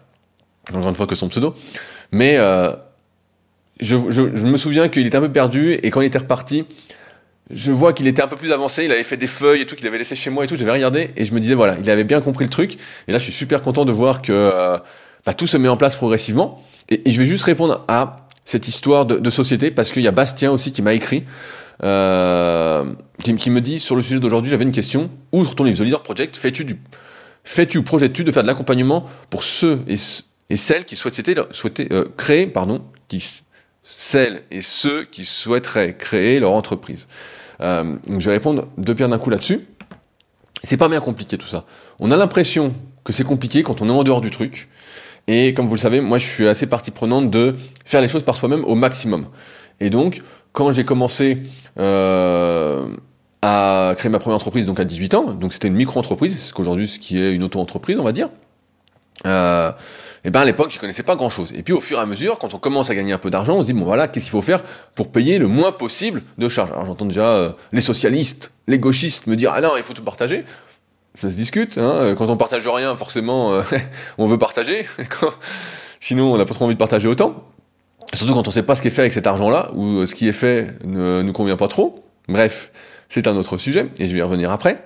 Encore 0.70 0.88
une 0.88 0.94
fois 0.94 1.06
que 1.06 1.14
son 1.14 1.28
pseudo. 1.28 1.54
Mais 2.10 2.36
euh, 2.38 2.72
je, 3.80 3.96
me 3.96 4.56
souviens 4.56 4.88
qu'il 4.88 5.06
était 5.06 5.16
un 5.16 5.20
peu 5.20 5.32
perdu 5.32 5.74
et 5.74 5.90
quand 5.90 6.00
il 6.00 6.06
était 6.06 6.18
reparti, 6.18 6.64
je 7.50 7.72
vois 7.72 7.92
qu'il 7.92 8.06
était 8.06 8.22
un 8.22 8.28
peu 8.28 8.36
plus 8.36 8.52
avancé. 8.52 8.84
Il 8.84 8.92
avait 8.92 9.02
fait 9.02 9.16
des 9.16 9.26
feuilles 9.26 9.62
et 9.62 9.66
tout 9.66 9.76
qu'il 9.76 9.86
avait 9.86 9.98
laissé 9.98 10.14
chez 10.14 10.30
moi 10.30 10.44
et 10.44 10.46
tout. 10.46 10.56
J'avais 10.56 10.70
regardé 10.70 11.10
et 11.16 11.24
je 11.24 11.34
me 11.34 11.40
disais 11.40 11.54
voilà, 11.54 11.76
il 11.82 11.90
avait 11.90 12.04
bien 12.04 12.20
compris 12.20 12.44
le 12.44 12.50
truc. 12.50 12.78
Et 13.08 13.12
là, 13.12 13.18
je 13.18 13.24
suis 13.24 13.32
super 13.32 13.60
content 13.60 13.84
de 13.84 13.92
voir 13.92 14.22
que 14.22 14.32
euh, 14.32 14.78
bah, 15.26 15.34
tout 15.34 15.46
se 15.46 15.56
met 15.56 15.68
en 15.68 15.76
place 15.76 15.96
progressivement. 15.96 16.62
et 16.88 17.10
je 17.10 17.18
vais 17.18 17.26
juste 17.26 17.44
répondre 17.44 17.84
à 17.88 18.21
cette 18.44 18.68
histoire 18.68 19.06
de, 19.06 19.30
société 19.30 19.70
parce 19.70 19.92
qu'il 19.92 20.02
y 20.02 20.08
a 20.08 20.12
Bastien 20.12 20.50
aussi 20.50 20.72
qui 20.72 20.82
m'a 20.82 20.94
écrit, 20.94 21.24
euh, 21.82 22.92
qui, 23.22 23.50
me 23.50 23.60
dit 23.60 23.80
sur 23.80 23.96
le 23.96 24.02
sujet 24.02 24.20
d'aujourd'hui, 24.20 24.50
j'avais 24.50 24.64
une 24.64 24.72
question. 24.72 25.10
Outre 25.32 25.54
ton 25.54 25.64
livre 25.64 25.78
The 25.78 25.82
Leader 25.82 26.02
Project, 26.02 26.36
fais-tu 26.36 26.64
du, 26.64 26.80
fais-tu 27.44 27.82
projettes-tu 27.82 28.24
de 28.24 28.32
faire 28.32 28.42
de 28.42 28.48
l'accompagnement 28.48 29.06
pour 29.30 29.44
ceux 29.44 29.80
et, 29.88 30.56
celles 30.56 30.84
qui 30.84 30.96
souhaitent, 30.96 31.14
souhaiter, 31.52 31.88
euh, 31.92 32.04
créer, 32.16 32.46
pardon, 32.46 32.82
qui, 33.08 33.42
celles 33.84 34.42
et 34.50 34.62
ceux 34.62 35.04
qui 35.04 35.24
souhaiteraient 35.24 35.96
créer 35.96 36.40
leur 36.40 36.52
entreprise. 36.52 37.06
Euh, 37.60 37.96
je 38.06 38.26
vais 38.26 38.32
répondre 38.32 38.68
deux 38.76 38.94
pierres 38.94 39.08
d'un 39.08 39.18
coup 39.18 39.30
là-dessus. 39.30 39.66
C'est 40.64 40.76
pas 40.76 40.88
bien 40.88 41.00
compliqué 41.00 41.38
tout 41.38 41.46
ça. 41.46 41.64
On 41.98 42.10
a 42.10 42.16
l'impression 42.16 42.74
que 43.04 43.12
c'est 43.12 43.24
compliqué 43.24 43.62
quand 43.62 43.82
on 43.82 43.88
est 43.88 43.92
en 43.92 44.04
dehors 44.04 44.20
du 44.20 44.30
truc. 44.30 44.68
Et 45.28 45.54
comme 45.54 45.66
vous 45.66 45.74
le 45.74 45.80
savez, 45.80 46.00
moi 46.00 46.18
je 46.18 46.26
suis 46.26 46.48
assez 46.48 46.66
partie 46.66 46.90
prenante 46.90 47.30
de 47.30 47.54
faire 47.84 48.00
les 48.00 48.08
choses 48.08 48.24
par 48.24 48.36
soi-même 48.36 48.64
au 48.64 48.74
maximum. 48.74 49.26
Et 49.80 49.90
donc, 49.90 50.22
quand 50.52 50.72
j'ai 50.72 50.84
commencé 50.84 51.38
euh, 51.78 52.86
à 53.40 53.94
créer 53.96 54.10
ma 54.10 54.18
première 54.18 54.36
entreprise, 54.36 54.66
donc 54.66 54.80
à 54.80 54.84
18 54.84 55.14
ans, 55.14 55.24
donc 55.34 55.52
c'était 55.52 55.68
une 55.68 55.74
micro-entreprise, 55.74 56.38
ce 56.38 56.52
qu'aujourd'hui 56.52 56.88
ce 56.88 56.98
qui 56.98 57.20
est 57.20 57.32
une 57.32 57.42
auto-entreprise, 57.44 57.96
on 57.98 58.04
va 58.04 58.12
dire. 58.12 58.28
Euh, 59.26 59.72
et 60.24 60.30
ben 60.30 60.40
à 60.40 60.44
l'époque, 60.44 60.70
je 60.70 60.78
connaissais 60.78 61.02
pas 61.02 61.16
grand-chose. 61.16 61.52
Et 61.54 61.62
puis 61.62 61.72
au 61.72 61.80
fur 61.80 61.98
et 61.98 62.00
à 62.00 62.06
mesure, 62.06 62.38
quand 62.38 62.54
on 62.54 62.58
commence 62.58 62.90
à 62.90 62.94
gagner 62.94 63.12
un 63.12 63.18
peu 63.18 63.30
d'argent, 63.30 63.56
on 63.56 63.62
se 63.62 63.66
dit 63.66 63.72
bon 63.72 63.84
voilà, 63.84 64.08
qu'est-ce 64.08 64.26
qu'il 64.26 64.32
faut 64.32 64.42
faire 64.42 64.62
pour 64.94 65.10
payer 65.10 65.38
le 65.38 65.48
moins 65.48 65.72
possible 65.72 66.22
de 66.38 66.48
charges? 66.48 66.70
Alors 66.70 66.86
j'entends 66.86 67.06
déjà 67.06 67.26
euh, 67.26 67.52
les 67.72 67.80
socialistes, 67.80 68.52
les 68.68 68.78
gauchistes 68.78 69.26
me 69.26 69.36
dire 69.36 69.52
ah 69.54 69.60
non, 69.60 69.72
il 69.76 69.82
faut 69.82 69.94
tout 69.94 70.04
partager 70.04 70.44
ça 71.14 71.30
se 71.30 71.36
discute. 71.36 71.78
Hein. 71.78 72.14
Quand 72.16 72.28
on 72.30 72.36
partage 72.36 72.66
rien, 72.66 72.96
forcément, 72.96 73.52
euh, 73.52 73.62
on 74.18 74.26
veut 74.26 74.38
partager. 74.38 74.86
Sinon, 76.00 76.32
on 76.32 76.38
n'a 76.38 76.44
pas 76.44 76.54
trop 76.54 76.64
envie 76.64 76.74
de 76.74 76.78
partager 76.78 77.08
autant. 77.08 77.44
Surtout 78.12 78.34
quand 78.34 78.46
on 78.46 78.50
ne 78.50 78.54
sait 78.54 78.62
pas 78.62 78.74
ce 78.74 78.82
qui 78.82 78.88
est 78.88 78.92
fait 78.92 79.02
avec 79.02 79.12
cet 79.12 79.26
argent-là, 79.26 79.70
ou 79.74 79.98
euh, 79.98 80.06
ce 80.06 80.14
qui 80.14 80.28
est 80.28 80.32
fait 80.32 80.74
ne 80.84 81.22
nous 81.22 81.32
convient 81.32 81.56
pas 81.56 81.68
trop. 81.68 82.04
Bref, 82.28 82.72
c'est 83.08 83.26
un 83.26 83.36
autre 83.36 83.56
sujet, 83.56 83.88
et 83.98 84.08
je 84.08 84.12
vais 84.12 84.18
y 84.18 84.22
revenir 84.22 84.50
après. 84.50 84.82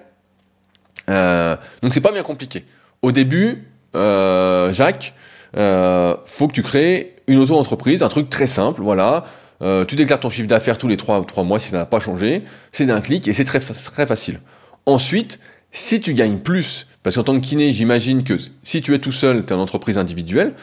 Euh, 1.09 1.57
donc 1.83 1.95
c'est 1.95 2.01
pas 2.01 2.12
bien 2.12 2.23
compliqué. 2.23 2.65
Au 3.03 3.12
début, 3.12 3.69
euh, 3.95 4.73
Jacques, 4.73 5.15
euh, 5.57 6.17
faut 6.25 6.49
que 6.49 6.53
tu 6.53 6.62
crées 6.62 7.17
une 7.29 7.39
auto-entreprise, 7.39 8.03
un 8.03 8.09
truc 8.09 8.31
très 8.31 8.47
simple, 8.47 8.83
voilà. 8.83 9.25
Euh, 9.62 9.85
tu 9.85 9.97
déclares 9.97 10.21
ton 10.21 10.31
chiffre 10.31 10.49
d'affaires 10.49 10.77
tous 10.77 10.89
les 10.89 10.97
3, 10.97 11.25
3 11.25 11.45
mois 11.45 11.59
si 11.59 11.71
ça 11.71 11.79
n'a 11.79 11.87
pas 11.87 11.99
changé. 11.99 12.43
C'est 12.73 12.87
d'un 12.87 13.01
clic 13.01 13.27
et 13.27 13.33
c'est 13.33 13.45
très, 13.45 13.61
très 13.61 14.07
facile. 14.07 14.41
Ensuite, 14.85 15.41
si 15.77 16.01
tu 16.01 16.15
gagnes 16.15 16.39
plus, 16.39 16.87
parce 17.03 17.17
qu'en 17.17 17.23
tant 17.23 17.35
que 17.39 17.47
kiné, 17.47 17.73
j'imagine 17.73 18.25
que 18.25 18.35
si 18.65 18.81
tu 18.81 18.95
es 18.95 18.99
tout 18.99 19.12
seul, 19.12 19.45
tu 19.45 19.53
es 19.53 19.57
en 19.57 19.61
entreprise 19.61 19.99
individuelle. 19.99 20.55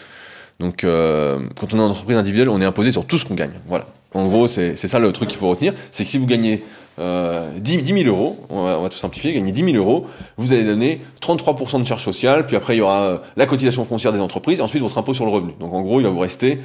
Donc, 0.60 0.84
euh, 0.84 1.40
quand 1.56 1.74
on 1.74 1.78
est 1.78 1.82
en 1.82 1.90
entreprise 1.90 2.18
individuelle, 2.18 2.50
on 2.50 2.60
est 2.62 2.66
imposé 2.66 2.92
sur 2.92 3.06
tout 3.06 3.18
ce 3.18 3.26
qu'on 3.26 3.36
gagne. 3.36 3.54
Voilà. 3.68 3.86
En 4.14 4.24
gros, 4.24 4.48
c'est 4.48 4.76
ça 4.76 5.00
le 5.00 5.12
truc 5.12 5.30
qu'il 5.30 5.38
faut 5.38 5.50
retenir. 5.50 5.74
C'est 5.92 6.04
que 6.04 6.10
si 6.10 6.18
vous 6.18 6.26
gagnez 6.26 6.64
euh, 7.00 7.48
10, 7.58 7.86
000 7.86 8.08
euros, 8.08 8.46
on 8.50 8.64
va, 8.64 8.90
tout 8.90 8.98
simplifier, 8.98 9.34
gagnez 9.34 9.52
10 9.52 9.66
000 9.74 9.78
euros, 9.78 10.08
vous 10.38 10.52
allez 10.52 10.64
donner 10.64 11.02
33% 11.22 11.80
de 11.80 11.84
charges 11.84 12.04
sociales, 12.04 12.46
puis 12.46 12.56
après 12.56 12.76
il 12.76 12.80
y 12.80 12.82
aura 12.82 13.02
euh, 13.02 13.18
la 13.36 13.46
cotisation 13.46 13.84
foncière 13.86 14.14
des 14.14 14.20
entreprises, 14.20 14.62
ensuite 14.62 14.82
votre 14.82 14.98
impôt 14.98 15.14
sur 15.14 15.26
le 15.26 15.32
revenu. 15.32 15.54
Donc 15.60 15.74
en 15.74 15.82
gros, 15.82 16.00
il 16.00 16.04
va 16.04 16.10
vous 16.10 16.20
rester, 16.20 16.60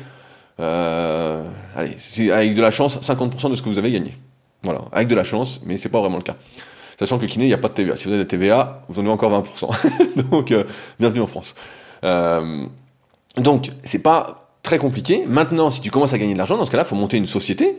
euh, 0.61 1.45
allez, 1.77 2.31
avec 2.31 2.55
de 2.55 2.63
la 2.63 2.71
chance, 2.71 2.99
50% 2.99 3.51
de 3.51 3.57
ce 3.57 3.63
que 3.63 3.69
vous 3.69 3.79
avez 3.79 3.91
gagné. 3.91 4.15
Voilà, 4.63 4.83
avec 4.93 5.09
de 5.09 5.15
la 5.15 5.25
chance, 5.25 5.63
mais 5.65 5.77
c'est 5.77 5.89
pas 5.89 6.01
vraiment 6.01 6.17
le 6.17 6.23
cas. 6.23 6.37
Sachant 6.99 7.19
que 7.19 7.27
kiné, 7.27 7.45
il 7.45 7.49
n'y 7.49 7.55
a 7.55 7.59
pas 7.59 7.69
de 7.69 7.75
TVA. 7.75 7.97
Si 7.97 8.07
vous 8.07 8.11
avez 8.11 8.25
de 8.25 8.29
TVA, 8.29 8.83
vous 8.89 8.99
en 8.99 9.03
avez 9.03 9.13
encore 9.13 9.31
20%. 9.31 10.23
donc, 10.31 10.51
euh, 10.51 10.65
bienvenue 10.99 11.21
en 11.21 11.29
France. 11.29 11.55
Euh, 12.03 12.67
donc, 13.37 13.71
c'est 13.85 14.03
pas 14.03 14.49
très 14.65 14.79
compliqué. 14.79 15.25
Maintenant, 15.25 15.71
si 15.71 15.81
tu 15.81 15.93
commences 15.93 16.13
à 16.13 16.19
gagner 16.19 16.33
de 16.33 16.39
l'argent, 16.39 16.59
dans 16.59 16.65
ce 16.65 16.73
cas-là, 16.73 16.83
il 16.83 16.89
faut 16.89 16.97
monter 16.97 17.17
une 17.17 17.27
société. 17.27 17.79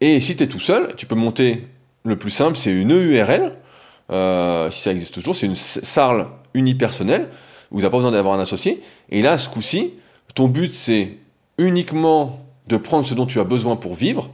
Et 0.00 0.20
si 0.20 0.34
tu 0.34 0.42
es 0.42 0.48
tout 0.48 0.58
seul, 0.58 0.96
tu 0.96 1.06
peux 1.06 1.14
monter, 1.14 1.68
le 2.02 2.18
plus 2.18 2.30
simple, 2.30 2.56
c'est 2.56 2.72
une 2.72 2.92
EURL. 2.92 3.52
Euh, 4.10 4.68
si 4.72 4.82
ça 4.82 4.90
existe 4.90 5.14
toujours, 5.14 5.36
c'est 5.36 5.46
une 5.46 5.54
SARL 5.54 6.26
unipersonnelle. 6.54 7.28
où 7.70 7.76
tu 7.76 7.84
n'as 7.84 7.90
pas 7.90 7.98
besoin 7.98 8.12
d'avoir 8.12 8.34
un 8.34 8.40
associé. 8.40 8.82
Et 9.10 9.22
là, 9.22 9.38
ce 9.38 9.48
coup-ci, 9.48 9.94
ton 10.34 10.48
but, 10.48 10.74
c'est 10.74 11.18
uniquement 11.58 12.40
de 12.66 12.76
prendre 12.76 13.06
ce 13.06 13.14
dont 13.14 13.26
tu 13.26 13.38
as 13.38 13.44
besoin 13.44 13.76
pour 13.76 13.94
vivre. 13.94 14.28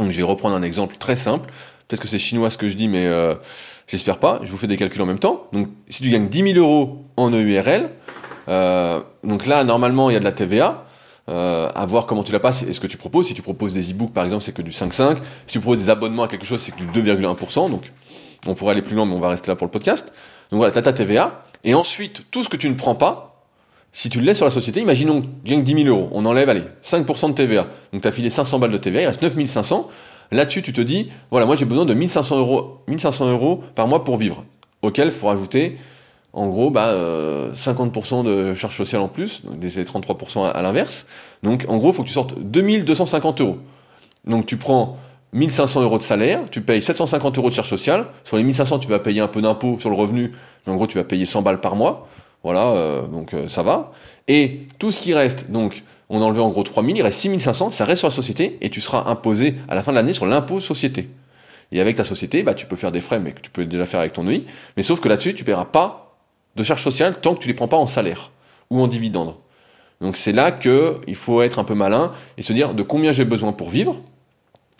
Donc, 0.00 0.10
je 0.10 0.16
vais 0.16 0.24
reprendre 0.24 0.56
un 0.56 0.62
exemple 0.62 0.96
très 0.98 1.14
simple. 1.14 1.50
Peut-être 1.88 2.00
que 2.00 2.08
c'est 2.08 2.18
chinois 2.18 2.50
ce 2.50 2.58
que 2.58 2.68
je 2.68 2.76
dis, 2.76 2.88
mais 2.88 3.06
euh, 3.06 3.34
j'espère 3.86 4.18
pas. 4.18 4.40
Je 4.42 4.50
vous 4.50 4.58
fais 4.58 4.66
des 4.66 4.76
calculs 4.76 5.02
en 5.02 5.06
même 5.06 5.18
temps. 5.18 5.46
Donc, 5.52 5.68
si 5.88 6.02
tu 6.02 6.10
gagnes 6.10 6.28
10 6.28 6.54
000 6.54 6.58
euros 6.58 7.04
en 7.16 7.30
EURL, 7.30 7.90
euh, 8.48 9.00
donc 9.22 9.46
là, 9.46 9.64
normalement, 9.64 10.10
il 10.10 10.14
y 10.14 10.16
a 10.16 10.20
de 10.20 10.24
la 10.24 10.32
TVA. 10.32 10.84
Euh, 11.30 11.70
à 11.74 11.86
voir 11.86 12.04
comment 12.04 12.22
tu 12.22 12.32
la 12.32 12.40
passes 12.40 12.64
et 12.64 12.74
ce 12.74 12.80
que 12.80 12.86
tu 12.86 12.98
proposes. 12.98 13.28
Si 13.28 13.34
tu 13.34 13.40
proposes 13.40 13.72
des 13.72 13.92
e-books, 13.92 14.12
par 14.12 14.24
exemple, 14.24 14.42
c'est 14.42 14.52
que 14.52 14.60
du 14.60 14.72
5,5. 14.72 15.16
Si 15.46 15.52
tu 15.52 15.60
proposes 15.60 15.78
des 15.78 15.88
abonnements 15.88 16.24
à 16.24 16.28
quelque 16.28 16.44
chose, 16.44 16.60
c'est 16.60 16.72
que 16.72 16.82
du 16.84 17.02
2,1%. 17.02 17.70
Donc, 17.70 17.92
on 18.46 18.54
pourrait 18.54 18.72
aller 18.72 18.82
plus 18.82 18.94
loin, 18.94 19.06
mais 19.06 19.14
on 19.14 19.20
va 19.20 19.30
rester 19.30 19.50
là 19.50 19.56
pour 19.56 19.66
le 19.66 19.70
podcast. 19.70 20.12
Donc 20.50 20.58
voilà, 20.58 20.70
tu 20.70 20.78
as 20.78 20.82
ta 20.82 20.92
TVA. 20.92 21.42
Et 21.64 21.74
ensuite, 21.74 22.30
tout 22.30 22.44
ce 22.44 22.50
que 22.50 22.58
tu 22.58 22.68
ne 22.68 22.74
prends 22.74 22.94
pas, 22.94 23.42
si 23.92 24.10
tu 24.10 24.18
le 24.20 24.26
laisses 24.26 24.36
sur 24.36 24.44
la 24.44 24.50
société, 24.50 24.80
imaginons 24.80 25.22
que 25.22 25.26
tu 25.26 25.32
gagnes 25.44 25.64
10 25.64 25.84
000 25.84 25.88
euros. 25.88 26.10
On 26.12 26.26
enlève, 26.26 26.50
allez, 26.50 26.64
5% 26.82 27.28
de 27.30 27.34
TVA. 27.34 27.68
Donc, 27.92 28.02
tu 28.02 28.08
as 28.08 28.12
filé 28.12 28.28
500 28.28 28.58
balles 28.58 28.72
de 28.72 28.78
TVA, 28.78 29.02
il 29.02 29.06
reste 29.06 29.22
9 29.22 29.46
500. 29.46 29.88
Là-dessus, 30.30 30.62
tu 30.62 30.72
te 30.72 30.80
dis, 30.80 31.10
voilà, 31.30 31.46
moi 31.46 31.54
j'ai 31.54 31.64
besoin 31.64 31.84
de 31.84 31.94
1500 31.94 32.38
euros, 32.38 32.78
1500 32.88 33.30
euros 33.30 33.62
par 33.74 33.88
mois 33.88 34.04
pour 34.04 34.16
vivre. 34.16 34.44
Auquel 34.82 35.08
il 35.08 35.10
faut 35.10 35.28
rajouter 35.28 35.78
en 36.34 36.48
gros, 36.48 36.68
bah, 36.68 36.92
50% 37.54 38.26
euh, 38.26 38.50
de 38.50 38.54
charges 38.54 38.76
sociales 38.76 39.02
en 39.02 39.08
plus, 39.08 39.42
des 39.44 39.70
33% 39.84 40.50
à, 40.50 40.62
l'inverse. 40.62 41.06
Donc, 41.44 41.64
en 41.68 41.76
gros, 41.76 41.90
il 41.90 41.94
faut 41.94 42.02
que 42.02 42.08
tu 42.08 42.14
sortes 42.14 42.34
2250 42.40 43.40
euros. 43.40 43.58
Donc, 44.26 44.44
tu 44.44 44.56
prends 44.56 44.96
1500 45.32 45.82
euros 45.82 45.98
de 45.98 46.02
salaire, 46.02 46.40
tu 46.50 46.60
payes 46.60 46.82
750 46.82 47.38
euros 47.38 47.50
de 47.50 47.54
charges 47.54 47.68
sociales. 47.68 48.06
Sur 48.24 48.36
les 48.36 48.42
1500, 48.42 48.80
tu 48.80 48.88
vas 48.88 48.98
payer 48.98 49.20
un 49.20 49.28
peu 49.28 49.42
d'impôt 49.42 49.78
sur 49.78 49.90
le 49.90 49.96
revenu, 49.96 50.32
mais 50.66 50.72
en 50.72 50.76
gros, 50.76 50.88
tu 50.88 50.98
vas 50.98 51.04
payer 51.04 51.24
100 51.24 51.42
balles 51.42 51.60
par 51.60 51.76
mois. 51.76 52.08
Voilà, 52.42 52.72
euh, 52.72 53.06
donc 53.06 53.32
euh, 53.32 53.46
ça 53.46 53.62
va. 53.62 53.92
Et 54.26 54.62
tout 54.80 54.90
ce 54.90 54.98
qui 54.98 55.14
reste, 55.14 55.52
donc, 55.52 55.84
on 56.08 56.20
a 56.20 56.24
en 56.24 56.48
gros 56.48 56.62
3000, 56.62 56.96
il 56.96 57.02
reste 57.02 57.20
6500, 57.20 57.70
ça 57.70 57.84
reste 57.84 58.00
sur 58.00 58.08
la 58.08 58.14
société, 58.14 58.58
et 58.60 58.70
tu 58.70 58.80
seras 58.80 59.04
imposé 59.10 59.54
à 59.68 59.74
la 59.74 59.82
fin 59.82 59.92
de 59.92 59.96
l'année 59.96 60.12
sur 60.12 60.26
l'impôt 60.26 60.60
société. 60.60 61.08
Et 61.72 61.80
avec 61.80 61.96
ta 61.96 62.04
société, 62.04 62.42
bah, 62.42 62.54
tu 62.54 62.66
peux 62.66 62.76
faire 62.76 62.92
des 62.92 63.00
frais, 63.00 63.20
mais 63.20 63.32
que 63.32 63.40
tu 63.40 63.50
peux 63.50 63.64
déjà 63.64 63.86
faire 63.86 64.00
avec 64.00 64.12
ton 64.12 64.26
OI. 64.26 64.42
Mais 64.76 64.82
sauf 64.82 65.00
que 65.00 65.08
là-dessus, 65.08 65.34
tu 65.34 65.42
ne 65.42 65.46
paieras 65.46 65.64
pas 65.64 66.16
de 66.56 66.62
charges 66.62 66.82
sociales 66.82 67.20
tant 67.20 67.34
que 67.34 67.40
tu 67.40 67.48
les 67.48 67.54
prends 67.54 67.68
pas 67.68 67.76
en 67.76 67.86
salaire 67.86 68.30
ou 68.70 68.80
en 68.80 68.86
dividende. 68.86 69.34
Donc 70.00 70.16
c'est 70.16 70.32
là 70.32 70.52
qu'il 70.52 71.16
faut 71.16 71.42
être 71.42 71.58
un 71.58 71.64
peu 71.64 71.74
malin 71.74 72.12
et 72.36 72.42
se 72.42 72.52
dire 72.52 72.74
de 72.74 72.82
combien 72.82 73.12
j'ai 73.12 73.24
besoin 73.24 73.52
pour 73.52 73.70
vivre, 73.70 73.96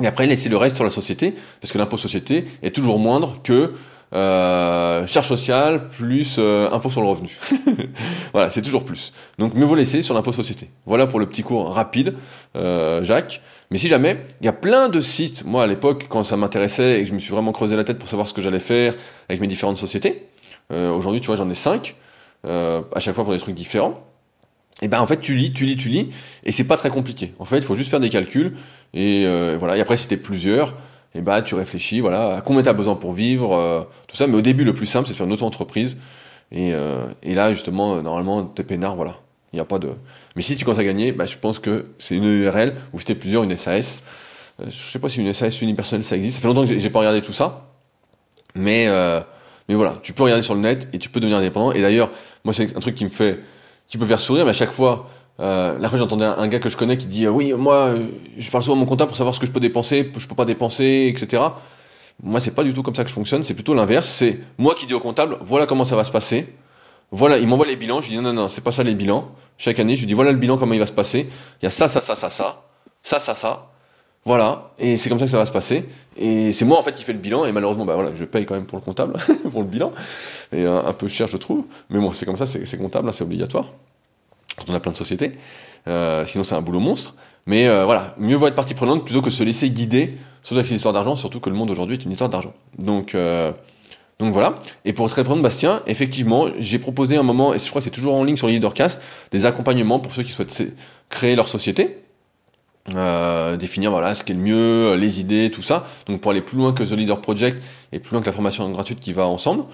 et 0.03 0.07
après 0.07 0.27
laisser 0.27 0.49
le 0.49 0.57
reste 0.57 0.77
sur 0.77 0.85
la 0.85 0.91
société, 0.91 1.35
parce 1.61 1.73
que 1.73 1.79
l'impôt 1.79 1.97
société 1.97 2.45
est 2.63 2.75
toujours 2.75 2.99
moindre 2.99 3.41
que 3.43 3.73
euh, 4.13 5.07
charge 5.07 5.27
sociale 5.27 5.89
plus 5.89 6.37
euh, 6.39 6.71
impôt 6.71 6.91
sur 6.91 7.01
le 7.01 7.09
revenu. 7.09 7.37
voilà, 8.33 8.51
c'est 8.51 8.63
toujours 8.63 8.85
plus. 8.85 9.13
Donc 9.39 9.55
mieux 9.55 9.65
vaut 9.65 9.75
laisser 9.75 10.03
sur 10.03 10.15
l'impôt 10.15 10.33
société. 10.33 10.71
Voilà 10.87 11.07
pour 11.07 11.19
le 11.19 11.27
petit 11.27 11.43
cours 11.43 11.73
rapide, 11.73 12.15
euh, 12.57 13.03
Jacques. 13.03 13.41
Mais 13.71 13.79
si 13.79 13.89
jamais, 13.89 14.21
il 14.41 14.45
y 14.45 14.49
a 14.49 14.53
plein 14.53 14.89
de 14.89 15.01
sites, 15.01 15.45
moi 15.45 15.65
à 15.65 15.67
l'époque, 15.67 16.07
quand 16.09 16.23
ça 16.23 16.37
m'intéressait 16.37 17.01
et 17.01 17.03
que 17.03 17.09
je 17.09 17.15
me 17.15 17.19
suis 17.19 17.33
vraiment 17.33 17.53
creusé 17.53 17.77
la 17.77 17.85
tête 17.85 17.99
pour 17.99 18.09
savoir 18.09 18.29
ce 18.29 18.35
que 18.35 18.43
j'allais 18.43 18.59
faire 18.61 18.95
avec 19.29 19.41
mes 19.41 19.49
différentes 19.49 19.79
sociétés, 19.79 20.29
euh, 20.73 20.93
aujourd'hui, 20.93 21.21
tu 21.21 21.27
vois, 21.27 21.37
j'en 21.37 21.51
ai 21.51 21.55
5, 21.55 21.97
euh, 22.47 22.83
à 22.95 23.01
chaque 23.01 23.15
fois 23.15 23.25
pour 23.25 23.33
des 23.33 23.41
trucs 23.41 23.55
différents. 23.55 24.07
Et 24.83 24.89
ben 24.89 25.01
en 25.01 25.07
fait, 25.07 25.21
tu 25.21 25.35
lis, 25.35 25.53
tu 25.53 25.65
lis, 25.65 25.77
tu 25.77 25.89
lis, 25.89 26.11
et 26.45 26.53
c'est 26.53 26.65
pas 26.65 26.77
très 26.77 26.91
compliqué. 26.91 27.33
En 27.39 27.45
fait, 27.45 27.59
il 27.59 27.65
faut 27.65 27.77
juste 27.77 27.91
faire 27.91 28.01
des 28.01 28.11
calculs, 28.11 28.55
et 28.93 29.25
voilà. 29.57 29.77
Et 29.77 29.81
après, 29.81 29.97
si 29.97 30.09
t'es 30.09 30.17
plusieurs, 30.17 30.75
et 31.15 31.21
ben 31.21 31.43
tu 31.43 31.55
réfléchis, 31.55 32.01
voilà, 32.01 32.37
à 32.37 32.41
combien 32.41 32.63
t'as 32.63 32.73
besoin 32.73 32.97
pour 32.97 33.13
vivre, 33.13 33.89
tout 34.09 34.17
ça. 34.17 34.27
Mais 34.27 34.37
au 34.37 34.41
début, 34.41 34.65
le 34.65 34.75
plus 34.75 34.87
simple, 34.87 35.07
c'est 35.07 35.13
de 35.13 35.17
faire 35.17 35.27
une 35.27 35.33
auto-entreprise. 35.33 35.99
Et, 36.51 36.73
et, 37.23 37.35
là, 37.35 37.53
justement, 37.53 38.03
normalement, 38.03 38.43
t'es 38.43 38.65
peinard, 38.65 38.97
voilà. 38.97 39.17
Il 39.53 39.57
n'y 39.57 39.61
a 39.61 39.65
pas 39.65 39.79
de. 39.79 39.91
Mais 40.35 40.43
si 40.43 40.57
tu 40.57 40.65
commences 40.65 40.81
à 40.81 40.85
gagner, 40.85 41.13
bah, 41.13 41.27
je 41.27 41.37
pense 41.37 41.61
que 41.61 41.87
c'est 42.01 42.17
une 42.17 42.25
URL, 42.25 42.75
ou 42.93 43.01
t'es 43.01 43.15
plusieurs, 43.15 43.45
une 43.45 43.57
SAS. 43.57 44.03
je 44.67 44.71
sais 44.71 44.99
pas 44.99 45.09
si 45.09 45.21
une 45.21 45.33
SAS 45.33 45.63
unipersonnelle 45.63 46.05
ça 46.05 46.17
existe. 46.17 46.37
Ça 46.37 46.43
fait 46.43 46.49
longtemps 46.49 46.67
que 46.67 46.79
j'ai 46.79 46.91
pas 46.91 46.99
regardé 46.99 47.23
tout 47.23 47.33
ça. 47.33 47.69
Mais 48.57 48.89
mais 49.69 49.75
voilà, 49.75 49.99
tu 50.03 50.13
peux 50.13 50.23
regarder 50.23 50.43
sur 50.43 50.55
le 50.55 50.61
net 50.61 50.89
et 50.93 50.99
tu 50.99 51.09
peux 51.09 51.21
devenir 51.21 51.39
indépendant. 51.39 51.73
Et 51.73 51.81
d'ailleurs, 51.81 52.11
moi, 52.45 52.53
c'est 52.53 52.77
un 52.77 52.81
truc 52.81 52.95
qui 52.95 53.05
me 53.05 53.11
fait, 53.11 53.41
qui 53.89 53.99
peut 53.99 54.07
faire 54.07 54.21
sourire, 54.21 54.45
mais 54.45 54.51
à 54.51 54.55
chaque 54.55 54.73
fois, 54.73 55.09
euh, 55.41 55.79
la 55.79 55.89
fois 55.89 55.99
j'entendais 55.99 56.25
un, 56.25 56.47
gars 56.47 56.61
que 56.61 56.69
je 56.69 56.77
connais 56.77 56.97
qui 56.97 57.07
dit 57.07 57.27
euh, 57.27 57.31
oui, 57.31 57.53
moi, 57.53 57.75
euh, 57.75 58.07
je 58.39 58.51
parle 58.51 58.63
souvent 58.63 58.77
à 58.77 58.81
mon 58.81 58.87
comptable 58.87 59.09
pour 59.09 59.17
savoir 59.17 59.35
ce 59.35 59.41
que 59.41 59.47
je 59.47 59.51
peux 59.51 59.61
dépenser, 59.61 60.11
je 60.17 60.29
peux 60.29 60.35
pas 60.35 60.45
dépenser, 60.45 61.13
etc. 61.15 61.43
Moi, 62.23 62.41
c'est 62.41 62.53
pas 62.53 62.63
du 62.63 62.73
tout 62.73 62.83
comme 62.83 62.95
ça 62.95 63.03
que 63.03 63.11
je 63.11 63.15
fonctionne. 63.15 63.43
C'est 63.43 63.55
plutôt 63.55 63.75
l'inverse. 63.75 64.09
C'est 64.09 64.39
moi 64.59 64.75
qui 64.75 64.87
dis 64.87 64.95
au 64.95 65.01
comptable, 65.01 65.39
voilà 65.43 65.67
comment 65.67 65.85
ça 65.85 65.97
va 65.97 66.05
se 66.05 66.13
passer. 66.13 66.49
Voilà, 67.11 67.39
il 67.39 67.47
m'envoie 67.49 67.67
les 67.67 67.77
bilans. 67.77 68.01
Je 68.01 68.11
dis 68.11 68.17
non, 68.17 68.23
non, 68.23 68.33
non, 68.33 68.49
c'est 68.49 68.61
pas 68.61 68.73
ça 68.73 68.83
les 68.85 68.95
bilans. 68.95 69.29
Chaque 69.59 69.79
année, 69.79 69.97
je 69.97 70.03
lui 70.03 70.07
dis 70.07 70.15
voilà 70.15 70.33
le 70.33 70.39
bilan, 70.39 70.57
comment 70.57 70.75
il 70.75 70.81
va 70.81 70.87
se 70.87 70.93
passer. 70.93 71.29
Il 71.61 71.65
y 71.65 71.67
a 71.67 71.71
ça, 71.71 71.89
ça, 71.89 72.01
ça, 72.01 72.15
ça, 72.15 72.31
ça, 72.31 72.63
ça, 73.03 73.19
ça, 73.19 73.35
ça. 73.35 73.71
Voilà, 74.27 74.71
et 74.79 74.97
c'est 74.97 75.11
comme 75.11 75.19
ça 75.19 75.27
que 75.27 75.31
ça 75.31 75.37
va 75.37 75.45
se 75.45 75.53
passer. 75.53 75.85
Et 76.17 76.53
c'est 76.53 76.65
moi 76.65 76.79
en 76.79 76.83
fait 76.83 76.93
qui 76.93 77.05
fais 77.05 77.13
le 77.13 77.19
bilan, 77.19 77.45
et 77.45 77.53
malheureusement, 77.53 77.85
bah 77.85 77.95
voilà, 77.95 78.15
je 78.15 78.25
paye 78.25 78.47
quand 78.47 78.55
même 78.55 78.65
pour 78.65 78.79
le 78.79 78.85
comptable, 78.85 79.15
pour 79.51 79.61
le 79.61 79.69
bilan, 79.69 79.93
et 80.53 80.65
un, 80.65 80.93
peu 80.95 81.09
cher 81.09 81.27
je 81.27 81.37
trouve, 81.37 81.65
mais 81.91 81.99
bon, 81.99 82.13
c'est 82.13 82.25
comme 82.25 82.37
ça, 82.37 82.47
c'est 82.47 82.79
comptable, 82.79 83.09
hein, 83.09 83.13
c'est 83.13 83.25
obligatoire, 83.25 83.67
quand 84.57 84.65
on 84.69 84.75
a 84.75 84.81
plein 84.81 84.93
de 84.93 84.97
sociétés, 84.97 85.33
euh, 85.87 86.25
sinon 86.27 86.45
c'est 86.45 86.55
un 86.55 86.63
boulot 86.63 86.81
monstre. 86.81 87.15
Mais 87.47 87.69
euh, 87.69 87.85
voilà, 87.85 88.15
mieux 88.19 88.37
vaut 88.37 88.47
être 88.47 88.55
partie 88.55 88.75
prenante 88.75 89.05
plutôt 89.05 89.21
que 89.21 89.31
se 89.31 89.43
laisser 89.45 89.71
guider, 89.71 90.17
surtout 90.43 90.59
avec 90.59 90.67
ces 90.67 90.77
histoires 90.77 90.95
d'argent, 90.95 91.15
surtout 91.15 91.41
que 91.41 91.51
le 91.51 91.57
monde 91.57 91.71
aujourd'hui 91.71 91.97
est 91.97 92.05
une 92.05 92.13
histoire 92.13 92.31
d'argent. 92.31 92.55
Donc, 92.79 93.15
euh, 93.15 93.53
voilà. 94.19 94.59
Et 94.87 94.95
pour 94.95 95.11
te 95.11 95.15
répondre, 95.15 95.43
Bastien, 95.43 95.83
effectivement, 95.87 96.47
j'ai 96.59 96.79
proposé 96.79 97.17
un 97.17 97.23
moment, 97.23 97.53
et 97.53 97.59
je 97.59 97.69
crois 97.69 97.81
que 97.81 97.85
c'est 97.85 97.91
toujours 97.91 98.15
en 98.15 98.25
ligne 98.25 98.37
sur 98.37 98.49
Leadercast, 98.49 99.03
des 99.33 99.45
accompagnements 99.45 100.01
pour 100.01 100.13
ceux 100.13 100.23
qui 100.23 100.33
souhaitent 100.33 100.63
créer 101.11 101.37
leur 101.37 101.49
société. 101.49 101.99
Définir 103.59 103.91
voilà 103.91 104.15
ce 104.15 104.25
qui 104.25 104.33
est 104.33 104.35
le 104.35 104.41
mieux, 104.41 104.95
les 104.95 105.21
idées, 105.21 105.51
tout 105.51 105.63
ça. 105.63 105.85
Donc 106.07 106.21
pour 106.23 106.31
aller 106.31 106.41
plus 106.41 106.57
loin 106.57 106.73
que 106.73 106.85
The 106.85 106.93
Leader 106.93 107.21
Project 107.21 107.63
et 107.93 107.99
plus 107.99 108.13
loin 108.13 108.21
que 108.21 108.27
la 108.27 108.33
formation 108.33 108.71
gratuite 108.71 109.01
qui 109.01 109.13
va 109.13 109.27
ensemble. 109.27 109.65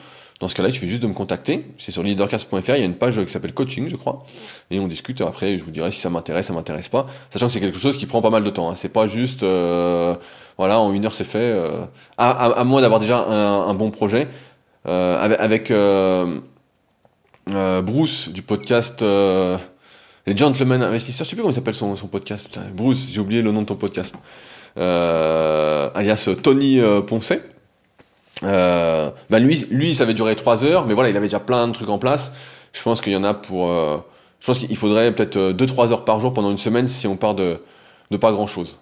Dans 0.41 0.49
ce 0.49 0.55
cas-là, 0.55 0.71
il 0.71 0.73
suffit 0.73 0.89
juste 0.89 1.03
de 1.03 1.07
me 1.07 1.13
contacter. 1.13 1.67
C'est 1.77 1.93
sur 1.93 2.03
leadercast.fr, 2.03 2.57
il 2.71 2.79
y 2.79 2.83
a 2.83 2.87
une 2.87 2.95
page 2.95 3.23
qui 3.23 3.31
s'appelle 3.31 3.53
coaching, 3.53 3.89
je 3.89 3.97
crois. 3.97 4.25
Et 4.71 4.81
on 4.81 4.89
discute. 4.89 5.21
Après, 5.21 5.59
je 5.59 5.65
vous 5.65 5.71
dirai 5.71 5.91
si 5.91 6.01
ça 6.01 6.09
m'intéresse, 6.09 6.47
ça 6.47 6.55
m'intéresse 6.55 6.89
pas. 6.89 7.07
Sachant 7.29 7.49
que 7.49 7.53
c'est 7.53 7.61
quelque 7.61 7.79
chose 7.79 7.99
qui 7.99 8.07
prend 8.07 8.23
pas 8.23 8.31
mal 8.31 8.43
de 8.43 8.49
temps. 8.49 8.71
Hein. 8.71 8.75
C'est 8.75 8.89
pas 8.89 9.07
juste, 9.07 9.43
euh, 9.43 10.15
voilà, 10.57 10.81
en 10.81 10.95
une 10.95 11.05
heure 11.05 11.13
c'est 11.13 11.25
fait. 11.25 11.39
Euh, 11.39 11.85
à, 12.17 12.65
moins 12.65 12.81
d'avoir 12.81 13.01
déjà 13.01 13.19
un, 13.19 13.75
bon 13.75 13.91
projet. 13.91 14.29
Euh, 14.89 15.37
avec, 15.39 15.71
Bruce 17.85 18.31
du 18.31 18.41
podcast 18.41 19.03
les 20.27 20.37
Gentlemen 20.37 20.83
Investisseurs, 20.83 21.25
je 21.25 21.31
sais 21.31 21.37
plus 21.37 21.43
comment 21.43 21.53
il 21.53 21.55
s'appelle 21.55 21.75
son, 21.75 21.95
podcast. 22.07 22.59
Bruce, 22.75 23.09
j'ai 23.11 23.21
oublié 23.21 23.43
le 23.43 23.53
nom 23.53 23.61
de 23.61 23.67
ton 23.67 23.77
podcast. 23.77 24.15
Alias 24.77 26.31
Tony 26.43 26.81
Poncet. 27.07 27.43
Euh, 28.45 29.11
bah 29.29 29.39
lui, 29.39 29.67
lui, 29.71 29.95
ça 29.95 30.05
avait 30.05 30.15
duré 30.15 30.35
3 30.37 30.65
heures, 30.65 30.87
mais 30.87 30.95
voilà, 30.95 31.11
il 31.11 31.17
avait 31.17 31.27
déjà 31.27 31.41
plein 31.41 31.69
de 31.69 31.73
trucs 31.73 31.89
en 31.89 31.99
place. 31.99 32.33
Je 32.73 32.83
pense 32.83 33.01
qu'il 33.01 33.13
y 33.13 33.17
en 33.17 33.25
a 33.25 33.35
pour. 33.35 33.71
Euh, 33.71 33.99
je 34.41 34.47
pense 34.47 34.59
qu'il 34.59 34.77
faudrait 34.77 35.15
peut-être 35.15 35.53
2-3 35.53 35.93
heures 35.93 36.05
par 36.05 36.21
jour 36.21 36.33
pendant 36.33 36.51
une 36.51 36.59
semaine 36.59 36.89
si 36.89 37.07
on 37.07 37.17
part 37.17 37.35
de, 37.35 37.61
de 38.11 38.17
pas 38.17 38.33
grand 38.33 38.47
chose. 38.47 38.79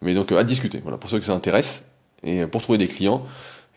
Mais 0.00 0.14
donc 0.14 0.32
à 0.32 0.44
discuter, 0.44 0.80
voilà, 0.82 0.96
pour 0.96 1.10
ceux 1.10 1.18
que 1.18 1.24
ça 1.24 1.34
intéresse. 1.34 1.84
Et 2.24 2.46
pour 2.46 2.62
trouver 2.62 2.78
des 2.78 2.88
clients, 2.88 3.24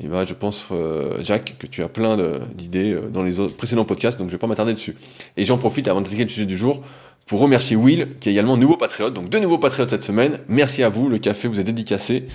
et 0.04 0.08
ben, 0.08 0.26
je 0.26 0.34
pense, 0.34 0.67
euh, 0.71 1.21
Jacques, 1.21 1.56
que 1.60 1.67
tu 1.67 1.84
as 1.84 1.89
plein 1.89 2.17
d'idées 2.56 2.93
euh, 2.93 3.10
dans 3.10 3.21
les 3.21 3.39
autres, 3.39 3.56
précédents 3.56 3.86
podcasts, 3.86 4.17
donc 4.17 4.30
je 4.30 4.32
vais 4.32 4.39
pas 4.39 4.47
m'attarder 4.47 4.74
dessus. 4.74 4.95
Et 5.38 5.45
j'en 5.45 5.58
profite 5.58 5.88
avant 5.88 6.02
d'attaquer 6.02 6.24
le 6.24 6.30
sujet 6.30 6.47
du 6.47 6.58
jour 6.58 6.82
pour 7.28 7.39
remercier 7.39 7.76
Will, 7.76 8.08
qui 8.19 8.30
est 8.30 8.32
également 8.32 8.58
nouveau 8.58 8.78
patriote. 8.78 9.13
Donc 9.13 9.30
deux 9.30 9.39
nouveaux 9.39 9.60
patriotes 9.60 9.91
cette 9.91 10.04
semaine. 10.04 10.39
Merci 10.47 10.82
à 10.82 10.89
vous, 10.89 11.08
le 11.08 11.19
café 11.19 11.47
vous 11.47 11.60
est 11.60 11.63
dédicacé, 11.63 12.28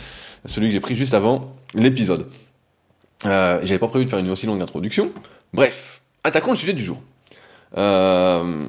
celui 0.44 0.68
que 0.68 0.74
j'ai 0.74 0.80
pris 0.80 0.94
juste 0.94 1.14
avant 1.14 1.56
l'épisode. 1.74 2.26
Euh, 3.24 3.60
J'avais 3.62 3.78
pas 3.78 3.88
prévu 3.88 4.04
de 4.04 4.10
faire 4.10 4.18
une 4.18 4.30
aussi 4.30 4.46
longue 4.46 4.60
introduction. 4.60 5.10
Bref, 5.54 6.02
attaquons 6.22 6.50
le 6.50 6.56
sujet 6.56 6.74
du 6.74 6.82
jour. 6.82 7.00
Euh, 7.76 8.66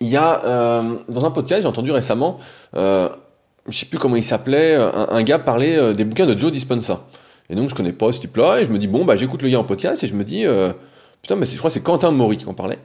il 0.00 0.08
y 0.08 0.16
a 0.16 0.44
euh, 0.44 0.96
dans 1.08 1.24
un 1.24 1.30
podcast, 1.30 1.62
j'ai 1.62 1.68
entendu 1.68 1.90
récemment 1.90 2.38
je 3.68 3.78
sais 3.78 3.86
plus 3.86 3.98
comment 3.98 4.14
il 4.14 4.22
s'appelait, 4.22 4.76
un, 4.76 5.22
gars 5.24 5.40
parlait 5.40 5.76
euh, 5.76 5.92
des 5.92 6.04
bouquins 6.04 6.26
de 6.26 6.38
Joe 6.38 6.52
Dispenza. 6.52 7.00
Et 7.50 7.56
donc 7.56 7.68
je 7.68 7.74
connais 7.74 7.92
pas 7.92 8.12
ce 8.12 8.20
type-là, 8.20 8.60
et 8.60 8.64
je 8.64 8.70
me 8.70 8.78
dis, 8.78 8.86
bon, 8.86 9.04
bah 9.04 9.16
j'écoute 9.16 9.42
le 9.42 9.48
gars 9.48 9.58
en 9.58 9.64
podcast, 9.64 10.04
et 10.04 10.06
je 10.06 10.14
me 10.14 10.22
dis, 10.22 10.44
putain, 11.20 11.34
mais 11.34 11.46
je 11.46 11.56
crois 11.58 11.68
que 11.68 11.74
c'est 11.74 11.82
Quentin 11.82 12.12
Maury 12.12 12.36
qui 12.36 12.46
en 12.46 12.54
parlait. 12.54 12.78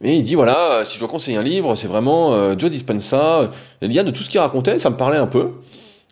Et 0.00 0.14
il 0.14 0.22
dit, 0.22 0.36
voilà, 0.36 0.84
si 0.84 0.94
je 0.94 1.00
dois 1.00 1.08
conseiller 1.08 1.38
un 1.38 1.42
livre, 1.42 1.74
c'est 1.74 1.88
vraiment 1.88 2.56
Joe 2.56 2.70
Dispenza. 2.70 3.50
Il 3.80 3.92
y 3.92 3.98
a 3.98 4.04
de 4.04 4.12
tout 4.12 4.22
ce 4.22 4.30
qu'il 4.30 4.38
racontait, 4.38 4.78
ça 4.78 4.90
me 4.90 4.96
parlait 4.96 5.18
un 5.18 5.26
peu. 5.26 5.54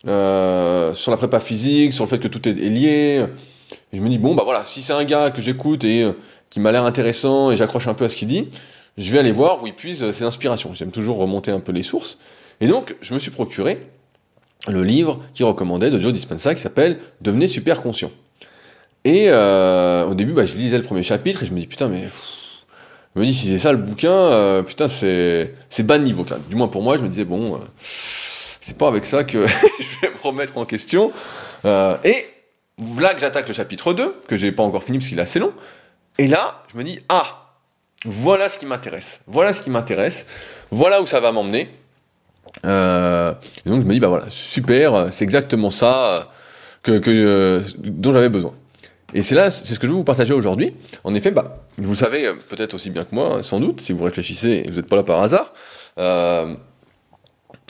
Sur 0.03 1.11
la 1.11 1.17
prépa 1.17 1.39
physique, 1.39 1.93
sur 1.93 2.05
le 2.05 2.09
fait 2.09 2.19
que 2.19 2.27
tout 2.27 2.47
est, 2.47 2.53
lié. 2.53 3.25
Je 3.93 4.01
me 4.01 4.09
dis, 4.09 4.17
bon, 4.17 4.35
bah 4.35 4.43
voilà, 4.45 4.63
si 4.65 4.81
c'est 4.81 4.93
un 4.93 5.03
gars 5.03 5.31
que 5.31 5.41
j'écoute 5.41 5.83
et 5.83 6.07
qui 6.49 6.59
m'a 6.59 6.71
l'air 6.71 6.83
intéressant, 6.83 7.51
et 7.51 7.55
j'accroche 7.55 7.87
un 7.87 7.93
peu 7.93 8.05
à 8.05 8.09
ce 8.09 8.15
qu'il 8.15 8.27
dit, 8.27 8.49
je 8.97 9.11
vais 9.11 9.19
aller 9.19 9.31
voir 9.31 9.63
où 9.63 9.67
il 9.67 9.73
puise 9.73 10.09
ses 10.11 10.23
inspirations. 10.23 10.73
J'aime 10.73 10.91
toujours 10.91 11.17
remonter 11.17 11.51
un 11.51 11.59
peu 11.59 11.71
les 11.71 11.83
sources. 11.83 12.17
Et 12.59 12.67
donc, 12.67 12.95
je 13.01 13.13
me 13.13 13.19
suis 13.19 13.31
procuré 13.31 13.87
le 14.67 14.83
livre 14.83 15.19
qui 15.33 15.43
recommandait 15.43 15.89
de 15.89 15.99
Joe 15.99 16.13
Dispenza 16.13 16.53
qui 16.53 16.61
s'appelle 16.61 16.99
Devenez 17.21 17.47
super 17.47 17.81
conscient. 17.81 18.11
Et 19.03 19.25
euh, 19.29 20.05
au 20.05 20.13
début, 20.13 20.33
bah, 20.33 20.45
je 20.45 20.53
lisais 20.53 20.77
le 20.77 20.83
premier 20.83 21.03
chapitre 21.03 21.43
et 21.43 21.45
je 21.45 21.53
me 21.53 21.59
dis 21.59 21.67
putain, 21.67 21.87
mais 21.87 22.07
je 23.15 23.19
me 23.19 23.25
dis 23.25 23.33
si 23.33 23.47
c'est 23.47 23.57
ça 23.57 23.71
le 23.71 23.79
bouquin, 23.79 24.11
euh, 24.11 24.61
putain, 24.61 24.87
c'est 24.87 25.55
c'est 25.69 25.83
bas 25.83 25.97
de 25.97 26.03
niveau. 26.03 26.25
du 26.49 26.55
moins 26.55 26.67
pour 26.67 26.83
moi, 26.83 26.97
je 26.97 27.03
me 27.03 27.09
disais 27.09 27.25
bon, 27.25 27.55
euh, 27.55 27.59
c'est 28.61 28.77
pas 28.77 28.87
avec 28.87 29.05
ça 29.05 29.23
que 29.23 29.45
je 29.79 29.99
vais 30.01 30.13
me 30.13 30.21
remettre 30.23 30.57
en 30.57 30.65
question. 30.65 31.11
et 31.65 32.25
voilà 32.77 33.13
que 33.13 33.19
j'attaque 33.19 33.47
le 33.47 33.53
chapitre 33.53 33.93
2, 33.93 34.15
que 34.27 34.37
j'ai 34.37 34.51
pas 34.51 34.63
encore 34.63 34.83
fini 34.83 34.97
parce 34.97 35.09
qu'il 35.09 35.19
est 35.19 35.23
assez 35.23 35.39
long. 35.39 35.53
Et 36.17 36.27
là, 36.27 36.63
je 36.71 36.77
me 36.77 36.83
dis 36.83 36.99
ah, 37.09 37.49
voilà 38.05 38.47
ce 38.47 38.57
qui 38.57 38.65
m'intéresse. 38.65 39.21
Voilà 39.27 39.53
ce 39.53 39.61
qui 39.61 39.69
m'intéresse. 39.69 40.25
Voilà 40.71 41.01
où 41.01 41.05
ça 41.05 41.19
va 41.19 41.31
m'emmener. 41.31 41.69
et 42.63 43.69
donc 43.69 43.81
je 43.81 43.85
me 43.85 43.91
dis 43.91 43.99
bah 43.99 44.07
voilà, 44.07 44.29
super, 44.29 45.11
c'est 45.11 45.23
exactement 45.23 45.69
ça 45.69 46.31
que, 46.83 46.97
que 46.97 47.61
dont 47.77 48.11
j'avais 48.11 48.29
besoin. 48.29 48.53
Et 49.13 49.23
c'est 49.23 49.35
là, 49.35 49.51
c'est 49.51 49.73
ce 49.73 49.79
que 49.79 49.87
je 49.87 49.91
veux 49.91 49.97
vous 49.97 50.03
partager 50.03 50.33
aujourd'hui. 50.33 50.73
En 51.03 51.13
effet, 51.13 51.31
bah, 51.31 51.65
vous 51.77 51.95
savez 51.95 52.27
euh, 52.27 52.33
peut-être 52.49 52.73
aussi 52.73 52.89
bien 52.89 53.03
que 53.03 53.13
moi, 53.13 53.43
sans 53.43 53.59
doute, 53.59 53.81
si 53.81 53.91
vous 53.91 54.03
réfléchissez 54.03 54.63
et 54.65 54.69
vous 54.69 54.77
n'êtes 54.77 54.87
pas 54.87 54.95
là 54.95 55.03
par 55.03 55.21
hasard, 55.21 55.53
euh, 55.97 56.55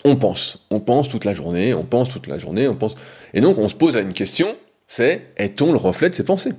on 0.04 0.16
pense, 0.16 0.66
on 0.70 0.80
pense 0.80 1.10
toute 1.10 1.26
la 1.26 1.34
journée, 1.34 1.74
on 1.74 1.84
pense 1.84 2.10
toute 2.10 2.28
la 2.28 2.38
journée, 2.38 2.68
on 2.68 2.76
pense. 2.76 2.96
Et 3.34 3.42
donc 3.42 3.58
on 3.58 3.68
se 3.68 3.76
pose 3.76 3.96
une 3.96 4.14
question, 4.14 4.56
c'est 4.88 5.28
est-on 5.38 5.72
le 5.72 5.78
reflet 5.78 6.10
de 6.10 6.16
ses 6.16 6.24
pensées? 6.24 6.54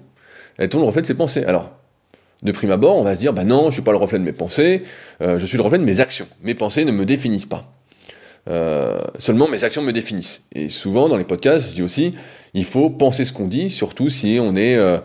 Est-on 0.58 0.78
le 0.78 0.84
reflet 0.84 1.02
de 1.02 1.06
ses 1.06 1.14
pensées? 1.14 1.44
Alors, 1.44 1.70
de 2.42 2.52
prime 2.52 2.70
abord, 2.70 2.96
on 2.96 3.02
va 3.02 3.14
se 3.14 3.20
dire, 3.20 3.32
bah 3.32 3.44
non, 3.44 3.66
je 3.66 3.74
suis 3.74 3.82
pas 3.82 3.92
le 3.92 3.98
reflet 3.98 4.18
de 4.18 4.24
mes 4.24 4.32
pensées, 4.32 4.82
euh, 5.20 5.38
je 5.38 5.46
suis 5.46 5.56
le 5.56 5.62
reflet 5.62 5.78
de 5.78 5.84
mes 5.84 6.00
actions. 6.00 6.26
Mes 6.42 6.54
pensées 6.54 6.84
ne 6.84 6.92
me 6.92 7.04
définissent 7.04 7.46
pas. 7.46 7.72
Euh, 8.48 9.00
seulement 9.18 9.48
mes 9.48 9.62
actions 9.62 9.82
me 9.82 9.92
définissent. 9.92 10.42
Et 10.52 10.68
souvent 10.68 11.08
dans 11.08 11.16
les 11.16 11.24
podcasts, 11.24 11.70
je 11.70 11.74
dis 11.74 11.82
aussi, 11.82 12.12
il 12.54 12.64
faut 12.64 12.90
penser 12.90 13.24
ce 13.24 13.32
qu'on 13.32 13.46
dit, 13.46 13.70
surtout 13.70 14.10
si 14.10 14.38
on 14.40 14.56
est 14.56 14.76
euh, 14.76 14.98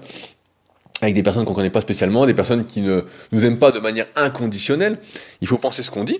avec 1.01 1.13
des 1.13 1.21
personnes 1.21 1.45
qu'on 1.45 1.51
ne 1.51 1.55
connaît 1.55 1.69
pas 1.69 1.81
spécialement, 1.81 2.25
des 2.25 2.33
personnes 2.33 2.65
qui 2.65 2.81
ne 2.81 3.01
nous 3.31 3.45
aiment 3.45 3.59
pas 3.59 3.71
de 3.71 3.79
manière 3.79 4.07
inconditionnelle. 4.15 4.97
Il 5.41 5.47
faut 5.47 5.57
penser 5.57 5.83
ce 5.83 5.91
qu'on 5.91 6.03
dit 6.03 6.19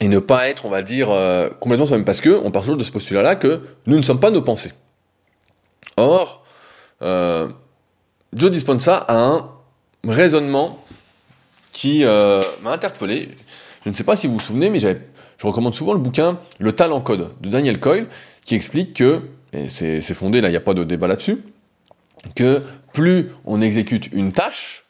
et 0.00 0.08
ne 0.08 0.18
pas 0.18 0.48
être, 0.48 0.66
on 0.66 0.70
va 0.70 0.82
dire, 0.82 1.10
euh, 1.10 1.48
complètement 1.60 1.86
soi-même. 1.86 2.04
Parce 2.04 2.20
que 2.20 2.40
on 2.44 2.50
part 2.50 2.62
toujours 2.62 2.76
de 2.76 2.84
ce 2.84 2.92
postulat-là 2.92 3.36
que 3.36 3.62
nous 3.86 3.96
ne 3.96 4.02
sommes 4.02 4.20
pas 4.20 4.30
nos 4.30 4.42
pensées. 4.42 4.72
Or, 5.96 6.44
Joe 7.00 8.50
Dispenza 8.50 8.96
a 9.08 9.16
un 9.16 9.50
raisonnement 10.06 10.84
qui 11.72 12.04
m'a 12.04 12.70
interpellé. 12.70 13.30
Je 13.84 13.90
ne 13.90 13.94
sais 13.94 14.04
pas 14.04 14.16
si 14.16 14.26
vous 14.26 14.34
vous 14.34 14.40
souvenez, 14.40 14.70
mais 14.70 14.78
je 14.78 14.96
recommande 15.42 15.74
souvent 15.74 15.92
le 15.92 15.98
bouquin 15.98 16.38
Le 16.58 16.72
Talent 16.72 17.00
Code 17.00 17.32
de 17.40 17.48
Daniel 17.48 17.80
Coyle, 17.80 18.06
qui 18.44 18.54
explique 18.54 18.94
que, 18.94 19.22
et 19.52 19.68
c'est 19.68 20.14
fondé, 20.14 20.40
là, 20.40 20.48
il 20.48 20.52
n'y 20.52 20.56
a 20.56 20.60
pas 20.60 20.74
de 20.74 20.84
débat 20.84 21.08
là-dessus, 21.08 21.42
que 22.34 22.62
plus 22.92 23.30
on 23.44 23.60
exécute 23.60 24.08
une 24.12 24.32
tâche, 24.32 24.84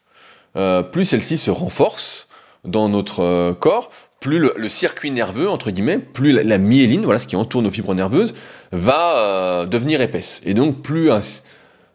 euh, 0.55 0.81
plus 0.83 1.05
celle-ci 1.05 1.37
se 1.37 1.51
renforce 1.51 2.27
dans 2.63 2.89
notre 2.89 3.21
euh, 3.21 3.53
corps, 3.53 3.91
plus 4.19 4.39
le, 4.39 4.69
circuit 4.69 5.11
nerveux, 5.11 5.49
entre 5.49 5.71
guillemets, 5.71 5.97
plus 5.97 6.31
la, 6.31 6.57
myéline, 6.57 7.03
voilà 7.03 7.19
ce 7.19 7.27
qui 7.27 7.35
entoure 7.35 7.61
nos 7.61 7.71
fibres 7.71 7.95
nerveuses, 7.95 8.35
va 8.71 9.17
euh, 9.17 9.65
devenir 9.65 10.01
épaisse. 10.01 10.41
Et 10.45 10.53
donc, 10.53 10.81
plus 10.81 11.09
un, 11.11 11.21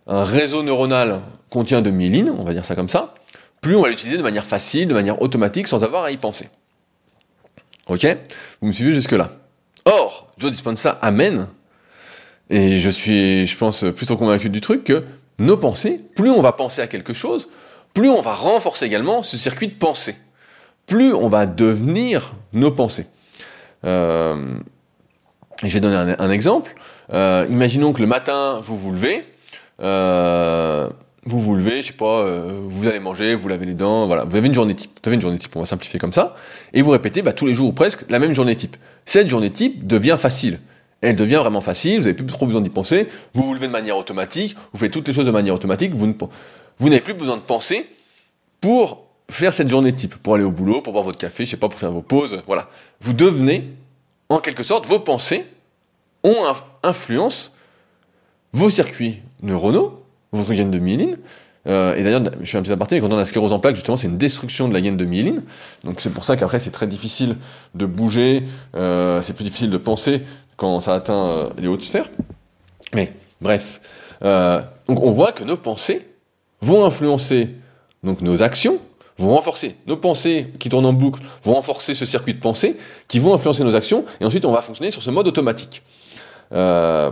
réseau 0.06 0.62
neuronal 0.62 1.20
contient 1.50 1.82
de 1.82 1.90
myéline, 1.90 2.30
on 2.30 2.44
va 2.44 2.54
dire 2.54 2.64
ça 2.64 2.74
comme 2.74 2.88
ça, 2.88 3.14
plus 3.60 3.76
on 3.76 3.82
va 3.82 3.88
l'utiliser 3.88 4.16
de 4.16 4.22
manière 4.22 4.44
facile, 4.44 4.88
de 4.88 4.94
manière 4.94 5.20
automatique, 5.20 5.68
sans 5.68 5.84
avoir 5.84 6.04
à 6.04 6.10
y 6.10 6.16
penser. 6.16 6.48
Ok? 7.88 8.06
Vous 8.60 8.68
me 8.68 8.72
suivez 8.72 8.92
jusque-là. 8.92 9.32
Or, 9.84 10.32
Joe 10.38 10.50
Dispenza 10.50 10.90
amène, 11.02 11.48
et 12.48 12.78
je 12.78 12.90
suis, 12.90 13.46
je 13.46 13.56
pense, 13.56 13.84
plutôt 13.94 14.16
convaincu 14.16 14.48
du 14.48 14.62
truc, 14.62 14.84
que 14.84 15.04
nos 15.38 15.58
pensées, 15.58 15.98
plus 16.16 16.30
on 16.30 16.40
va 16.40 16.52
penser 16.52 16.80
à 16.80 16.86
quelque 16.86 17.12
chose, 17.12 17.48
plus 17.92 18.08
on 18.08 18.22
va 18.22 18.32
renforcer 18.32 18.86
également 18.86 19.22
ce 19.22 19.36
circuit 19.36 19.68
de 19.68 19.74
pensée. 19.74 20.16
Plus 20.86 21.14
on 21.14 21.28
va 21.28 21.46
devenir 21.46 22.32
nos 22.52 22.70
pensées. 22.70 23.06
Euh, 23.84 24.58
je 25.62 25.68
vais 25.68 25.80
donner 25.80 26.14
un, 26.18 26.30
exemple. 26.30 26.74
Euh, 27.12 27.46
imaginons 27.50 27.92
que 27.92 28.00
le 28.00 28.06
matin, 28.06 28.60
vous 28.62 28.76
vous 28.76 28.92
levez, 28.92 29.24
euh, 29.80 30.88
vous 31.26 31.40
vous 31.40 31.54
levez, 31.54 31.82
je 31.82 31.88
sais 31.88 31.92
pas, 31.92 32.20
euh, 32.20 32.60
vous 32.62 32.86
allez 32.86 33.00
manger, 33.00 33.34
vous 33.34 33.48
lavez 33.48 33.66
les 33.66 33.74
dents, 33.74 34.06
voilà, 34.06 34.24
vous 34.24 34.36
avez 34.36 34.46
une 34.46 34.54
journée 34.54 34.74
type. 34.74 34.98
Vous 35.02 35.08
avez 35.08 35.14
une 35.14 35.22
journée 35.22 35.38
type, 35.38 35.54
on 35.56 35.60
va 35.60 35.66
simplifier 35.66 35.98
comme 35.98 36.12
ça, 36.12 36.34
et 36.72 36.82
vous 36.82 36.90
répétez 36.90 37.22
bah, 37.22 37.32
tous 37.32 37.46
les 37.46 37.54
jours 37.54 37.68
ou 37.68 37.72
presque 37.72 38.04
la 38.10 38.18
même 38.18 38.32
journée 38.32 38.56
type. 38.56 38.76
Cette 39.06 39.28
journée 39.28 39.50
type 39.50 39.86
devient 39.86 40.16
facile. 40.18 40.60
Elle 41.00 41.16
devient 41.16 41.36
vraiment 41.36 41.60
facile, 41.60 41.98
vous 41.98 42.04
n'avez 42.04 42.14
plus 42.14 42.26
trop 42.26 42.46
besoin 42.46 42.62
d'y 42.62 42.70
penser, 42.70 43.08
vous 43.34 43.42
vous 43.42 43.54
levez 43.54 43.66
de 43.66 43.72
manière 43.72 43.98
automatique, 43.98 44.56
vous 44.72 44.78
faites 44.78 44.92
toutes 44.92 45.06
les 45.06 45.14
choses 45.14 45.26
de 45.26 45.30
manière 45.30 45.54
automatique, 45.54 45.94
vous, 45.94 46.14
vous 46.78 46.88
n'avez 46.88 47.02
plus 47.02 47.14
besoin 47.14 47.36
de 47.36 47.42
penser 47.42 47.86
pour 48.60 49.03
faire 49.30 49.52
cette 49.52 49.68
journée 49.68 49.92
type, 49.92 50.16
pour 50.16 50.34
aller 50.34 50.44
au 50.44 50.50
boulot, 50.50 50.80
pour 50.80 50.92
boire 50.92 51.04
votre 51.04 51.18
café, 51.18 51.44
je 51.44 51.50
sais 51.50 51.56
pas, 51.56 51.68
pour 51.68 51.78
faire 51.78 51.92
vos 51.92 52.02
pauses, 52.02 52.42
voilà. 52.46 52.68
Vous 53.00 53.12
devenez, 53.12 53.70
en 54.28 54.38
quelque 54.38 54.62
sorte, 54.62 54.86
vos 54.86 54.98
pensées 54.98 55.46
ont 56.22 56.44
influence 56.82 57.54
vos 58.52 58.70
circuits 58.70 59.20
neuronaux, 59.42 60.02
votre 60.32 60.52
gaine 60.54 60.70
de 60.70 60.78
myéline. 60.78 61.18
Euh, 61.66 61.94
et 61.96 62.02
d'ailleurs, 62.02 62.22
je 62.40 62.46
suis 62.46 62.58
un 62.58 62.62
petit 62.62 62.72
aparté, 62.72 62.94
mais 62.94 63.00
quand 63.00 63.10
on 63.10 63.16
a 63.16 63.20
la 63.20 63.24
sclérose 63.24 63.52
en 63.52 63.58
plaques, 63.58 63.74
justement, 63.74 63.96
c'est 63.96 64.06
une 64.06 64.18
destruction 64.18 64.68
de 64.68 64.74
la 64.74 64.80
gaine 64.80 64.96
de 64.96 65.04
myéline. 65.04 65.42
Donc 65.82 66.00
c'est 66.00 66.10
pour 66.10 66.24
ça 66.24 66.36
qu'après, 66.36 66.60
c'est 66.60 66.70
très 66.70 66.86
difficile 66.86 67.36
de 67.74 67.86
bouger, 67.86 68.44
euh, 68.76 69.22
c'est 69.22 69.32
plus 69.32 69.44
difficile 69.44 69.70
de 69.70 69.78
penser 69.78 70.22
quand 70.56 70.78
ça 70.80 70.94
atteint 70.94 71.26
euh, 71.26 71.50
les 71.58 71.68
hautes 71.68 71.82
sphères. 71.82 72.08
Mais 72.94 73.12
bref, 73.40 73.80
donc 74.20 75.02
on 75.02 75.10
voit 75.10 75.32
que 75.32 75.42
nos 75.42 75.56
pensées 75.56 76.06
vont 76.60 76.84
influencer 76.84 77.50
donc 78.04 78.20
nos 78.20 78.42
actions, 78.42 78.78
vont 79.18 79.34
renforcer 79.34 79.76
nos 79.86 79.96
pensées 79.96 80.52
qui 80.58 80.68
tournent 80.68 80.86
en 80.86 80.92
boucle, 80.92 81.22
vont 81.42 81.54
renforcer 81.54 81.94
ce 81.94 82.04
circuit 82.04 82.34
de 82.34 82.40
pensée, 82.40 82.76
qui 83.08 83.18
vont 83.18 83.34
influencer 83.34 83.62
nos 83.64 83.76
actions, 83.76 84.04
et 84.20 84.24
ensuite 84.24 84.44
on 84.44 84.52
va 84.52 84.62
fonctionner 84.62 84.90
sur 84.90 85.02
ce 85.02 85.10
mode 85.10 85.28
automatique. 85.28 85.82
Euh, 86.52 87.10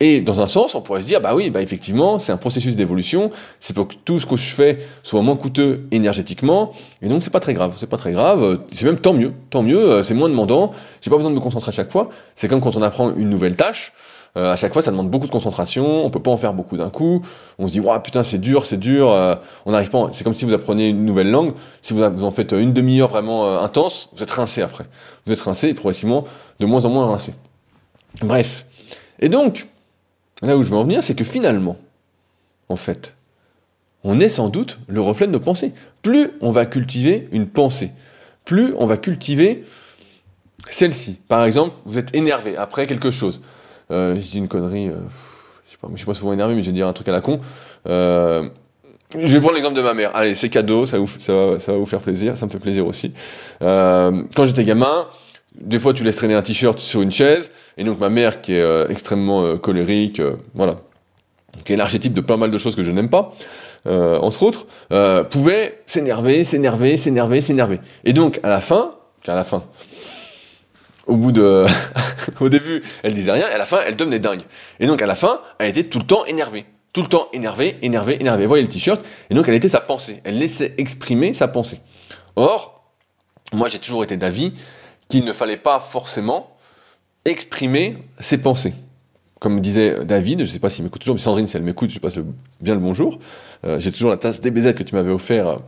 et 0.00 0.20
dans 0.20 0.40
un 0.40 0.48
sens, 0.48 0.74
on 0.74 0.80
pourrait 0.80 1.02
se 1.02 1.06
dire, 1.06 1.20
bah 1.20 1.32
oui, 1.34 1.50
bah 1.50 1.62
effectivement, 1.62 2.18
c'est 2.18 2.32
un 2.32 2.36
processus 2.36 2.74
d'évolution, 2.74 3.30
c'est 3.60 3.72
pour 3.72 3.86
que 3.86 3.94
tout 4.04 4.18
ce 4.18 4.26
que 4.26 4.36
je 4.36 4.52
fais 4.52 4.80
soit 5.04 5.22
moins 5.22 5.36
coûteux 5.36 5.86
énergétiquement, 5.92 6.72
et 7.02 7.08
donc 7.08 7.22
c'est 7.22 7.30
pas 7.30 7.40
très 7.40 7.54
grave, 7.54 7.74
c'est 7.76 7.86
pas 7.86 7.98
très 7.98 8.10
grave, 8.10 8.58
c'est 8.72 8.84
même 8.84 8.98
tant 8.98 9.12
mieux, 9.12 9.32
tant 9.50 9.62
mieux, 9.62 9.78
euh, 9.78 10.02
c'est 10.02 10.14
moins 10.14 10.28
demandant, 10.28 10.72
j'ai 11.00 11.10
pas 11.10 11.16
besoin 11.16 11.30
de 11.30 11.36
me 11.36 11.40
concentrer 11.40 11.68
à 11.68 11.72
chaque 11.72 11.90
fois, 11.90 12.08
c'est 12.34 12.48
comme 12.48 12.60
quand 12.60 12.76
on 12.76 12.82
apprend 12.82 13.14
une 13.14 13.30
nouvelle 13.30 13.54
tâche, 13.54 13.92
euh, 14.36 14.52
à 14.52 14.56
chaque 14.56 14.72
fois 14.72 14.82
ça 14.82 14.90
demande 14.90 15.10
beaucoup 15.10 15.26
de 15.26 15.32
concentration, 15.32 16.04
on 16.04 16.10
peut 16.10 16.22
pas 16.22 16.30
en 16.30 16.36
faire 16.36 16.54
beaucoup 16.54 16.76
d'un 16.76 16.90
coup, 16.90 17.22
on 17.58 17.68
se 17.68 17.72
dit, 17.72 17.82
putain, 18.02 18.22
c'est 18.22 18.38
dur, 18.38 18.64
c'est 18.66 18.78
dur, 18.78 19.10
euh, 19.10 19.34
on 19.66 19.72
n'arrive 19.72 19.90
pas, 19.90 20.08
c'est 20.12 20.24
comme 20.24 20.34
si 20.34 20.44
vous 20.44 20.52
apprenez 20.52 20.88
une 20.88 21.04
nouvelle 21.04 21.30
langue, 21.30 21.52
si 21.82 21.92
vous, 21.92 22.02
en 22.02 22.30
faites 22.30 22.52
une 22.52 22.72
demi-heure 22.72 23.08
vraiment 23.08 23.60
intense, 23.60 24.08
vous 24.14 24.22
êtes 24.22 24.30
rincé 24.30 24.62
après, 24.62 24.84
vous 25.26 25.32
êtes 25.32 25.40
rincé 25.40 25.68
et 25.68 25.74
progressivement 25.74 26.24
de 26.60 26.66
moins 26.66 26.84
en 26.84 26.90
moins 26.90 27.06
rincé. 27.06 27.34
Bref. 28.22 28.66
Et 29.20 29.28
donc, 29.28 29.66
Là 30.42 30.56
où 30.56 30.64
je 30.64 30.70
veux 30.70 30.76
en 30.76 30.82
venir, 30.82 31.02
c'est 31.02 31.14
que 31.14 31.24
finalement, 31.24 31.76
en 32.68 32.76
fait, 32.76 33.14
on 34.02 34.18
est 34.18 34.28
sans 34.28 34.48
doute 34.48 34.80
le 34.88 35.00
reflet 35.00 35.28
de 35.28 35.32
nos 35.32 35.40
pensées. 35.40 35.72
Plus 36.02 36.30
on 36.40 36.50
va 36.50 36.66
cultiver 36.66 37.28
une 37.30 37.46
pensée, 37.46 37.92
plus 38.44 38.74
on 38.76 38.86
va 38.86 38.96
cultiver 38.96 39.64
celle-ci. 40.68 41.18
Par 41.28 41.44
exemple, 41.44 41.76
vous 41.84 41.96
êtes 41.96 42.14
énervé 42.14 42.56
après 42.56 42.88
quelque 42.88 43.12
chose. 43.12 43.40
Euh, 43.92 44.14
je 44.16 44.20
dis 44.20 44.38
une 44.38 44.48
connerie, 44.48 44.88
euh, 44.88 44.96
je 45.66 45.72
sais 45.72 45.76
pas, 45.80 45.88
je 45.92 45.96
suis 45.96 46.06
pas 46.06 46.14
souvent 46.14 46.32
énervé, 46.32 46.54
mais 46.54 46.62
je 46.62 46.66
vais 46.66 46.72
dire 46.72 46.88
un 46.88 46.92
truc 46.92 47.08
à 47.08 47.12
la 47.12 47.20
con. 47.20 47.40
Euh, 47.88 48.48
je 49.14 49.26
vais 49.34 49.40
prendre 49.40 49.54
l'exemple 49.54 49.76
de 49.76 49.82
ma 49.82 49.92
mère. 49.92 50.16
Allez, 50.16 50.34
c'est 50.34 50.48
cadeau, 50.48 50.86
ça, 50.86 50.98
va, 50.98 51.60
ça 51.60 51.72
va 51.72 51.78
vous 51.78 51.86
faire 51.86 52.00
plaisir, 52.00 52.38
ça 52.38 52.46
me 52.46 52.50
fait 52.50 52.58
plaisir 52.58 52.86
aussi. 52.86 53.12
quand 53.60 54.44
j'étais 54.44 54.64
gamin, 54.64 55.06
des 55.60 55.78
fois, 55.78 55.92
tu 55.92 56.02
laisses 56.02 56.16
traîner 56.16 56.34
un 56.34 56.40
t-shirt 56.40 56.78
sur 56.78 57.02
une 57.02 57.12
chaise, 57.12 57.50
et 57.76 57.84
donc 57.84 58.00
ma 58.00 58.08
mère, 58.08 58.40
qui 58.40 58.54
est 58.54 58.90
extrêmement 58.90 59.58
colérique, 59.58 60.22
voilà, 60.54 60.76
qui 61.66 61.74
est 61.74 61.76
l'archétype 61.76 62.14
de 62.14 62.22
plein 62.22 62.38
mal 62.38 62.50
de 62.50 62.56
choses 62.56 62.74
que 62.74 62.82
je 62.82 62.90
n'aime 62.90 63.10
pas, 63.10 63.34
entre 63.84 64.44
autres, 64.44 64.66
pouvait 65.28 65.82
s'énerver, 65.84 66.42
s'énerver, 66.42 66.96
s'énerver, 66.96 67.42
s'énerver. 67.42 67.80
Et 68.04 68.14
donc, 68.14 68.40
à 68.42 68.48
la 68.48 68.62
fin, 68.62 68.94
à 69.26 69.34
la 69.34 69.44
fin, 69.44 69.62
au 71.06 71.16
bout 71.16 71.32
de, 71.32 71.66
au 72.40 72.48
début, 72.48 72.82
elle 73.02 73.14
disait 73.14 73.32
rien, 73.32 73.48
et 73.48 73.52
à 73.52 73.58
la 73.58 73.66
fin, 73.66 73.80
elle 73.86 73.96
devenait 73.96 74.18
dingue. 74.18 74.42
Et 74.80 74.86
donc, 74.86 75.02
à 75.02 75.06
la 75.06 75.14
fin, 75.14 75.40
elle 75.58 75.68
était 75.68 75.84
tout 75.84 75.98
le 75.98 76.06
temps 76.06 76.24
énervée. 76.26 76.64
Tout 76.92 77.02
le 77.02 77.08
temps 77.08 77.28
énervée, 77.32 77.78
énervée, 77.82 78.20
énervée. 78.20 78.44
Vous 78.44 78.48
voyez 78.48 78.62
le 78.62 78.68
t-shirt, 78.68 79.02
et 79.30 79.34
donc 79.34 79.48
elle 79.48 79.54
était 79.54 79.68
sa 79.68 79.80
pensée. 79.80 80.20
Elle 80.24 80.38
laissait 80.38 80.74
exprimer 80.76 81.32
sa 81.32 81.48
pensée. 81.48 81.80
Or, 82.36 82.84
moi, 83.52 83.68
j'ai 83.68 83.78
toujours 83.78 84.04
été 84.04 84.16
d'avis 84.16 84.52
qu'il 85.08 85.24
ne 85.24 85.32
fallait 85.32 85.56
pas 85.56 85.80
forcément 85.80 86.56
exprimer 87.24 87.98
ses 88.18 88.38
pensées. 88.38 88.74
Comme 89.40 89.60
disait 89.60 90.04
David, 90.04 90.38
je 90.40 90.44
ne 90.44 90.48
sais 90.48 90.58
pas 90.58 90.70
s'il 90.70 90.84
m'écoute 90.84 91.00
toujours, 91.00 91.16
mais 91.16 91.20
Sandrine, 91.20 91.48
si 91.48 91.56
elle 91.56 91.62
m'écoute, 91.62 91.90
je 91.90 91.98
passe 91.98 92.18
bien 92.60 92.74
le 92.74 92.80
bonjour. 92.80 93.18
Euh, 93.64 93.78
j'ai 93.78 93.92
toujours 93.92 94.10
la 94.10 94.16
tasse 94.16 94.40
DBZ 94.40 94.74
que 94.74 94.82
tu 94.82 94.94
m'avais 94.94 95.10
offert, 95.10 95.48
euh, 95.48 95.58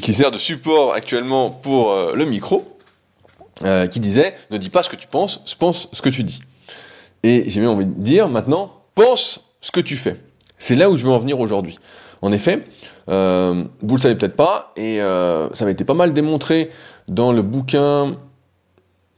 qui 0.00 0.12
sert 0.12 0.30
de 0.30 0.38
support 0.38 0.92
actuellement 0.92 1.50
pour 1.50 1.92
euh, 1.92 2.14
le 2.14 2.24
micro, 2.26 2.77
qui 3.90 4.00
disait 4.00 4.34
Ne 4.50 4.58
dis 4.58 4.70
pas 4.70 4.82
ce 4.82 4.88
que 4.88 4.96
tu 4.96 5.06
penses, 5.08 5.38
pense 5.58 5.88
ce 5.92 6.02
que 6.02 6.08
tu 6.08 6.22
dis. 6.22 6.40
Et 7.22 7.50
j'ai 7.50 7.60
même 7.60 7.70
envie 7.70 7.86
de 7.86 8.02
dire 8.02 8.28
maintenant 8.28 8.72
Pense 8.94 9.44
ce 9.60 9.70
que 9.70 9.80
tu 9.80 9.96
fais. 9.96 10.16
C'est 10.58 10.74
là 10.74 10.90
où 10.90 10.96
je 10.96 11.04
veux 11.04 11.12
en 11.12 11.18
venir 11.18 11.38
aujourd'hui. 11.38 11.78
En 12.20 12.32
effet, 12.32 12.64
euh, 13.08 13.64
vous 13.80 13.96
le 13.96 14.00
savez 14.00 14.16
peut-être 14.16 14.36
pas, 14.36 14.72
et 14.76 15.00
euh, 15.00 15.52
ça 15.54 15.64
m'a 15.64 15.70
été 15.70 15.84
pas 15.84 15.94
mal 15.94 16.12
démontré 16.12 16.70
dans 17.06 17.32
le 17.32 17.42
bouquin 17.42 18.16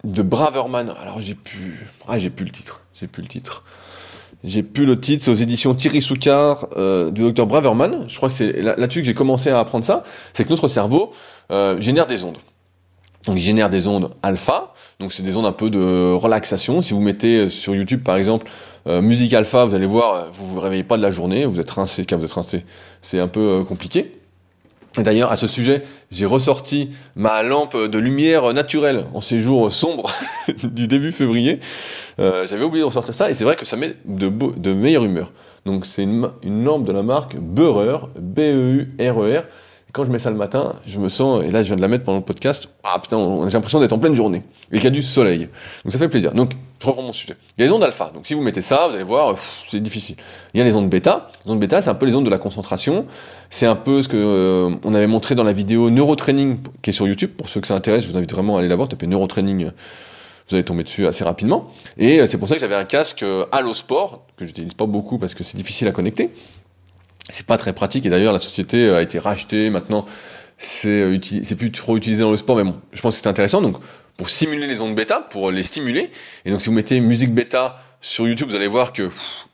de 0.05 0.23
Braverman. 0.23 0.93
Alors 1.01 1.21
j'ai 1.21 1.35
pu, 1.35 1.87
ah 2.07 2.19
j'ai 2.19 2.31
plus 2.31 2.45
le 2.45 2.51
titre, 2.53 2.83
j'ai 2.95 3.07
plus 3.07 3.23
le 3.23 3.29
titre. 3.29 3.65
J'ai 4.43 4.63
plus 4.63 4.87
le 4.87 4.99
titre, 4.99 5.25
c'est 5.25 5.31
aux 5.31 5.35
éditions 5.35 5.75
Thierry 5.75 6.01
Soucard 6.01 6.67
euh, 6.77 7.11
du 7.11 7.21
docteur 7.21 7.47
Braverman. 7.47 8.09
Je 8.09 8.17
crois 8.17 8.31
que 8.31 8.35
c'est 8.35 8.53
là-dessus 8.63 9.01
que 9.01 9.07
j'ai 9.07 9.15
commencé 9.15 9.51
à 9.51 9.59
apprendre 9.59 9.85
ça. 9.85 10.03
C'est 10.33 10.45
que 10.45 10.49
notre 10.49 10.67
cerveau 10.67 11.13
euh, 11.51 11.79
génère 11.79 12.07
des 12.07 12.25
ondes. 12.25 12.39
Donc 13.27 13.37
il 13.37 13.43
génère 13.43 13.69
des 13.69 13.87
ondes 13.87 14.15
alpha, 14.23 14.73
donc 14.99 15.13
c'est 15.13 15.23
des 15.23 15.37
ondes 15.37 15.47
un 15.47 15.53
peu 15.53 15.69
de 15.69 16.13
relaxation. 16.15 16.81
Si 16.81 16.95
vous 16.95 17.01
mettez 17.01 17.49
sur 17.49 17.75
YouTube 17.75 18.03
par 18.03 18.17
exemple 18.17 18.51
euh, 18.87 19.03
musique 19.03 19.35
alpha, 19.35 19.65
vous 19.67 19.75
allez 19.75 19.87
voir, 19.87 20.15
euh, 20.15 20.25
vous 20.33 20.47
vous 20.47 20.61
réveillez 20.61 20.85
pas 20.85 20.97
de 20.97 21.03
la 21.03 21.11
journée, 21.11 21.45
vous 21.45 21.61
êtes 21.61 21.71
rincé, 21.71 22.05
quand 22.07 22.17
vous 22.17 22.25
êtes 22.25 22.33
rincé, 22.33 22.65
c'est 23.03 23.19
un 23.19 23.29
peu 23.29 23.41
euh, 23.41 23.65
compliqué. 23.65 24.21
Et 24.99 25.03
d'ailleurs, 25.03 25.31
à 25.31 25.37
ce 25.37 25.47
sujet, 25.47 25.83
j'ai 26.11 26.27
ressorti 26.27 26.91
ma 27.15 27.45
lampe 27.45 27.77
de 27.77 27.99
lumière 27.99 28.53
naturelle 28.53 29.07
en 29.15 29.21
ces 29.21 29.39
jours 29.39 29.73
sombres 29.73 30.11
du 30.65 30.89
début 30.89 31.13
février. 31.13 31.61
Euh, 32.19 32.47
J'avais 32.47 32.65
oublié 32.65 32.83
de 32.83 32.87
ressortir 32.87 33.15
ça, 33.15 33.31
et 33.31 33.35
c'est 33.35 33.45
vrai 33.45 33.55
que 33.55 33.65
ça 33.65 33.77
met 33.77 33.95
de, 34.05 34.29
de 34.29 34.73
meilleure 34.73 35.05
humeur. 35.05 35.31
Donc 35.65 35.87
c'est 35.87 36.03
une, 36.03 36.29
lampe 36.65 36.85
de 36.85 36.93
la 36.93 37.03
marque 37.03 37.37
Beurreur, 37.37 38.09
B-E-U-R-E-R, 38.19 39.45
quand 39.93 40.05
je 40.05 40.11
mets 40.11 40.19
ça 40.19 40.31
le 40.31 40.37
matin, 40.37 40.77
je 40.87 40.99
me 40.99 41.09
sens, 41.09 41.43
et 41.45 41.51
là 41.51 41.63
je 41.63 41.69
viens 41.69 41.77
de 41.77 41.83
la 41.83 41.89
mettre 41.89 42.05
pendant 42.05 42.19
le 42.19 42.25
podcast, 42.25 42.69
ah 42.85 42.99
putain, 42.99 43.19
j'ai 43.47 43.55
l'impression 43.55 43.81
d'être 43.81 43.93
en 43.93 43.99
pleine 43.99 44.15
journée, 44.15 44.43
et 44.71 44.77
qu'il 44.77 44.85
y 44.85 44.87
a 44.87 44.91
du 44.91 45.03
soleil. 45.03 45.49
Donc 45.85 45.93
ça 45.93 45.99
fait 45.99 46.09
plaisir. 46.09 46.33
Donc, 46.33 46.53
je 46.81 46.87
reprends 46.87 47.03
mon 47.03 47.13
sujet. 47.13 47.35
Il 47.57 47.61
y 47.61 47.65
a 47.65 47.67
les 47.67 47.73
ondes 47.73 47.85
alpha. 47.85 48.11
Donc 48.15 48.27
si 48.27 48.35
vous 48.35 48.41
mettez 48.41 48.63
ça, 48.63 48.89
vous 48.89 48.95
allez 48.95 49.05
voir, 49.05 49.37
c'est 49.69 49.81
difficile. 49.81 50.17
Il 50.55 50.59
y 50.59 50.61
a 50.63 50.65
les 50.65 50.75
ondes 50.75 50.89
bêta. 50.89 51.29
Les 51.45 51.53
ondes 51.53 51.61
bêta, 51.61 51.83
c'est 51.83 51.91
un 51.91 51.95
peu 51.95 52.07
les 52.07 52.15
ondes 52.15 52.25
de 52.25 52.31
la 52.31 52.39
concentration. 52.39 53.07
C'est 53.51 53.67
un 53.67 53.77
peu 53.77 54.03
ce 54.03 54.09
que 54.09 54.17
euh, 54.17 54.75
on 54.85 54.95
avait 54.95 55.07
montré 55.07 55.35
dans 55.35 55.45
la 55.45 55.53
vidéo 55.53 55.91
Neurotraining 55.91 56.59
qui 56.81 56.91
est 56.91 56.93
sur 56.93 57.07
YouTube. 57.07 57.33
Pour 57.37 57.49
ceux 57.51 57.61
que 57.61 57.67
ça 57.67 57.75
intéresse, 57.75 58.05
je 58.05 58.11
vous 58.11 58.17
invite 58.17 58.33
vraiment 58.33 58.57
à 58.57 58.61
aller 58.61 58.69
la 58.69 58.77
voir. 58.77 58.89
Tapez 58.89 59.07
Neurotraining, 59.07 59.67
vous 60.49 60.55
allez 60.55 60.65
tomber 60.65 60.85
dessus 60.85 61.07
assez 61.07 61.23
rapidement. 61.23 61.69
Et 61.99 62.21
euh, 62.21 62.27
c'est 62.27 62.39
pour 62.39 62.49
ça 62.49 62.55
que 62.55 62.61
j'avais 62.61 62.75
un 62.75 62.85
casque 62.85 63.23
euh, 63.25 63.45
Halo 63.53 63.75
Sport, 63.75 64.25
que 64.37 64.47
j'utilise 64.47 64.75
pas 64.75 64.87
beaucoup 64.87 65.19
parce 65.19 65.35
que 65.35 65.45
c'est 65.45 65.59
difficile 65.59 65.87
à 65.87 65.93
connecter 65.93 66.31
c'est 67.33 67.47
pas 67.47 67.57
très 67.57 67.73
pratique. 67.73 68.07
Et 68.07 68.11
d'ailleurs, 68.11 68.33
la 68.33 68.39
société 68.41 68.89
a 68.91 69.03
été 69.03 69.19
rachetée. 69.19 69.71
Maintenant, 69.71 70.05
c'est 70.59 70.89
euh, 70.89 71.19
c'est 71.43 71.57
plus 71.57 71.73
trop 71.73 71.97
utilisé 71.97 72.23
dans 72.23 72.31
le 72.31 72.37
sport, 72.37 72.57
mais 72.57 72.65
bon, 72.65 72.77
je 72.93 73.01
pense 73.01 73.15
que 73.15 73.23
c'est 73.23 73.29
intéressant. 73.29 73.63
Donc, 73.63 73.77
pour 74.17 74.29
simuler 74.29 74.67
les 74.67 74.81
ondes 74.81 74.95
bêta, 74.95 75.21
pour 75.21 75.51
les 75.51 75.63
stimuler. 75.63 76.11
Et 76.45 76.51
donc, 76.51 76.61
si 76.61 76.69
vous 76.69 76.75
mettez 76.75 77.01
musique 77.01 77.33
bêta 77.33 77.79
sur 78.01 78.27
YouTube, 78.29 78.49
vous 78.49 78.55
allez 78.55 78.69
voir 78.69 78.93
que 78.93 79.09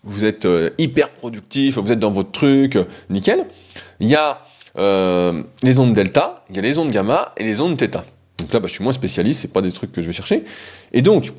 vous 0.05 0.25
êtes 0.25 0.45
euh, 0.45 0.71
hyper 0.79 1.11
productif, 1.11 1.79
vous 1.79 1.93
êtes 1.93 1.99
dans 1.99 2.13
votre 2.13 2.31
truc, 2.31 2.77
euh, 2.77 2.85
nickel. 3.11 3.47
Il 4.01 4.09
y 4.09 4.15
a 4.15 4.43
euh, 4.79 5.43
les 5.63 5.79
ondes 5.79 5.93
delta, 5.93 6.45
il 6.51 6.57
y 6.57 6.59
a 6.59 6.63
les 6.63 6.79
ondes 6.79 6.91
gamma 6.91 7.33
et 7.37 7.45
les 7.45 7.61
ondes 7.61 7.77
theta. 7.77 8.05
Donc 8.39 8.53
là, 8.53 8.61
bah, 8.61 8.69
je 8.69 8.75
suis 8.75 8.85
moins 8.85 8.93
spécialiste, 8.93 9.41
c'est 9.41 9.53
pas 9.53 9.63
des 9.63 9.73
trucs 9.73 9.93
que 9.93 10.01
je 10.01 10.07
vais 10.07 10.13
chercher. 10.13 10.45
Et 10.93 11.03
donc, 11.03 11.33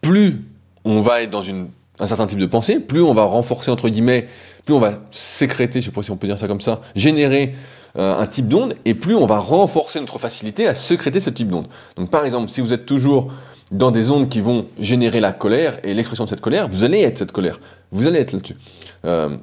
plus 0.00 0.42
on 0.84 1.00
va 1.00 1.22
être 1.22 1.30
dans 1.30 1.42
une 1.42 1.68
un 1.98 2.06
certain 2.06 2.26
type 2.26 2.38
de 2.38 2.46
pensée, 2.46 2.78
plus 2.78 3.00
on 3.00 3.14
va 3.14 3.24
renforcer 3.24 3.70
entre 3.70 3.88
guillemets, 3.88 4.28
plus 4.66 4.74
on 4.74 4.80
va 4.80 4.98
sécréter, 5.12 5.80
je 5.80 5.86
sais 5.86 5.92
pas 5.92 6.02
si 6.02 6.10
on 6.10 6.16
peut 6.16 6.26
dire 6.26 6.38
ça 6.38 6.48
comme 6.48 6.60
ça, 6.60 6.80
générer 6.96 7.54
euh, 7.96 8.18
un 8.18 8.26
type 8.26 8.48
d'onde, 8.48 8.74
et 8.84 8.94
plus 8.94 9.14
on 9.14 9.24
va 9.24 9.38
renforcer 9.38 10.00
notre 10.00 10.18
facilité 10.18 10.66
à 10.66 10.74
sécréter 10.74 11.20
ce 11.20 11.30
type 11.30 11.48
d'onde. 11.48 11.68
Donc 11.96 12.10
par 12.10 12.24
exemple, 12.26 12.50
si 12.50 12.60
vous 12.60 12.72
êtes 12.72 12.84
toujours 12.84 13.32
dans 13.70 13.92
des 13.92 14.10
ondes 14.10 14.28
qui 14.28 14.40
vont 14.40 14.66
générer 14.80 15.20
la 15.20 15.32
colère 15.32 15.78
et 15.84 15.94
l'expression 15.94 16.24
de 16.24 16.28
cette 16.28 16.40
colère, 16.40 16.68
vous 16.68 16.82
allez 16.82 17.00
être 17.02 17.16
cette 17.16 17.30
colère, 17.30 17.60
vous 17.92 18.08
allez 18.08 18.18
être 18.18 18.32
là-dessus. 18.32 18.56
Euh, 19.04 19.36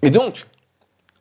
et 0.00 0.10
donc, 0.10 0.46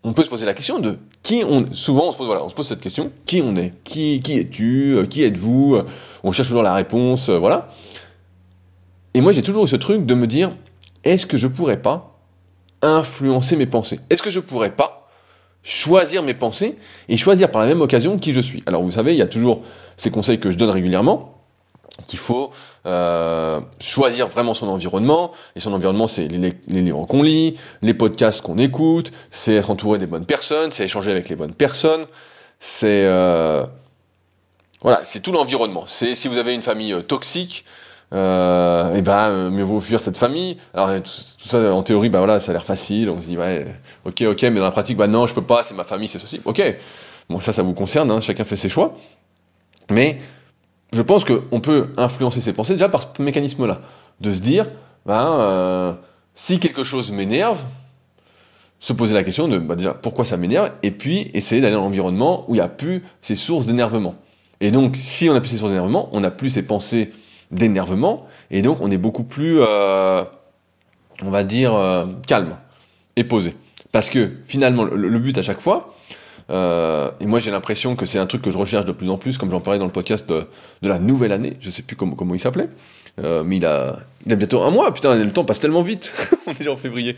on 0.03 0.13
peut 0.13 0.23
se 0.23 0.29
poser 0.29 0.45
la 0.45 0.53
question 0.53 0.77
de 0.77 0.99
qui 1.23 1.43
on. 1.43 1.65
Souvent, 1.73 2.09
on 2.09 2.11
se 2.11 2.17
pose 2.17 2.27
voilà, 2.27 2.43
on 2.43 2.49
se 2.49 2.55
pose 2.55 2.67
cette 2.67 2.79
question 2.79 3.11
qui 3.25 3.41
on 3.43 3.55
est, 3.55 3.73
qui 3.83 4.19
qui 4.19 4.37
es-tu, 4.37 4.97
euh, 4.97 5.05
qui 5.07 5.23
êtes-vous? 5.23 5.79
On 6.23 6.31
cherche 6.31 6.47
toujours 6.47 6.63
la 6.63 6.75
réponse, 6.75 7.29
voilà. 7.29 7.69
Et 9.15 9.21
moi, 9.21 9.31
j'ai 9.31 9.41
toujours 9.41 9.65
eu 9.65 9.67
ce 9.67 9.75
truc 9.75 10.05
de 10.05 10.13
me 10.13 10.27
dire, 10.27 10.51
est-ce 11.03 11.25
que 11.25 11.37
je 11.37 11.47
pourrais 11.47 11.81
pas 11.81 12.20
influencer 12.81 13.55
mes 13.55 13.65
pensées 13.65 13.99
Est-ce 14.09 14.21
que 14.21 14.29
je 14.29 14.39
pourrais 14.39 14.71
pas 14.71 15.09
choisir 15.63 16.23
mes 16.23 16.33
pensées 16.33 16.77
et 17.07 17.17
choisir 17.17 17.51
par 17.51 17.61
la 17.61 17.67
même 17.67 17.81
occasion 17.81 18.17
qui 18.17 18.33
je 18.33 18.39
suis? 18.39 18.63
Alors, 18.65 18.83
vous 18.83 18.91
savez, 18.91 19.13
il 19.13 19.17
y 19.17 19.21
a 19.21 19.27
toujours 19.27 19.61
ces 19.97 20.09
conseils 20.11 20.39
que 20.39 20.49
je 20.49 20.57
donne 20.57 20.71
régulièrement 20.71 21.41
qu'il 22.05 22.19
faut 22.19 22.51
euh, 22.85 23.59
choisir 23.79 24.27
vraiment 24.27 24.53
son 24.53 24.67
environnement. 24.67 25.31
Et 25.55 25.59
son 25.59 25.73
environnement, 25.73 26.07
c'est 26.07 26.27
les, 26.27 26.55
livres 26.67 27.05
qu'on 27.05 27.23
lit, 27.23 27.57
les 27.81 27.93
podcasts 27.93 28.41
qu'on 28.41 28.57
écoute, 28.57 29.11
c'est 29.29 29.55
être 29.55 29.69
entouré 29.69 29.97
des 29.97 30.07
bonnes 30.07 30.25
personnes, 30.25 30.71
c'est 30.71 30.85
échanger 30.85 31.11
avec 31.11 31.29
les 31.29 31.35
bonnes 31.35 31.53
personnes, 31.53 32.05
c'est 32.59 33.05
euh, 33.05 33.65
voilà, 34.81 35.01
c'est 35.03 35.19
tout 35.19 35.31
l'environnement. 35.31 35.83
C'est 35.87 36.15
si 36.15 36.27
vous 36.27 36.37
avez 36.37 36.53
une 36.53 36.63
famille 36.63 36.93
euh, 36.93 37.01
toxique, 37.01 37.65
euh, 38.13 38.95
et 38.95 39.01
ben 39.01 39.49
mieux 39.49 39.63
vaut 39.63 39.79
fuir 39.79 39.99
cette 39.99 40.17
famille. 40.17 40.57
Alors 40.73 40.89
tout, 41.01 41.47
ça 41.47 41.73
en 41.73 41.83
théorie, 41.83 42.09
bah 42.09 42.19
voilà, 42.19 42.39
ça 42.39 42.51
a 42.51 42.53
l'air 42.53 42.65
facile. 42.65 43.09
On 43.09 43.21
se 43.21 43.27
dit 43.27 43.37
ouais, 43.37 43.67
ok, 44.05 44.21
ok, 44.21 44.41
mais 44.43 44.55
dans 44.55 44.63
la 44.63 44.71
pratique, 44.71 44.97
bah 44.97 45.07
non, 45.07 45.27
je 45.27 45.33
peux 45.33 45.41
pas, 45.41 45.63
c'est 45.63 45.73
ma 45.73 45.83
famille, 45.83 46.07
c'est 46.07 46.19
ceci. 46.19 46.41
Ok, 46.45 46.61
bon 47.29 47.39
ça, 47.39 47.53
ça 47.53 47.63
vous 47.63 47.73
concerne, 47.73 48.11
hein, 48.11 48.21
chacun 48.21 48.43
fait 48.43 48.55
ses 48.57 48.69
choix. 48.69 48.93
Mais 49.89 50.19
je 50.93 51.01
pense 51.01 51.23
qu'on 51.23 51.59
peut 51.59 51.89
influencer 51.97 52.41
ses 52.41 52.53
pensées 52.53 52.73
déjà 52.73 52.89
par 52.89 53.03
ce 53.15 53.21
mécanisme-là, 53.21 53.81
de 54.19 54.31
se 54.31 54.41
dire, 54.41 54.67
euh, 55.09 55.93
si 56.35 56.59
quelque 56.59 56.83
chose 56.83 57.11
m'énerve, 57.11 57.63
se 58.79 58.93
poser 58.93 59.13
la 59.13 59.23
question 59.23 59.47
de 59.47 59.57
bah, 59.57 59.75
déjà 59.75 59.93
pourquoi 59.93 60.25
ça 60.25 60.37
m'énerve, 60.37 60.71
et 60.83 60.91
puis 60.91 61.29
essayer 61.33 61.61
d'aller 61.61 61.75
dans 61.75 61.81
l'environnement 61.81 62.45
où 62.47 62.55
il 62.55 62.57
n'y 62.57 62.63
a 62.63 62.67
plus 62.67 63.03
ces 63.21 63.35
sources 63.35 63.65
d'énervement. 63.65 64.15
Et 64.59 64.71
donc, 64.71 64.95
si 64.97 65.29
on 65.29 65.35
a 65.35 65.39
plus 65.39 65.49
ces 65.49 65.57
sources 65.57 65.71
d'énervement, 65.71 66.09
on 66.11 66.19
n'a 66.19 66.31
plus 66.31 66.51
ces 66.51 66.63
pensées 66.63 67.11
d'énervement, 67.51 68.27
et 68.49 68.61
donc 68.61 68.79
on 68.81 68.89
est 68.89 68.97
beaucoup 68.97 69.23
plus, 69.23 69.57
euh, 69.59 70.23
on 71.21 71.29
va 71.29 71.43
dire, 71.43 71.73
euh, 71.73 72.05
calme 72.27 72.57
et 73.15 73.23
posé. 73.23 73.53
Parce 73.91 74.09
que 74.09 74.31
finalement, 74.45 74.85
le, 74.85 75.19
but 75.19 75.37
à 75.37 75.41
chaque 75.41 75.59
fois, 75.59 75.93
euh, 76.49 77.09
et 77.19 77.25
moi 77.25 77.39
j'ai 77.39 77.51
l'impression 77.51 77.95
que 77.95 78.05
c'est 78.05 78.19
un 78.19 78.25
truc 78.25 78.41
que 78.41 78.51
je 78.51 78.57
recherche 78.57 78.85
de 78.85 78.93
plus 78.93 79.09
en 79.09 79.17
plus, 79.17 79.37
comme 79.37 79.51
j'en 79.51 79.59
parlais 79.59 79.79
dans 79.79 79.85
le 79.85 79.91
podcast 79.91 80.29
de, 80.29 80.47
la 80.81 80.97
nouvelle 80.97 81.33
année, 81.33 81.57
je 81.59 81.69
sais 81.69 81.81
plus 81.81 81.97
comment, 81.97 82.15
comment 82.15 82.33
il 82.33 82.39
s'appelait, 82.39 82.69
mais 83.17 83.57
il 83.57 83.65
a, 83.65 83.99
il 84.25 84.31
a 84.31 84.35
bientôt 84.37 84.61
un 84.61 84.71
mois, 84.71 84.93
putain, 84.93 85.15
le 85.15 85.31
temps 85.31 85.43
passe 85.43 85.59
tellement 85.59 85.81
vite, 85.81 86.13
on 86.47 86.51
est 86.51 86.57
déjà 86.57 86.71
en 86.71 86.77
février. 86.77 87.17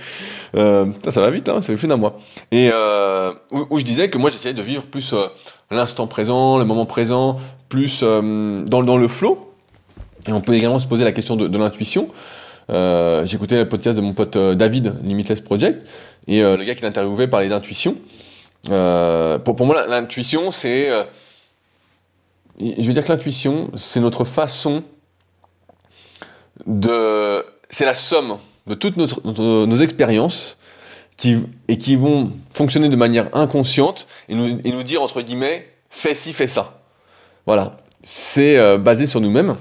ça 0.55 1.21
va 1.21 1.29
vite, 1.29 1.47
hein, 1.47 1.61
ça 1.61 1.75
fait 1.77 1.87
d'un 1.87 1.97
mois. 1.97 2.15
Et 2.51 2.71
où, 3.51 3.67
où, 3.69 3.79
je 3.79 3.85
disais 3.85 4.09
que 4.09 4.17
moi 4.17 4.31
j'essayais 4.31 4.55
de 4.55 4.63
vivre 4.63 4.87
plus 4.87 5.13
l'instant 5.69 6.07
présent, 6.07 6.57
le 6.57 6.65
moment 6.65 6.87
présent, 6.87 7.37
plus 7.69 8.01
dans, 8.01 8.83
dans 8.83 8.97
le 8.97 9.07
flow, 9.07 9.52
et 10.27 10.31
on 10.31 10.41
peut 10.41 10.53
également 10.53 10.79
se 10.79 10.87
poser 10.87 11.03
la 11.03 11.11
question 11.11 11.35
de, 11.35 11.57
l'intuition. 11.57 12.07
Euh, 12.69 13.25
J'écoutais 13.25 13.57
le 13.57 13.67
podcast 13.67 13.97
de 13.97 14.01
mon 14.01 14.13
pote 14.13 14.35
euh, 14.35 14.55
David, 14.55 14.95
Limitless 15.03 15.41
Project, 15.41 15.85
et 16.27 16.41
euh, 16.41 16.55
le 16.55 16.63
gars 16.63 16.75
qui 16.75 16.81
l'interviewait 16.81 17.27
parlait 17.27 17.49
d'intuition. 17.49 17.97
Pour, 18.63 19.65
moi, 19.65 19.85
l'intuition, 19.87 20.51
c'est... 20.51 20.89
Je 22.59 22.83
veux 22.83 22.93
dire 22.93 23.03
que 23.03 23.11
l'intuition, 23.11 23.69
c'est 23.75 23.99
notre 23.99 24.23
façon 24.23 24.83
de... 26.65 27.45
C'est 27.69 27.85
la 27.85 27.95
somme 27.95 28.37
de 28.67 28.75
toutes 28.75 28.95
nos, 28.95 29.65
nos 29.65 29.77
expériences 29.77 30.57
qui, 31.17 31.39
et 31.67 31.77
qui 31.77 31.97
vont 31.97 32.31
fonctionner 32.53 32.87
de 32.87 32.95
manière 32.95 33.35
inconsciente 33.35 34.07
et 34.29 34.35
nous, 34.35 34.59
et 34.63 34.71
nous 34.71 34.83
dire, 34.83 35.01
entre 35.01 35.21
guillemets, 35.21 35.67
fais 35.89 36.15
ci, 36.15 36.31
fais 36.31 36.47
ça. 36.47 36.81
Voilà. 37.45 37.77
C'est 38.03 38.77
basé 38.77 39.07
sur 39.07 39.19
nous-mêmes 39.19 39.57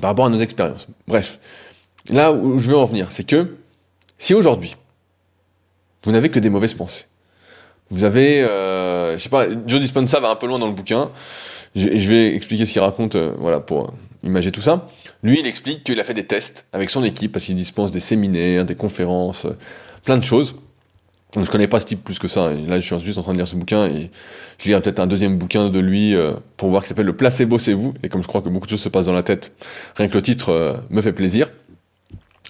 par 0.00 0.10
rapport 0.10 0.26
à 0.26 0.28
nos 0.28 0.38
expériences. 0.38 0.86
Bref, 1.06 1.38
là 2.08 2.32
où 2.32 2.58
je 2.58 2.70
veux 2.70 2.76
en 2.76 2.84
venir, 2.84 3.10
c'est 3.10 3.26
que 3.26 3.56
si 4.18 4.34
aujourd'hui, 4.34 4.76
vous 6.04 6.12
n'avez 6.12 6.30
que 6.30 6.38
des 6.38 6.50
mauvaises 6.50 6.74
pensées, 6.74 7.04
vous 7.90 8.04
avez, 8.04 8.42
euh, 8.42 9.16
je 9.16 9.22
sais 9.22 9.28
pas, 9.28 9.46
Joe 9.66 9.80
Dispenza 9.80 10.18
va 10.20 10.30
un 10.30 10.36
peu 10.36 10.46
loin 10.46 10.58
dans 10.58 10.66
le 10.66 10.72
bouquin, 10.72 11.10
je, 11.76 11.88
vais 12.10 12.34
expliquer 12.34 12.64
ce 12.64 12.72
qu'il 12.72 12.80
raconte, 12.80 13.16
euh, 13.16 13.32
voilà, 13.38 13.60
pour 13.60 13.92
imaginer 14.24 14.52
tout 14.52 14.62
ça. 14.62 14.86
Lui, 15.22 15.40
il 15.40 15.46
explique 15.46 15.84
qu'il 15.84 16.00
a 16.00 16.04
fait 16.04 16.14
des 16.14 16.26
tests 16.26 16.66
avec 16.72 16.90
son 16.90 17.04
équipe 17.04 17.32
parce 17.32 17.44
qu'il 17.44 17.56
dispense 17.56 17.92
des 17.92 18.00
séminaires, 18.00 18.64
des 18.64 18.74
conférences, 18.74 19.44
euh, 19.44 19.56
plein 20.04 20.16
de 20.16 20.24
choses. 20.24 20.56
Je 21.44 21.50
connais 21.50 21.66
pas 21.66 21.80
ce 21.80 21.86
type 21.86 22.02
plus 22.02 22.18
que 22.18 22.28
ça. 22.28 22.50
là, 22.52 22.80
je 22.80 22.94
suis 22.94 23.04
juste 23.04 23.18
en 23.18 23.22
train 23.22 23.32
de 23.32 23.38
lire 23.38 23.48
ce 23.48 23.56
bouquin 23.56 23.86
et 23.86 24.10
je 24.58 24.68
lirai 24.68 24.80
peut-être 24.80 25.00
un 25.00 25.06
deuxième 25.06 25.36
bouquin 25.36 25.68
de 25.68 25.78
lui 25.78 26.14
euh, 26.14 26.32
pour 26.56 26.70
voir 26.70 26.82
qui 26.82 26.88
s'appelle 26.88 27.06
Le 27.06 27.16
placebo, 27.16 27.58
c'est 27.58 27.74
vous. 27.74 27.92
Et 28.02 28.08
comme 28.08 28.22
je 28.22 28.28
crois 28.28 28.40
que 28.40 28.48
beaucoup 28.48 28.66
de 28.66 28.70
choses 28.70 28.80
se 28.80 28.88
passent 28.88 29.06
dans 29.06 29.12
la 29.12 29.22
tête, 29.22 29.52
rien 29.96 30.08
que 30.08 30.14
le 30.14 30.22
titre 30.22 30.50
euh, 30.50 30.74
me 30.88 31.02
fait 31.02 31.12
plaisir. 31.12 31.48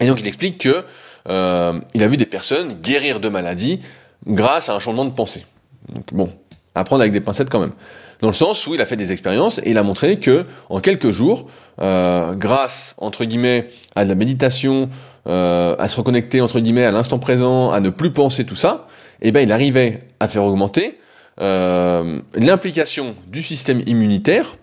Et 0.01 0.07
donc, 0.07 0.21
il 0.21 0.27
explique 0.27 0.59
que 0.59 0.85
euh, 1.29 1.81
il 1.95 2.03
a 2.03 2.07
vu 2.07 2.17
des 2.17 2.27
personnes 2.27 2.75
guérir 2.81 3.19
de 3.19 3.29
maladies 3.29 3.81
grâce 4.27 4.69
à 4.69 4.75
un 4.75 4.79
changement 4.79 5.05
de 5.05 5.11
pensée. 5.11 5.45
Donc, 5.89 6.05
bon, 6.13 6.31
à 6.75 6.85
prendre 6.85 7.01
avec 7.01 7.13
des 7.13 7.21
pincettes 7.21 7.51
quand 7.51 7.61
même. 7.61 7.73
Dans 8.21 8.29
le 8.29 8.35
sens 8.35 8.67
où 8.67 8.75
il 8.75 8.81
a 8.81 8.87
fait 8.87 8.97
des 8.97 9.13
expériences 9.13 9.59
et 9.59 9.71
il 9.71 9.79
a 9.79 9.83
montré 9.83 10.19
que 10.19 10.45
en 10.71 10.81
quelques 10.81 11.11
jours, 11.11 11.51
grâce 11.79 12.95
entre 12.97 13.27
guillemets 13.27 13.69
à 13.95 14.05
de 14.05 14.09
la 14.09 14.15
méditation, 14.15 14.89
euh, 15.29 15.75
à 15.81 15.89
se 15.89 15.97
reconnecter 15.97 16.41
entre 16.41 16.61
guillemets 16.61 16.85
à 16.85 16.93
l'instant 16.93 17.19
présent, 17.19 17.73
à 17.73 17.81
ne 17.81 17.91
plus 17.91 18.13
penser 18.13 18.45
tout 18.45 18.55
ça, 18.55 18.87
eh 19.23 19.33
ben 19.33 19.41
il 19.41 19.51
arrivait 19.51 20.01
à 20.21 20.29
faire 20.29 20.45
augmenter 20.45 21.01
euh, 21.41 22.21
l'implication 22.35 23.17
du 23.27 23.43
système 23.43 23.83
immunitaire 23.87 24.57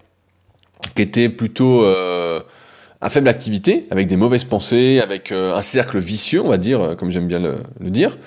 qui 0.96 1.02
était 1.02 1.28
plutôt 1.28 1.84
euh, 1.84 2.40
à 3.02 3.10
faible 3.10 3.28
activité, 3.28 3.88
avec 3.92 4.08
des 4.08 4.16
mauvaises 4.16 4.46
pensées, 4.46 5.02
avec 5.04 5.34
un 5.34 5.62
cercle 5.62 6.00
vicieux, 6.00 6.42
on 6.42 6.48
va 6.48 6.58
dire, 6.58 6.96
comme 6.98 7.12
j'aime 7.12 7.28
bien 7.28 7.40
le, 7.40 7.90
dire, 7.90 8.18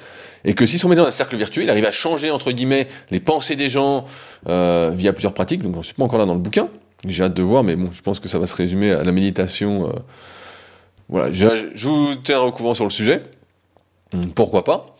et 0.44 0.52
que 0.52 0.66
si 0.66 0.84
on 0.84 0.90
met 0.90 0.96
dans 0.96 1.06
un 1.06 1.10
cercle 1.10 1.36
vertueux, 1.36 1.62
il 1.62 1.70
arrive 1.70 1.86
à 1.86 1.90
changer, 1.90 2.30
entre 2.30 2.52
guillemets, 2.52 2.86
les 3.10 3.20
pensées 3.20 3.56
des 3.56 3.70
gens 3.70 4.04
via 4.46 5.12
plusieurs 5.14 5.32
pratiques, 5.32 5.62
donc 5.62 5.74
j'en 5.74 5.82
suis 5.82 5.94
pas 5.94 6.04
encore 6.04 6.18
là 6.18 6.26
dans 6.26 6.34
le 6.34 6.40
bouquin, 6.40 6.68
j'ai 7.06 7.24
hâte 7.24 7.34
de 7.34 7.42
voir, 7.42 7.64
mais 7.64 7.76
bon, 7.76 7.88
je 7.92 8.02
pense 8.02 8.20
que 8.20 8.28
ça 8.28 8.38
va 8.38 8.46
se 8.46 8.54
résumer 8.54 8.90
à 8.90 9.02
la 9.02 9.12
méditation. 9.12 9.90
Voilà, 11.08 11.30
je, 11.30 11.86
vous 11.86 12.14
tiens 12.16 12.38
un 12.38 12.42
recouvrant 12.42 12.74
sur 12.74 12.84
le 12.84 12.90
sujet, 12.90 13.22
pourquoi 14.34 14.64
pas. 14.64 14.94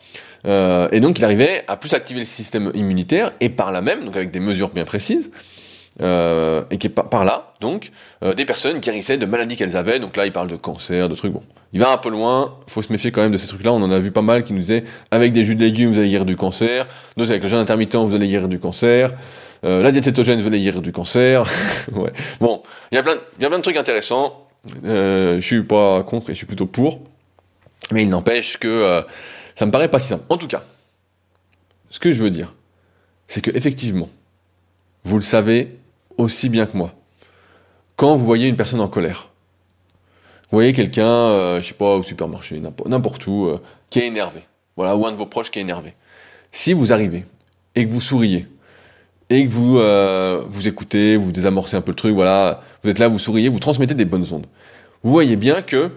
Euh, 0.46 0.88
et 0.92 1.00
donc 1.00 1.18
il 1.18 1.24
arrivait 1.24 1.64
à 1.66 1.76
plus 1.76 1.94
activer 1.94 2.20
le 2.20 2.26
système 2.26 2.70
immunitaire, 2.74 3.32
et 3.40 3.48
par 3.48 3.72
là 3.72 3.80
même, 3.80 4.04
donc 4.04 4.16
avec 4.16 4.30
des 4.30 4.40
mesures 4.40 4.70
bien 4.70 4.84
précises, 4.84 5.30
euh, 6.02 6.62
et 6.70 6.78
qui 6.78 6.86
est 6.86 6.90
par, 6.90 7.24
là, 7.24 7.54
donc, 7.60 7.90
euh, 8.22 8.34
des 8.34 8.44
personnes 8.44 8.78
guérissaient 8.78 9.16
de 9.16 9.26
maladies 9.26 9.56
qu'elles 9.56 9.76
avaient. 9.76 9.98
Donc 9.98 10.16
là, 10.16 10.26
il 10.26 10.32
parle 10.32 10.48
de 10.48 10.56
cancer, 10.56 11.08
de 11.08 11.14
trucs. 11.14 11.32
Bon, 11.32 11.42
il 11.72 11.80
va 11.80 11.90
un 11.90 11.96
peu 11.96 12.10
loin. 12.10 12.58
Faut 12.66 12.82
se 12.82 12.92
méfier 12.92 13.10
quand 13.10 13.22
même 13.22 13.32
de 13.32 13.38
ces 13.38 13.46
trucs-là. 13.46 13.72
On 13.72 13.82
en 13.82 13.90
a 13.90 13.98
vu 13.98 14.10
pas 14.10 14.22
mal 14.22 14.44
qui 14.44 14.52
nous 14.52 14.58
disaient 14.60 14.84
avec 15.10 15.32
des 15.32 15.42
jus 15.42 15.56
de 15.56 15.64
légumes, 15.64 15.90
vous 15.92 15.98
allez 15.98 16.10
guérir 16.10 16.26
du 16.26 16.36
cancer. 16.36 16.86
D'autres 17.16 17.30
avec 17.30 17.42
le 17.42 17.48
jeûne 17.48 17.60
intermittent, 17.60 17.96
vous 17.96 18.14
allez 18.14 18.28
guérir 18.28 18.48
du 18.48 18.58
cancer. 18.58 19.12
La 19.62 19.90
diète 19.90 20.04
cétogène, 20.04 20.40
vous 20.40 20.46
allez 20.46 20.60
guérir 20.60 20.80
du 20.80 20.92
cancer. 20.92 21.42
ouais. 21.92 22.12
Bon, 22.40 22.62
il 22.92 22.94
y 22.94 22.98
a 22.98 23.02
plein, 23.02 23.16
il 23.38 23.42
y 23.42 23.46
a 23.46 23.48
plein 23.48 23.58
de 23.58 23.64
trucs 23.64 23.76
intéressants. 23.76 24.45
Euh, 24.84 25.36
je 25.36 25.46
suis 25.46 25.62
pas 25.62 26.02
contre 26.02 26.30
et 26.30 26.34
je 26.34 26.38
suis 26.38 26.46
plutôt 26.46 26.66
pour. 26.66 27.00
Mais 27.92 28.02
il 28.02 28.08
n'empêche 28.08 28.58
que 28.58 28.68
euh, 28.68 29.02
ça 29.54 29.66
me 29.66 29.70
paraît 29.70 29.90
pas 29.90 29.98
si 29.98 30.08
simple. 30.08 30.24
En 30.28 30.38
tout 30.38 30.48
cas, 30.48 30.64
ce 31.90 32.00
que 32.00 32.12
je 32.12 32.22
veux 32.22 32.30
dire, 32.30 32.54
c'est 33.28 33.40
que 33.40 33.50
effectivement, 33.54 34.08
vous 35.04 35.16
le 35.16 35.22
savez 35.22 35.78
aussi 36.16 36.48
bien 36.48 36.66
que 36.66 36.76
moi. 36.76 36.92
Quand 37.96 38.16
vous 38.16 38.24
voyez 38.24 38.48
une 38.48 38.56
personne 38.56 38.80
en 38.80 38.88
colère, 38.88 39.30
vous 40.50 40.58
voyez 40.58 40.72
quelqu'un, 40.72 41.06
euh, 41.06 41.60
je 41.60 41.68
sais 41.68 41.74
pas, 41.74 41.96
au 41.96 42.02
supermarché, 42.02 42.60
n'importe 42.86 43.26
où, 43.26 43.46
euh, 43.46 43.60
qui 43.90 44.00
est 44.00 44.06
énervé, 44.06 44.42
voilà, 44.76 44.96
ou 44.96 45.06
un 45.06 45.12
de 45.12 45.16
vos 45.16 45.26
proches 45.26 45.50
qui 45.50 45.58
est 45.58 45.62
énervé. 45.62 45.94
Si 46.52 46.72
vous 46.72 46.92
arrivez 46.92 47.24
et 47.74 47.86
que 47.86 47.90
vous 47.90 48.00
souriez, 48.00 48.46
et 49.30 49.44
que 49.46 49.50
vous 49.50 49.78
euh, 49.78 50.42
vous 50.48 50.68
écoutez, 50.68 51.16
vous 51.16 51.32
désamorcez 51.32 51.76
un 51.76 51.80
peu 51.80 51.92
le 51.92 51.96
truc, 51.96 52.14
voilà, 52.14 52.62
vous 52.82 52.90
êtes 52.90 52.98
là, 52.98 53.08
vous 53.08 53.18
souriez, 53.18 53.48
vous 53.48 53.58
transmettez 53.58 53.94
des 53.94 54.04
bonnes 54.04 54.26
ondes. 54.32 54.46
Vous 55.02 55.10
voyez 55.10 55.36
bien 55.36 55.62
que 55.62 55.90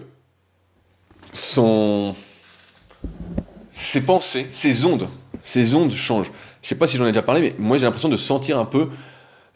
son 1.32 2.14
ses 3.72 4.02
pensées, 4.02 4.46
ses 4.52 4.84
ondes, 4.84 5.06
ses 5.42 5.74
ondes 5.74 5.92
changent. 5.92 6.32
Je 6.62 6.68
sais 6.68 6.74
pas 6.74 6.86
si 6.86 6.96
j'en 6.96 7.06
ai 7.06 7.12
déjà 7.12 7.22
parlé, 7.22 7.40
mais 7.40 7.54
moi 7.58 7.78
j'ai 7.78 7.86
l'impression 7.86 8.08
de 8.08 8.16
sentir 8.16 8.58
un 8.58 8.64
peu 8.64 8.88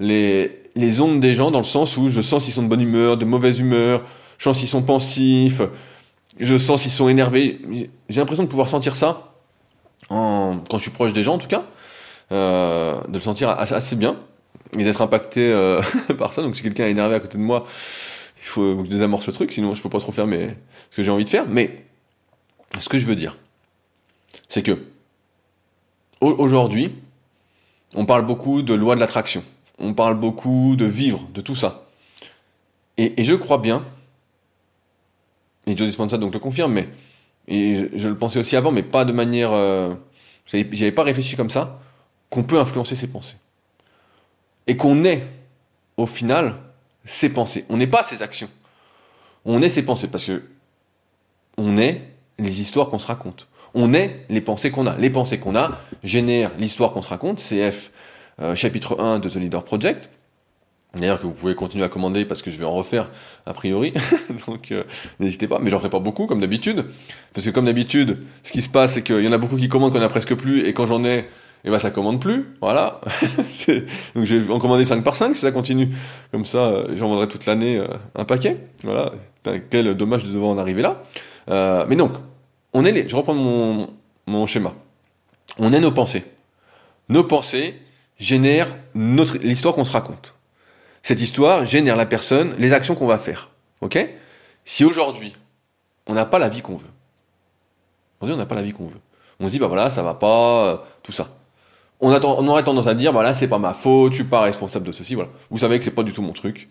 les, 0.01 0.63
les 0.75 1.01
ondes 1.01 1.21
des 1.21 1.35
gens 1.35 1.51
dans 1.51 1.59
le 1.59 1.65
sens 1.65 1.97
où 1.97 2.09
je 2.09 2.21
sens 2.21 2.45
s'ils 2.45 2.55
sont 2.55 2.63
de 2.63 2.69
bonne 2.69 2.81
humeur, 2.81 3.17
de 3.17 3.25
mauvaise 3.25 3.59
humeur, 3.59 4.03
je 4.39 4.45
sens 4.45 4.59
s'ils 4.59 4.69
sont 4.69 4.83
pensifs, 4.83 5.61
je 6.39 6.57
sens 6.57 6.83
s'ils 6.83 6.91
sont 6.91 7.09
énervés. 7.09 7.61
J'ai 8.09 8.21
l'impression 8.21 8.45
de 8.45 8.49
pouvoir 8.49 8.69
sentir 8.69 8.97
ça 8.97 9.35
quand 10.09 10.63
je 10.75 10.79
suis 10.79 10.91
proche 10.91 11.13
des 11.13 11.23
gens 11.23 11.35
en 11.35 11.39
tout 11.39 11.47
cas, 11.47 11.65
euh, 12.33 13.01
de 13.09 13.15
le 13.15 13.21
sentir 13.21 13.49
assez, 13.51 13.97
bien 13.97 14.17
et 14.79 14.85
d'être 14.85 15.03
impacté 15.03 15.53
euh, 15.53 15.81
par 16.19 16.33
ça. 16.33 16.43
Donc 16.43 16.57
si 16.57 16.63
quelqu'un 16.63 16.87
est 16.87 16.91
énervé 16.91 17.15
à 17.15 17.21
côté 17.21 17.39
de 17.39 17.43
moi, 17.43 17.65
il 17.67 18.47
faut 18.47 18.77
que 18.77 18.85
je 18.85 18.91
désamorce 18.91 19.27
le 19.27 19.33
truc, 19.33 19.53
sinon 19.53 19.75
je 19.75 19.83
peux 19.83 19.89
pas 19.89 20.01
trop 20.01 20.13
faire 20.13 20.27
ce 20.27 20.97
que 20.97 21.03
j'ai 21.03 21.11
envie 21.11 21.25
de 21.25 21.31
faire. 21.31 21.47
Mais 21.49 21.85
ce 22.79 22.89
que 22.89 22.99
je 22.99 23.07
veux 23.07 23.17
dire, 23.17 23.37
c'est 24.49 24.63
que 24.63 24.79
aujourd'hui, 26.21 26.93
on 27.95 28.07
parle 28.07 28.27
beaucoup 28.27 28.63
de 28.63 28.75
loi 28.75 28.95
de 28.95 29.01
l'attraction 29.01 29.45
on 29.79 29.95
parle 29.95 30.19
beaucoup 30.19 30.77
de 30.77 30.85
vivre, 30.85 31.27
de 31.33 31.41
tout 31.41 31.57
ça. 31.57 31.87
Et, 32.97 33.25
je 33.25 33.35
crois 33.35 33.59
bien, 33.59 33.85
et 35.67 35.77
Joe 35.77 35.89
Dispenza 35.89 36.17
donc 36.17 36.33
le 36.33 36.39
confirme, 36.39 36.73
mais 36.73 36.89
je, 37.49 38.09
le 38.09 38.17
pensais 38.17 38.39
aussi 38.39 38.55
avant, 38.57 38.71
mais 38.71 38.85
pas 38.85 39.05
de 39.05 39.13
manière, 39.13 39.53
euh, 39.53 39.95
j'avais 40.47 40.93
pas 40.93 41.03
réfléchi 41.03 41.35
comme 41.35 41.51
ça, 41.51 41.81
qu'on 42.35 42.43
peut 42.43 42.59
influencer 42.59 42.97
ses 42.97 43.07
pensées. 43.07 43.37
Et 44.67 44.77
qu'on 44.77 45.05
est, 45.05 45.23
au 45.97 46.05
final, 46.05 46.57
ses 47.05 47.29
pensées. 47.29 47.65
On 47.69 47.77
n'est 47.77 47.87
pas 47.87 48.03
ses 48.03 48.23
actions. 48.23 48.49
On 49.45 49.63
est 49.63 49.69
ses 49.69 49.83
pensées, 49.83 50.09
parce 50.09 50.25
que 50.25 50.43
on 51.57 51.79
est 51.79 52.03
les 52.41 52.61
histoires 52.61 52.89
qu'on 52.89 52.99
se 52.99 53.07
raconte. 53.07 53.47
On 53.73 53.95
est 53.95 54.27
les 54.29 54.41
pensées 54.41 54.73
qu'on 54.73 54.89
a. 54.89 54.97
Les 54.97 55.11
pensées 55.11 55.39
qu'on 55.39 55.55
a 55.55 55.79
génèrent 56.03 56.51
l'histoire 56.59 56.93
qu'on 56.93 57.03
se 57.03 57.11
raconte, 57.11 57.39
CF 57.39 57.93
euh, 58.41 58.57
chapitre 58.57 59.01
1 59.01 59.21
de 59.21 59.29
The 59.29 59.37
Leader 59.37 59.65
Project. 59.65 60.11
D'ailleurs 60.97 61.21
que 61.21 61.27
vous 61.27 61.33
pouvez 61.33 61.55
continuer 61.55 61.85
à 61.85 61.89
commander 61.89 62.25
parce 62.25 62.43
que 62.43 62.51
je 62.51 62.59
vais 62.59 62.65
en 62.65 62.73
refaire 62.73 63.11
a 63.47 63.55
priori, 63.55 63.93
donc 64.47 64.73
euh, 64.73 64.85
n'hésitez 65.19 65.47
pas, 65.49 65.59
mais 65.61 65.71
j'en 65.71 65.79
ferai 65.79 65.91
pas 65.91 65.99
beaucoup 65.99 66.27
comme 66.27 66.41
d'habitude, 66.41 66.87
parce 67.33 67.45
que 67.45 67.51
comme 67.51 67.65
d'habitude, 67.65 68.19
ce 68.45 68.53
qui 68.53 68.63
se 68.63 68.69
passe 68.69 68.95
c'est 68.95 69.03
qu'il 69.03 69.23
y 69.23 69.27
en 69.27 69.33
a 69.33 69.39
beaucoup 69.39 69.57
qui 69.57 69.69
commandent 69.69 69.93
qu'on 69.93 70.01
a 70.01 70.09
presque 70.09 70.37
plus, 70.37 70.65
et 70.67 70.73
quand 70.73 70.87
j'en 70.87 71.05
ai, 71.05 71.29
et 71.65 71.69
eh 71.69 71.71
ben 71.71 71.79
ça 71.79 71.91
commande 71.91 72.21
plus, 72.21 72.55
voilà. 72.61 73.01
donc 74.15 74.25
je 74.27 74.37
vais 74.37 74.53
en 74.53 74.59
commander 74.59 74.85
5 74.85 75.03
par 75.03 75.17
5 75.17 75.35
si 75.35 75.41
ça 75.41 75.51
continue, 75.51 75.89
comme 76.31 76.45
ça 76.45 76.59
euh, 76.59 76.95
j'en 76.95 77.09
vendrai 77.09 77.27
toute 77.27 77.47
l'année 77.47 77.79
euh, 77.79 77.87
un 78.15 78.27
paquet, 78.27 78.59
voilà. 78.83 79.13
Quel 79.71 79.95
dommage 79.95 80.25
de 80.25 80.31
devoir 80.31 80.51
en 80.51 80.59
arriver 80.59 80.83
là. 80.83 81.03
Euh, 81.49 81.87
mais 81.89 81.97
donc, 81.97 82.13
on 82.75 82.85
est 82.85 82.93
les, 82.93 83.09
je 83.09 83.17
reprends 83.17 83.33
mon, 83.33 83.89
mon 84.27 84.45
schéma, 84.45 84.75
on 85.59 85.73
est 85.73 85.81
nos 85.81 85.91
pensées. 85.91 86.25
Nos 87.09 87.25
pensées, 87.25 87.81
génère 88.19 88.69
notre, 88.95 89.39
l'histoire 89.39 89.75
qu'on 89.75 89.85
se 89.85 89.93
raconte. 89.95 90.35
Cette 91.03 91.23
histoire 91.23 91.65
génère 91.65 91.97
la 91.97 92.05
personne, 92.05 92.55
les 92.59 92.75
actions 92.75 92.95
qu'on 92.95 93.07
va 93.07 93.19
faire. 93.19 93.49
Ok? 93.81 93.99
Si 94.67 94.85
aujourd'hui, 94.85 95.35
on 96.07 96.13
n'a 96.13 96.27
pas 96.27 96.39
la 96.39 96.51
vie 96.51 96.61
qu'on 96.61 96.77
veut, 96.77 96.91
on 98.21 98.27
n'a 98.27 98.45
pas 98.45 98.55
la 98.55 98.63
vie 98.63 98.73
qu'on 98.73 98.89
veut, 98.89 99.01
on 99.41 99.47
se 99.47 99.53
dit, 99.53 99.59
bah 99.59 99.67
voilà, 99.67 99.89
ça 99.89 100.03
va 100.03 100.13
pas, 100.13 100.85
tout 101.03 101.13
ça. 101.13 101.31
On, 102.01 102.11
on 102.13 102.49
aurait 102.49 102.65
tendance 102.65 102.87
à 102.87 102.95
dire, 102.95 103.13
voilà, 103.13 103.35
c'est 103.35 103.49
pas 103.49 103.59
ma 103.59 103.75
faute, 103.75 104.13
je 104.13 104.17
suis 104.17 104.25
pas 104.25 104.43
responsable 104.43 104.87
de 104.87 104.93
ceci, 104.93 105.15
voilà. 105.15 105.31
Vous 105.51 105.59
savez 105.59 105.79
que 105.79 105.85
c'est 105.85 105.91
pas 105.91 106.03
du 106.03 106.13
tout 106.13 106.23
mon 106.23 106.33
truc. 106.33 106.69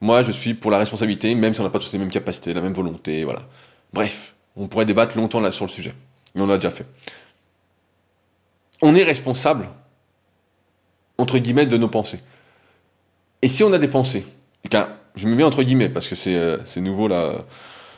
Moi, 0.00 0.22
je 0.22 0.32
suis 0.32 0.54
pour 0.54 0.70
la 0.70 0.78
responsabilité, 0.78 1.34
même 1.34 1.54
si 1.54 1.60
on 1.60 1.64
n'a 1.64 1.70
pas 1.70 1.78
tous 1.78 1.92
les 1.92 1.98
mêmes 1.98 2.10
capacités, 2.10 2.52
la 2.54 2.60
même 2.60 2.72
volonté, 2.72 3.24
voilà. 3.24 3.42
Bref, 3.92 4.34
on 4.56 4.66
pourrait 4.66 4.86
débattre 4.86 5.16
longtemps 5.16 5.40
là 5.40 5.52
sur 5.52 5.64
le 5.64 5.70
sujet, 5.70 5.94
mais 6.34 6.42
on 6.42 6.46
l'a 6.46 6.56
déjà 6.56 6.70
fait. 6.70 6.86
On 8.82 8.94
est 8.96 9.04
responsable 9.04 9.68
entre 11.18 11.38
guillemets, 11.38 11.66
de 11.66 11.76
nos 11.76 11.88
pensées. 11.88 12.20
Et 13.42 13.48
si 13.48 13.62
on 13.62 13.72
a 13.72 13.78
des 13.78 13.88
pensées, 13.88 14.24
je 15.14 15.28
me 15.28 15.34
mets 15.34 15.44
entre 15.44 15.62
guillemets, 15.62 15.88
parce 15.88 16.08
que 16.08 16.14
c'est, 16.14 16.34
euh, 16.34 16.58
nouveau 16.76 17.08
là, 17.08 17.44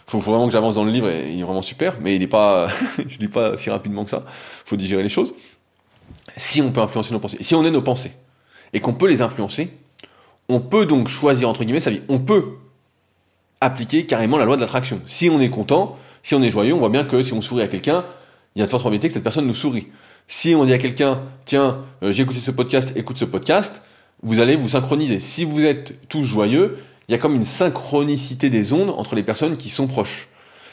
faut, 0.06 0.20
faut 0.20 0.32
vraiment 0.32 0.46
que 0.46 0.52
j'avance 0.52 0.74
dans 0.74 0.84
le 0.84 0.90
livre, 0.90 1.10
il 1.10 1.40
est 1.40 1.42
vraiment 1.42 1.62
super, 1.62 1.98
mais 2.00 2.14
il 2.14 2.20
n'est 2.20 2.26
pas, 2.26 2.68
je 3.06 3.18
dis 3.18 3.28
pas 3.28 3.56
si 3.56 3.70
rapidement 3.70 4.04
que 4.04 4.10
ça, 4.10 4.24
faut 4.64 4.76
digérer 4.76 5.02
les 5.02 5.08
choses. 5.08 5.34
Si 6.36 6.60
on 6.60 6.70
peut 6.70 6.80
influencer 6.80 7.12
nos 7.12 7.20
pensées, 7.20 7.38
si 7.40 7.54
on 7.54 7.64
est 7.64 7.70
nos 7.70 7.82
pensées, 7.82 8.12
et 8.72 8.80
qu'on 8.80 8.92
peut 8.92 9.08
les 9.08 9.22
influencer, 9.22 9.70
on 10.48 10.60
peut 10.60 10.86
donc 10.86 11.08
choisir 11.08 11.48
entre 11.48 11.64
guillemets 11.64 11.80
sa 11.80 11.90
vie. 11.90 12.02
On 12.08 12.18
peut 12.18 12.44
appliquer 13.60 14.06
carrément 14.06 14.36
la 14.36 14.44
loi 14.44 14.56
de 14.56 14.60
l'attraction. 14.60 15.00
Si 15.06 15.30
on 15.30 15.40
est 15.40 15.50
content, 15.50 15.96
si 16.22 16.34
on 16.34 16.42
est 16.42 16.50
joyeux, 16.50 16.74
on 16.74 16.78
voit 16.78 16.88
bien 16.88 17.04
que 17.04 17.22
si 17.22 17.32
on 17.32 17.40
sourit 17.40 17.62
à 17.62 17.68
quelqu'un, 17.68 18.04
il 18.54 18.60
y 18.60 18.62
a 18.62 18.66
de 18.66 18.70
fortes 18.70 18.82
probabilités 18.82 19.08
que 19.08 19.14
cette 19.14 19.22
personne 19.22 19.46
nous 19.46 19.54
sourit. 19.54 19.88
Si 20.28 20.54
on 20.54 20.64
dit 20.64 20.72
à 20.72 20.78
quelqu'un, 20.78 21.22
tiens, 21.44 21.84
euh, 22.02 22.12
j'ai 22.12 22.22
écouté 22.24 22.40
ce 22.40 22.50
podcast, 22.50 22.92
écoute 22.96 23.18
ce 23.18 23.24
podcast, 23.24 23.82
vous 24.22 24.40
allez 24.40 24.56
vous 24.56 24.68
synchroniser. 24.68 25.20
Si 25.20 25.44
vous 25.44 25.64
êtes 25.64 26.08
tous 26.08 26.24
joyeux, 26.24 26.78
il 27.08 27.12
y 27.12 27.14
a 27.14 27.18
comme 27.18 27.34
une 27.34 27.44
synchronicité 27.44 28.50
des 28.50 28.72
ondes 28.72 28.90
entre 28.90 29.14
les 29.14 29.22
personnes 29.22 29.56
qui 29.56 29.70
sont 29.70 29.86
proches. 29.86 30.28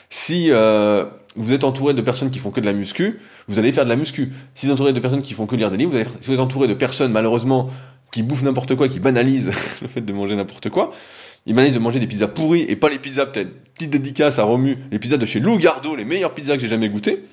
Si 0.10 0.48
euh, 0.50 1.06
vous 1.36 1.54
êtes 1.54 1.64
entouré 1.64 1.94
de 1.94 2.02
personnes 2.02 2.30
qui 2.30 2.40
font 2.40 2.52
que 2.52 2.60
de 2.60 2.66
la 2.66 2.74
muscu, 2.74 3.20
vous 3.48 3.60
allez 3.60 3.74
faire 3.74 3.86
de 3.86 3.90
la 3.90 3.96
muscu. 3.96 4.32
Si 4.56 4.66
vous 4.66 4.72
êtes 4.72 4.76
entouré 4.76 4.94
de 4.94 5.00
personnes 5.00 5.22
qui 5.22 5.34
font 5.34 5.46
que 5.46 5.56
lire 5.56 5.72
des 5.72 5.78
livres, 5.78 5.92
vous 5.92 5.98
allez 5.98 6.08
si 6.22 6.28
vous 6.28 6.34
êtes 6.34 6.40
entouré 6.40 6.68
de 6.68 6.74
personnes 6.74 7.12
malheureusement 7.12 7.70
qui 8.12 8.24
bouffent 8.24 8.44
n'importe 8.44 8.76
quoi, 8.76 8.88
qui 8.88 9.00
banalisent 9.00 9.52
le 9.82 9.88
fait 9.88 10.02
de 10.02 10.14
manger 10.14 10.36
n'importe 10.36 10.70
quoi, 10.70 10.94
ils 11.46 11.56
banalisent 11.56 11.76
de 11.76 11.80
manger 11.80 12.00
des 12.00 12.08
pizzas 12.08 12.28
pourries 12.28 12.66
et 12.70 12.76
pas 12.76 12.90
les 12.90 13.00
pizzas 13.00 13.26
peut-être 13.26 13.52
petite 13.74 13.90
dédicace 13.90 14.40
à 14.40 14.44
Romu, 14.44 14.78
les 14.92 15.00
pizzas 15.00 15.18
de 15.18 15.26
chez 15.26 15.40
Lou 15.40 15.58
Gardo, 15.58 15.96
les 15.96 16.06
meilleures 16.06 16.34
pizzas 16.34 16.56
que 16.56 16.62
j'ai 16.62 16.68
jamais 16.68 16.90
goûtées. 16.90 17.24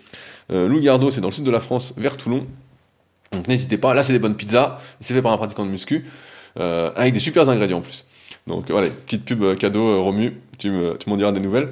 Euh, 0.51 0.67
Lou 0.67 0.81
Gardo, 0.81 1.11
c'est 1.11 1.21
dans 1.21 1.29
le 1.29 1.33
sud 1.33 1.45
de 1.45 1.51
la 1.51 1.61
France, 1.61 1.95
vers 1.97 2.17
Toulon. 2.17 2.47
Donc 3.33 3.47
n'hésitez 3.47 3.77
pas, 3.77 3.95
là 3.95 4.03
c'est 4.03 4.13
des 4.13 4.19
bonnes 4.19 4.35
pizzas, 4.35 4.79
c'est 5.01 5.15
fait 5.15 5.23
par 5.23 5.33
un 5.33 5.37
pratiquant 5.37 5.65
de 5.65 5.71
muscu, 5.71 6.07
euh, 6.59 6.91
avec 6.97 7.15
des 7.15 7.21
super 7.21 7.49
ingrédients 7.49 7.79
en 7.79 7.83
plus. 7.83 8.05
Donc 8.47 8.71
voilà, 8.71 8.89
petite 8.89 9.25
pub 9.25 9.43
euh, 9.43 9.55
cadeau 9.55 9.87
euh, 9.87 10.01
Romu, 10.01 10.41
tu 10.59 10.71
m'en 10.71 11.17
diras 11.17 11.33
des 11.33 11.41
nouvelles. 11.41 11.69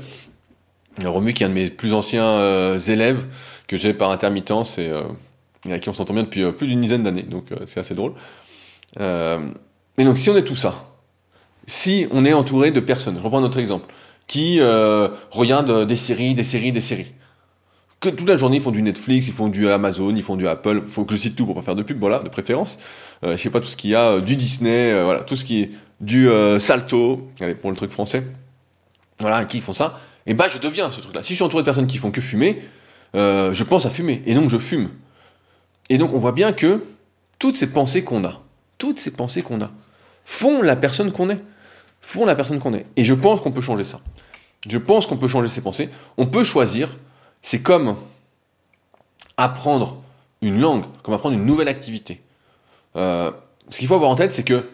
Romu 1.06 1.32
qui 1.32 1.42
est 1.42 1.46
un 1.46 1.50
de 1.50 1.54
mes 1.54 1.68
plus 1.68 1.94
anciens 1.94 2.24
euh, 2.24 2.78
élèves 2.78 3.26
que 3.66 3.76
j'ai 3.76 3.92
par 3.94 4.10
intermittence 4.10 4.78
et 4.78 4.90
avec 5.64 5.82
qui 5.82 5.88
on 5.88 5.92
s'entend 5.92 6.14
bien 6.14 6.22
depuis 6.22 6.50
plus 6.52 6.66
d'une 6.66 6.80
dizaine 6.80 7.02
d'années, 7.02 7.22
donc 7.22 7.46
c'est 7.66 7.80
assez 7.80 7.94
drôle. 7.94 8.14
Euh, 9.00 9.38
mais 9.96 10.04
donc, 10.04 10.18
si 10.18 10.30
on 10.30 10.36
est 10.36 10.44
tout 10.44 10.56
ça, 10.56 10.88
si 11.66 12.06
on 12.12 12.24
est 12.24 12.32
entouré 12.32 12.70
de 12.70 12.80
personnes, 12.80 13.16
je 13.18 13.22
reprends 13.22 13.40
notre 13.40 13.58
exemple, 13.58 13.92
qui 14.26 14.58
euh, 14.60 15.08
regardent 15.30 15.86
des 15.86 15.96
séries, 15.96 16.34
des 16.34 16.44
séries, 16.44 16.72
des 16.72 16.80
séries, 16.80 17.12
que 18.00 18.08
toute 18.08 18.28
la 18.28 18.36
journée 18.36 18.58
ils 18.58 18.62
font 18.62 18.70
du 18.70 18.82
Netflix, 18.82 19.26
ils 19.26 19.32
font 19.32 19.48
du 19.48 19.68
Amazon, 19.68 20.14
ils 20.14 20.22
font 20.22 20.36
du 20.36 20.46
Apple, 20.46 20.84
faut 20.86 21.04
que 21.04 21.14
je 21.14 21.20
cite 21.20 21.36
tout 21.36 21.46
pour 21.46 21.56
pas 21.56 21.62
faire 21.62 21.74
de 21.74 21.82
pub, 21.82 21.98
voilà, 21.98 22.20
de 22.20 22.28
préférence. 22.28 22.78
Euh, 23.24 23.36
je 23.36 23.42
sais 23.42 23.50
pas 23.50 23.60
tout 23.60 23.66
ce 23.66 23.76
qu'il 23.76 23.90
y 23.90 23.94
a, 23.94 24.04
euh, 24.04 24.20
du 24.20 24.36
Disney, 24.36 24.92
euh, 24.92 25.04
voilà, 25.04 25.24
tout 25.24 25.34
ce 25.34 25.44
qui 25.44 25.62
est 25.62 25.70
du 26.00 26.28
euh, 26.28 26.60
Salto, 26.60 27.28
allez, 27.40 27.56
pour 27.56 27.70
le 27.70 27.76
truc 27.76 27.90
français, 27.90 28.22
voilà, 29.18 29.44
qui 29.44 29.60
font 29.60 29.72
ça, 29.72 29.98
et 30.28 30.34
bah 30.34 30.46
je 30.46 30.58
deviens 30.58 30.90
ce 30.90 31.00
truc-là. 31.00 31.22
Si 31.24 31.30
je 31.30 31.36
suis 31.36 31.44
entouré 31.44 31.62
de 31.62 31.64
personnes 31.64 31.86
qui 31.86 31.96
font 31.96 32.10
que 32.10 32.20
fumer, 32.20 32.62
euh, 33.16 33.52
je 33.54 33.64
pense 33.64 33.86
à 33.86 33.90
fumer, 33.90 34.22
et 34.26 34.34
donc 34.34 34.50
je 34.50 34.58
fume. 34.58 34.90
Et 35.88 35.96
donc 35.98 36.12
on 36.12 36.18
voit 36.18 36.32
bien 36.32 36.52
que 36.52 36.84
toutes 37.38 37.56
ces 37.56 37.68
pensées 37.68 38.04
qu'on 38.04 38.24
a, 38.24 38.42
toutes 38.76 39.00
ces 39.00 39.10
pensées 39.10 39.42
qu'on 39.42 39.62
a, 39.62 39.70
font 40.26 40.60
la 40.62 40.76
personne 40.76 41.10
qu'on 41.12 41.30
est, 41.30 41.40
font 42.02 42.26
la 42.26 42.36
personne 42.36 42.60
qu'on 42.60 42.74
est. 42.74 42.84
Et 42.96 43.04
je 43.04 43.14
pense 43.14 43.40
qu'on 43.40 43.50
peut 43.50 43.62
changer 43.62 43.84
ça. 43.84 44.00
Je 44.68 44.76
pense 44.76 45.06
qu'on 45.06 45.16
peut 45.16 45.28
changer 45.28 45.48
ses 45.48 45.62
pensées. 45.62 45.88
On 46.18 46.26
peut 46.26 46.44
choisir. 46.44 46.96
C'est 47.40 47.60
comme 47.60 47.96
apprendre 49.38 50.02
une 50.42 50.60
langue, 50.60 50.84
comme 51.02 51.14
apprendre 51.14 51.36
une 51.36 51.46
nouvelle 51.46 51.68
activité. 51.68 52.20
Euh, 52.96 53.30
ce 53.70 53.78
qu'il 53.78 53.88
faut 53.88 53.94
avoir 53.94 54.10
en 54.10 54.16
tête, 54.16 54.32
c'est 54.32 54.44
que 54.44 54.68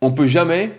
on 0.00 0.12
peut 0.12 0.26
jamais 0.26 0.72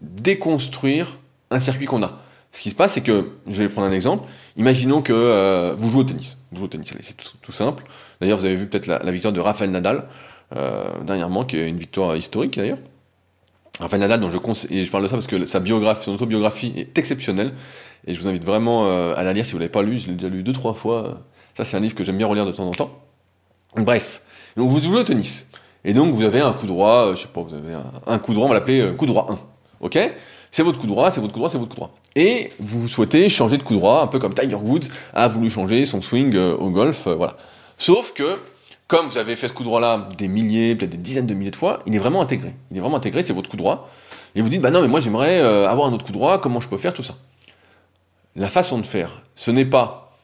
déconstruire 0.00 1.18
un 1.50 1.60
circuit 1.60 1.86
qu'on 1.86 2.02
a. 2.02 2.18
Ce 2.52 2.60
qui 2.60 2.70
se 2.70 2.74
passe, 2.74 2.92
c'est 2.92 3.00
que, 3.00 3.30
je 3.46 3.62
vais 3.62 3.68
prendre 3.68 3.88
un 3.88 3.92
exemple, 3.92 4.28
imaginons 4.56 5.00
que 5.00 5.12
euh, 5.14 5.74
vous 5.76 5.90
jouez 5.90 6.02
au 6.02 6.04
tennis. 6.04 6.36
Vous 6.50 6.58
jouez 6.58 6.66
au 6.66 6.68
tennis, 6.68 6.92
c'est 7.00 7.16
tout, 7.16 7.52
simple. 7.52 7.84
D'ailleurs, 8.20 8.38
vous 8.38 8.44
avez 8.44 8.56
vu 8.56 8.66
peut-être 8.66 8.86
la, 8.86 9.10
victoire 9.10 9.32
de 9.32 9.40
Rafael 9.40 9.70
Nadal, 9.70 10.06
euh, 10.54 10.84
dernièrement, 11.02 11.44
qui 11.44 11.56
est 11.56 11.66
une 11.66 11.78
victoire 11.78 12.14
historique 12.14 12.56
d'ailleurs. 12.58 12.78
Rafael 13.80 14.00
Nadal, 14.00 14.20
dont 14.20 14.28
je 14.28 14.36
conseille, 14.36 14.78
et 14.78 14.84
je 14.84 14.90
parle 14.90 15.02
de 15.02 15.08
ça 15.08 15.16
parce 15.16 15.26
que 15.26 15.46
sa 15.46 15.60
biographie, 15.60 16.04
son 16.04 16.12
autobiographie 16.12 16.74
est 16.76 16.98
exceptionnelle, 16.98 17.54
et 18.06 18.12
je 18.12 18.20
vous 18.20 18.28
invite 18.28 18.44
vraiment 18.44 18.86
euh, 18.86 19.14
à 19.16 19.22
la 19.22 19.32
lire 19.32 19.46
si 19.46 19.52
vous 19.52 19.58
l'avez 19.58 19.70
pas 19.70 19.82
lu, 19.82 19.98
je 19.98 20.08
l'ai 20.08 20.14
déjà 20.14 20.28
lu 20.28 20.42
deux, 20.42 20.52
trois 20.52 20.74
fois. 20.74 21.22
Ça, 21.56 21.64
c'est 21.64 21.78
un 21.78 21.80
livre 21.80 21.94
que 21.94 22.04
j'aime 22.04 22.18
bien 22.18 22.26
relire 22.26 22.44
de 22.44 22.52
temps 22.52 22.68
en 22.68 22.72
temps. 22.72 22.98
Bref, 23.76 24.20
donc 24.56 24.70
vous 24.70 24.82
jouez 24.82 25.00
au 25.00 25.04
tennis. 25.04 25.48
Et 25.84 25.94
donc 25.94 26.14
vous 26.14 26.24
avez 26.24 26.40
un 26.40 26.52
coup 26.52 26.66
droit, 26.66 27.06
euh, 27.06 27.16
je 27.16 27.22
sais 27.22 27.28
pas, 27.28 27.40
vous 27.40 27.54
avez 27.54 27.72
un, 27.72 27.90
un 28.06 28.18
coup 28.18 28.34
droit, 28.34 28.44
on 28.44 28.48
va 28.48 28.54
l'appeler 28.54 28.80
euh, 28.80 28.92
coup 28.92 29.06
droit 29.06 29.26
1. 29.30 29.38
Ok? 29.80 29.98
C'est 30.52 30.62
votre 30.62 30.78
coup 30.78 30.86
droit, 30.86 31.10
c'est 31.10 31.20
votre 31.20 31.32
coup 31.32 31.38
droit, 31.38 31.50
c'est 31.50 31.56
votre 31.56 31.70
coup 31.70 31.76
droit. 31.76 31.94
Et 32.14 32.52
vous 32.60 32.86
souhaitez 32.86 33.30
changer 33.30 33.56
de 33.56 33.62
coup 33.62 33.74
droit, 33.74 34.02
un 34.02 34.06
peu 34.06 34.18
comme 34.18 34.34
Tiger 34.34 34.56
Woods 34.56 34.86
a 35.14 35.26
voulu 35.26 35.48
changer 35.48 35.86
son 35.86 36.02
swing 36.02 36.36
euh, 36.36 36.54
au 36.54 36.68
golf, 36.68 37.06
euh, 37.06 37.14
voilà. 37.14 37.38
Sauf 37.78 38.12
que, 38.12 38.38
comme 38.86 39.06
vous 39.06 39.16
avez 39.16 39.34
fait 39.34 39.48
ce 39.48 39.54
coup 39.54 39.64
droit-là 39.64 40.08
des 40.18 40.28
milliers, 40.28 40.76
peut-être 40.76 40.90
des 40.90 40.98
dizaines 40.98 41.26
de 41.26 41.32
milliers 41.32 41.50
de 41.50 41.56
fois, 41.56 41.80
il 41.86 41.96
est 41.96 41.98
vraiment 41.98 42.20
intégré. 42.20 42.54
Il 42.70 42.76
est 42.76 42.80
vraiment 42.80 42.98
intégré, 42.98 43.22
c'est 43.22 43.32
votre 43.32 43.48
coup 43.48 43.56
droit. 43.56 43.88
Et 44.34 44.42
vous 44.42 44.50
dites, 44.50 44.60
bah 44.60 44.70
non, 44.70 44.82
mais 44.82 44.88
moi 44.88 45.00
j'aimerais 45.00 45.40
euh, 45.40 45.66
avoir 45.66 45.88
un 45.88 45.92
autre 45.94 46.04
coup 46.04 46.12
droit, 46.12 46.38
comment 46.38 46.60
je 46.60 46.68
peux 46.68 46.76
faire 46.76 46.92
tout 46.92 47.02
ça? 47.02 47.14
La 48.36 48.50
façon 48.50 48.78
de 48.78 48.86
faire, 48.86 49.22
ce 49.34 49.50
n'est 49.50 49.64
pas, 49.64 50.18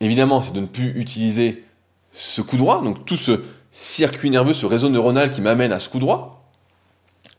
évidemment, 0.00 0.42
c'est 0.42 0.52
de 0.52 0.60
ne 0.60 0.66
plus 0.66 1.00
utiliser 1.00 1.64
ce 2.12 2.42
coup 2.42 2.58
droit, 2.58 2.82
donc 2.82 3.06
tout 3.06 3.16
ce 3.16 3.40
circuit 3.72 4.28
nerveux, 4.28 4.52
ce 4.52 4.66
réseau 4.66 4.90
neuronal 4.90 5.30
qui 5.30 5.40
m'amène 5.40 5.72
à 5.72 5.78
ce 5.78 5.88
coup 5.88 5.98
droit. 5.98 6.39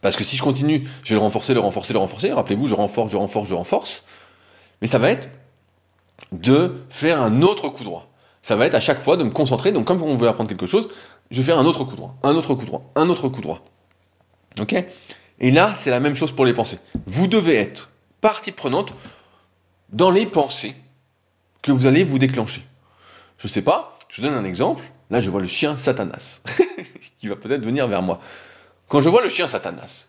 Parce 0.02 0.16
que 0.16 0.24
si 0.24 0.36
je 0.36 0.44
continue, 0.44 0.88
je 1.04 1.10
vais 1.10 1.16
le 1.16 1.22
renforcer, 1.22 1.54
le 1.54 1.60
renforcer, 1.60 1.94
le 1.94 2.00
renforcer. 2.00 2.32
Rappelez-vous, 2.32 2.68
je 2.68 2.76
renforce, 2.76 3.12
je 3.12 3.18
renforce, 3.18 3.48
je 3.48 3.54
renforce. 3.54 4.04
Mais 4.82 4.88
ça 4.88 4.98
va 4.98 5.12
être 5.12 5.30
de 6.32 6.84
faire 6.90 7.22
un 7.22 7.42
autre 7.42 7.70
coup 7.70 7.84
droit. 7.84 8.08
Ça 8.42 8.56
va 8.56 8.66
être 8.66 8.74
à 8.74 8.80
chaque 8.80 9.02
fois 9.02 9.18
de 9.18 9.24
me 9.24 9.30
concentrer. 9.30 9.72
Donc, 9.72 9.86
comme 9.86 10.02
on 10.02 10.16
veut 10.16 10.28
apprendre 10.28 10.50
quelque 10.50 10.66
chose, 10.66 10.90
je 11.30 11.38
vais 11.38 11.44
faire 11.44 11.60
un 11.60 11.66
autre 11.66 11.84
coup 11.84 11.96
droit, 11.96 12.16
un 12.24 12.36
autre 12.36 12.56
coup 12.56 12.66
droit, 12.66 12.84
un 12.96 13.10
autre 13.10 13.30
coup 13.30 13.42
droit. 13.42 13.64
Ok? 14.60 14.76
Et 15.40 15.52
là, 15.52 15.74
c'est 15.76 15.92
la 15.92 16.00
même 16.00 16.16
chose 16.16 16.32
pour 16.32 16.46
les 16.46 16.54
pensées. 16.54 16.80
Vous 17.06 17.28
devez 17.28 17.56
être 17.56 17.90
partie 18.22 18.52
prenante 18.52 18.94
dans 19.92 20.12
les 20.12 20.26
pensées 20.26 20.76
que 21.62 21.72
vous 21.72 21.86
allez 21.86 22.04
vous 22.04 22.20
déclencher. 22.20 22.66
Je 23.38 23.48
sais 23.48 23.62
pas, 23.62 23.98
je 24.10 24.22
vous 24.22 24.28
donne 24.28 24.38
un 24.38 24.46
exemple. 24.46 24.84
Là, 25.10 25.20
je 25.20 25.30
vois 25.30 25.42
le 25.42 25.48
chien 25.48 25.78
Satanas 25.78 26.42
qui 27.20 27.28
va 27.28 27.36
peut-être 27.36 27.64
venir 27.64 27.88
vers 27.88 28.02
moi. 28.02 28.20
Quand 28.92 29.00
je 29.00 29.08
vois 29.08 29.22
le 29.22 29.30
chien 29.30 29.48
Satanas, 29.48 30.08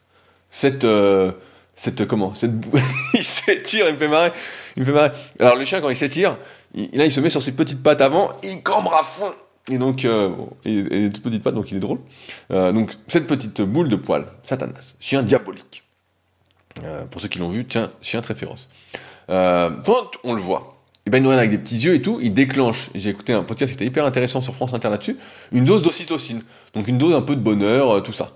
cette, 0.51 0.83
euh, 0.83 1.31
cette 1.77 2.05
comment, 2.05 2.35
cette, 2.35 2.51
il 3.15 3.23
s'étire, 3.23 3.87
il 3.87 3.93
me 3.93 3.97
fait 3.97 4.09
marrer, 4.09 4.33
il 4.75 4.81
me 4.81 4.87
fait 4.87 4.93
marrer. 4.93 5.13
Alors 5.39 5.55
le 5.55 5.65
chien 5.65 5.81
quand 5.81 5.89
il 5.89 5.95
s'étire, 5.95 6.37
il, 6.75 6.91
là 6.99 7.05
il 7.05 7.13
se 7.13 7.21
met 7.21 7.31
sur 7.31 7.41
ses 7.41 7.53
petites 7.53 7.81
pattes 7.81 8.01
avant, 8.01 8.33
il 8.43 8.61
cambre 8.65 8.93
à 8.95 9.05
fond. 9.05 9.33
Et 9.71 9.79
donc, 9.79 10.05
euh, 10.05 10.31
bon, 10.31 10.51
et 10.65 10.83
des 10.83 11.13
toutes 11.13 11.23
petites 11.23 11.45
pattes, 11.45 11.55
donc 11.55 11.71
il 11.71 11.77
est 11.77 11.81
drôle. 11.81 12.01
Euh, 12.51 12.73
donc 12.73 12.97
cette 13.07 13.29
petite 13.29 13.63
boule 13.63 13.89
de 13.89 13.95
poil, 13.95 14.27
Satanas, 14.47 14.97
chien 14.99 15.23
diabolique. 15.23 15.85
Euh, 16.83 17.05
pour 17.05 17.21
ceux 17.21 17.29
qui 17.29 17.39
l'ont 17.39 17.51
vu, 17.51 17.65
tiens, 17.65 17.93
chien 18.01 18.21
très 18.21 18.35
féroce. 18.35 18.69
Quand 19.29 20.11
on 20.25 20.33
le 20.33 20.41
voit, 20.41 20.75
et 21.07 21.11
ben 21.11 21.19
il 21.19 21.23
nous 21.23 21.29
regarde 21.29 21.47
avec 21.47 21.53
des 21.53 21.59
petits 21.59 21.79
yeux 21.79 21.95
et 21.95 22.03
tout, 22.03 22.19
il 22.21 22.35
déclenche. 22.35 22.91
J'ai 22.97 23.11
écouté 23.11 23.33
un 23.33 23.45
podcast 23.45 23.71
qui 23.71 23.75
était 23.75 23.87
hyper 23.87 24.05
intéressant 24.05 24.41
sur 24.41 24.57
France 24.57 24.75
Inter 24.75 24.91
là-dessus, 24.91 25.19
une 25.53 25.65
dose 25.65 25.83
d'ocytocine, 25.83 26.43
donc 26.75 26.89
une 26.89 26.99
dose 26.99 27.15
un 27.15 27.23
peu 27.23 27.37
de 27.37 27.41
bonheur, 27.41 28.03
tout 28.03 28.13
ça. 28.13 28.33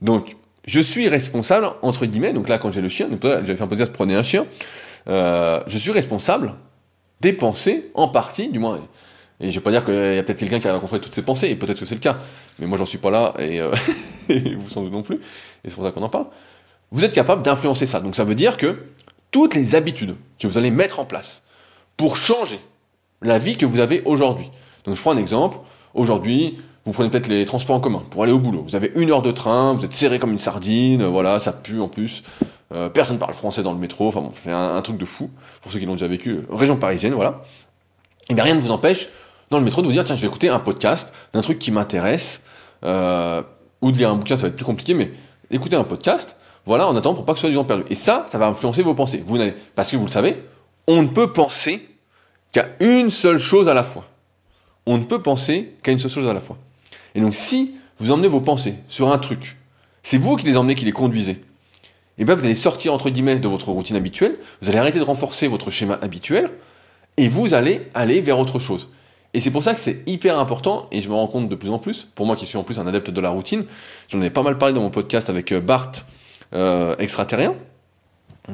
Donc, 0.00 0.36
je 0.66 0.80
suis 0.80 1.08
responsable, 1.08 1.70
entre 1.82 2.06
guillemets, 2.06 2.32
donc 2.32 2.48
là, 2.48 2.58
quand 2.58 2.70
j'ai 2.70 2.80
le 2.80 2.88
chien, 2.88 3.08
donc 3.08 3.20
j'avais 3.22 3.56
fait 3.56 3.62
un 3.62 3.66
podcast, 3.66 3.92
prenez 3.92 4.14
un 4.14 4.22
chien, 4.22 4.46
euh, 5.08 5.60
je 5.66 5.78
suis 5.78 5.90
responsable 5.90 6.54
des 7.20 7.32
pensées, 7.32 7.90
en 7.94 8.08
partie, 8.08 8.48
du 8.48 8.58
moins. 8.58 8.80
Et 9.40 9.50
je 9.50 9.54
vais 9.58 9.62
pas 9.62 9.70
dire 9.70 9.84
qu'il 9.84 9.94
y 9.94 10.18
a 10.18 10.22
peut-être 10.22 10.38
quelqu'un 10.38 10.58
qui 10.58 10.68
a 10.68 10.74
rencontré 10.74 11.00
toutes 11.00 11.14
ces 11.14 11.22
pensées, 11.22 11.48
et 11.48 11.56
peut-être 11.56 11.80
que 11.80 11.86
c'est 11.86 11.94
le 11.94 12.00
cas, 12.00 12.16
mais 12.58 12.66
moi, 12.66 12.76
j'en 12.76 12.86
suis 12.86 12.98
pas 12.98 13.10
là, 13.10 13.34
et, 13.38 13.60
euh, 13.60 13.72
et 14.28 14.54
vous 14.54 14.68
sans 14.68 14.82
doute 14.82 14.92
non 14.92 15.02
plus, 15.02 15.16
et 15.16 15.70
c'est 15.70 15.74
pour 15.74 15.84
ça 15.84 15.90
qu'on 15.90 16.02
en 16.02 16.08
parle. 16.08 16.26
Vous 16.90 17.04
êtes 17.04 17.12
capable 17.12 17.42
d'influencer 17.42 17.86
ça. 17.86 18.00
Donc, 18.00 18.14
ça 18.14 18.24
veut 18.24 18.34
dire 18.34 18.56
que 18.56 18.76
toutes 19.30 19.54
les 19.54 19.74
habitudes 19.74 20.16
que 20.38 20.46
vous 20.46 20.58
allez 20.58 20.70
mettre 20.70 21.00
en 21.00 21.04
place 21.04 21.42
pour 21.96 22.16
changer 22.16 22.58
la 23.22 23.38
vie 23.38 23.56
que 23.56 23.66
vous 23.66 23.80
avez 23.80 24.02
aujourd'hui. 24.04 24.50
Donc, 24.84 24.96
je 24.96 25.00
prends 25.00 25.12
un 25.12 25.18
exemple. 25.18 25.58
Aujourd'hui, 25.94 26.58
vous 26.88 26.94
prenez 26.94 27.10
peut-être 27.10 27.26
les 27.26 27.44
transports 27.44 27.76
en 27.76 27.80
commun 27.80 28.02
pour 28.08 28.22
aller 28.22 28.32
au 28.32 28.38
boulot. 28.38 28.62
Vous 28.66 28.74
avez 28.74 28.90
une 28.94 29.10
heure 29.10 29.20
de 29.20 29.30
train, 29.30 29.74
vous 29.74 29.84
êtes 29.84 29.92
serré 29.92 30.18
comme 30.18 30.32
une 30.32 30.38
sardine, 30.38 31.02
euh, 31.02 31.08
voilà, 31.08 31.38
ça 31.38 31.52
pue 31.52 31.82
en 31.82 31.88
plus. 31.88 32.22
Euh, 32.72 32.88
personne 32.88 33.18
parle 33.18 33.34
français 33.34 33.62
dans 33.62 33.72
le 33.72 33.78
métro, 33.78 34.08
enfin 34.08 34.22
bon, 34.22 34.32
c'est 34.34 34.50
un, 34.50 34.74
un 34.74 34.80
truc 34.80 34.96
de 34.96 35.04
fou, 35.04 35.30
pour 35.60 35.70
ceux 35.70 35.80
qui 35.80 35.84
l'ont 35.84 35.92
déjà 35.92 36.08
vécu, 36.08 36.30
euh, 36.30 36.46
région 36.50 36.78
parisienne, 36.78 37.12
voilà. 37.12 37.42
Et 38.30 38.34
bien 38.34 38.42
rien 38.42 38.54
ne 38.54 38.60
vous 38.60 38.70
empêche, 38.70 39.10
dans 39.50 39.58
le 39.58 39.64
métro, 39.64 39.82
de 39.82 39.86
vous 39.86 39.92
dire, 39.92 40.02
tiens, 40.02 40.16
je 40.16 40.22
vais 40.22 40.28
écouter 40.28 40.48
un 40.48 40.60
podcast 40.60 41.12
d'un 41.34 41.42
truc 41.42 41.58
qui 41.58 41.72
m'intéresse, 41.72 42.40
euh, 42.84 43.42
ou 43.82 43.92
de 43.92 43.98
lire 43.98 44.10
un 44.10 44.16
bouquin, 44.16 44.36
ça 44.36 44.42
va 44.42 44.48
être 44.48 44.56
plus 44.56 44.64
compliqué, 44.64 44.94
mais 44.94 45.12
écouter 45.50 45.76
un 45.76 45.84
podcast, 45.84 46.36
voilà, 46.64 46.88
en 46.88 46.96
attendant 46.96 47.16
pour 47.16 47.26
pas 47.26 47.34
que 47.34 47.38
ce 47.38 47.42
soit 47.42 47.50
du 47.50 47.56
temps 47.56 47.64
perdu. 47.64 47.84
Et 47.90 47.94
ça, 47.94 48.24
ça 48.30 48.38
va 48.38 48.46
influencer 48.46 48.82
vos 48.82 48.94
pensées. 48.94 49.22
Vous 49.26 49.38
parce 49.74 49.90
que 49.90 49.96
vous 49.96 50.06
le 50.06 50.10
savez, 50.10 50.42
on 50.86 51.02
ne 51.02 51.08
peut 51.08 51.32
penser 51.32 51.86
qu'à 52.52 52.66
une 52.80 53.10
seule 53.10 53.38
chose 53.38 53.68
à 53.68 53.74
la 53.74 53.82
fois. 53.82 54.04
On 54.84 54.98
ne 54.98 55.04
peut 55.04 55.22
penser 55.22 55.76
qu'à 55.82 55.92
une 55.92 55.98
seule 55.98 56.10
chose 56.10 56.26
à 56.26 56.32
la 56.32 56.40
fois. 56.40 56.56
Et 57.14 57.20
donc, 57.20 57.34
si 57.34 57.74
vous 57.98 58.10
emmenez 58.10 58.28
vos 58.28 58.40
pensées 58.40 58.74
sur 58.88 59.10
un 59.12 59.18
truc, 59.18 59.56
c'est 60.02 60.18
vous 60.18 60.36
qui 60.36 60.46
les 60.46 60.56
emmenez, 60.56 60.74
qui 60.74 60.84
les 60.84 60.92
conduisez, 60.92 61.40
et 62.18 62.24
bien 62.24 62.34
vous 62.34 62.44
allez 62.44 62.56
sortir, 62.56 62.92
entre 62.92 63.10
guillemets, 63.10 63.38
de 63.38 63.48
votre 63.48 63.70
routine 63.70 63.96
habituelle, 63.96 64.36
vous 64.60 64.68
allez 64.68 64.78
arrêter 64.78 64.98
de 64.98 65.04
renforcer 65.04 65.46
votre 65.46 65.70
schéma 65.70 65.98
habituel, 66.02 66.50
et 67.16 67.28
vous 67.28 67.54
allez 67.54 67.82
aller 67.94 68.20
vers 68.20 68.38
autre 68.38 68.58
chose. 68.58 68.88
Et 69.34 69.40
c'est 69.40 69.50
pour 69.50 69.62
ça 69.62 69.74
que 69.74 69.80
c'est 69.80 70.02
hyper 70.06 70.38
important, 70.38 70.88
et 70.90 71.00
je 71.00 71.08
me 71.08 71.14
rends 71.14 71.26
compte 71.26 71.48
de 71.48 71.54
plus 71.54 71.70
en 71.70 71.78
plus, 71.78 72.08
pour 72.14 72.26
moi 72.26 72.34
qui 72.34 72.46
suis 72.46 72.58
en 72.58 72.64
plus 72.64 72.78
un 72.78 72.86
adepte 72.86 73.10
de 73.10 73.20
la 73.20 73.30
routine, 73.30 73.64
j'en 74.08 74.20
ai 74.22 74.30
pas 74.30 74.42
mal 74.42 74.58
parlé 74.58 74.74
dans 74.74 74.80
mon 74.80 74.90
podcast 74.90 75.30
avec 75.30 75.52
euh, 75.52 75.60
Bart, 75.60 75.92
euh, 76.54 76.96
extraterrien. 76.98 77.54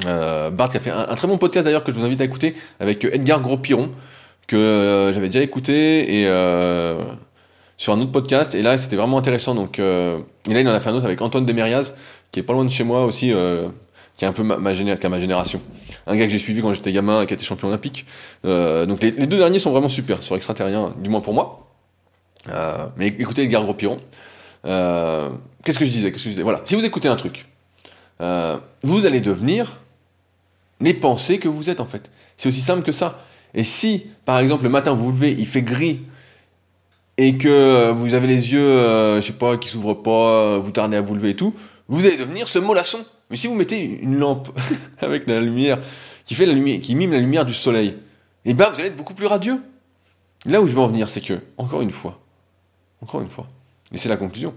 Euh, 0.05 0.49
Bart 0.51 0.69
a 0.75 0.79
fait 0.79 0.91
un, 0.91 1.15
très 1.15 1.27
bon 1.27 1.37
podcast 1.37 1.65
d'ailleurs 1.65 1.83
que 1.83 1.91
je 1.91 1.97
vous 1.97 2.05
invite 2.05 2.21
à 2.21 2.25
écouter 2.25 2.53
avec 2.79 3.05
Edgar 3.05 3.41
Gros-Piron, 3.41 3.91
que 4.47 5.11
j'avais 5.13 5.29
déjà 5.29 5.41
écouté, 5.41 6.21
et 6.21 6.27
sur 7.77 7.93
un 7.93 8.01
autre 8.01 8.11
podcast, 8.11 8.55
et 8.55 8.61
là 8.61 8.77
c'était 8.77 8.95
vraiment 8.95 9.17
intéressant. 9.17 9.55
Donc, 9.55 9.79
euh, 9.79 10.19
et 10.49 10.53
là 10.53 10.61
il 10.61 10.67
en 10.67 10.73
a 10.73 10.79
fait 10.79 10.89
un 10.89 10.95
autre 10.95 11.05
avec 11.05 11.21
Antoine 11.21 11.45
Demeriaz, 11.45 11.93
qui 12.31 12.39
est 12.39 12.43
pas 12.43 12.53
loin 12.53 12.63
de 12.63 12.69
chez 12.69 12.83
moi 12.83 13.05
aussi, 13.05 13.33
euh, 13.33 13.67
qui 14.17 14.25
est 14.25 14.27
un 14.27 14.33
peu 14.33 14.43
ma, 14.43 14.57
ma, 14.57 14.73
géné- 14.73 14.97
qui 14.97 15.05
a 15.05 15.09
ma 15.09 15.19
génération. 15.19 15.61
Un 16.07 16.15
gars 16.15 16.25
que 16.25 16.31
j'ai 16.31 16.37
suivi 16.37 16.61
quand 16.61 16.73
j'étais 16.73 16.91
gamin 16.91 17.21
et 17.21 17.25
qui 17.25 17.33
a 17.33 17.35
été 17.35 17.45
champion 17.45 17.67
olympique. 17.67 18.05
Euh, 18.45 18.85
donc 18.85 19.01
les, 19.01 19.11
deux 19.11 19.37
derniers 19.37 19.59
sont 19.59 19.71
vraiment 19.71 19.89
super 19.89 20.23
sur 20.23 20.35
extraterrien, 20.35 20.93
du 21.01 21.09
moins 21.09 21.21
pour 21.21 21.33
moi. 21.33 21.67
Mais 22.97 23.07
écoutez 23.07 23.43
Edgar 23.43 23.63
Gros-Piron. 23.63 23.99
Qu'est-ce 24.63 25.79
que 25.79 25.85
je 25.85 25.91
disais? 25.91 26.11
Qu'est-ce 26.11 26.23
que 26.23 26.29
je 26.29 26.35
disais? 26.35 26.43
Voilà, 26.43 26.61
si 26.63 26.75
vous 26.75 26.85
écoutez 26.85 27.07
un 27.07 27.15
truc, 27.15 27.47
vous 28.19 29.05
allez 29.05 29.19
devenir 29.19 29.73
les 30.79 30.93
pensées 30.93 31.39
que 31.39 31.47
vous 31.47 31.69
êtes 31.69 31.79
en 31.79 31.85
fait. 31.85 32.11
C'est 32.37 32.49
aussi 32.49 32.61
simple 32.61 32.83
que 32.83 32.91
ça. 32.91 33.19
Et 33.53 33.63
si, 33.63 34.05
par 34.25 34.39
exemple, 34.39 34.63
le 34.63 34.69
matin 34.69 34.93
vous 34.93 35.05
vous 35.05 35.11
levez, 35.11 35.31
il 35.31 35.47
fait 35.47 35.61
gris 35.61 36.01
et 37.17 37.37
que 37.37 37.47
euh, 37.47 37.91
vous 37.93 38.13
avez 38.13 38.27
les 38.27 38.51
yeux, 38.51 38.59
euh, 38.59 39.21
je 39.21 39.27
sais 39.27 39.33
pas, 39.33 39.57
qui 39.57 39.69
s'ouvrent 39.69 39.93
pas, 39.93 40.11
euh, 40.11 40.59
vous 40.61 40.71
tardez 40.71 40.97
à 40.97 41.01
vous 41.01 41.15
lever 41.15 41.31
et 41.31 41.35
tout, 41.35 41.53
vous 41.87 42.05
allez 42.05 42.17
devenir 42.17 42.47
ce 42.47 42.59
mollasson. 42.59 42.99
Mais 43.29 43.37
si 43.37 43.47
vous 43.47 43.55
mettez 43.55 43.83
une 43.83 44.17
lampe 44.17 44.49
avec 44.99 45.27
la 45.27 45.39
lumière 45.39 45.79
qui 46.25 46.35
fait 46.35 46.45
la 46.45 46.53
lumière, 46.53 46.81
qui 46.81 46.95
mime 46.95 47.11
la 47.11 47.19
lumière 47.19 47.45
du 47.45 47.53
soleil, 47.53 47.95
et 48.43 48.53
ben 48.53 48.69
vous 48.69 48.79
allez 48.79 48.89
être 48.89 48.97
beaucoup 48.97 49.13
plus 49.13 49.27
radieux. 49.27 49.61
Là 50.45 50.61
où 50.61 50.67
je 50.67 50.73
veux 50.73 50.81
en 50.81 50.87
venir, 50.87 51.09
c'est 51.09 51.21
que, 51.21 51.41
encore 51.57 51.81
une 51.81 51.91
fois, 51.91 52.19
encore 53.01 53.21
une 53.21 53.29
fois, 53.29 53.47
et 53.91 53.97
c'est 53.97 54.09
la 54.09 54.17
conclusion, 54.17 54.53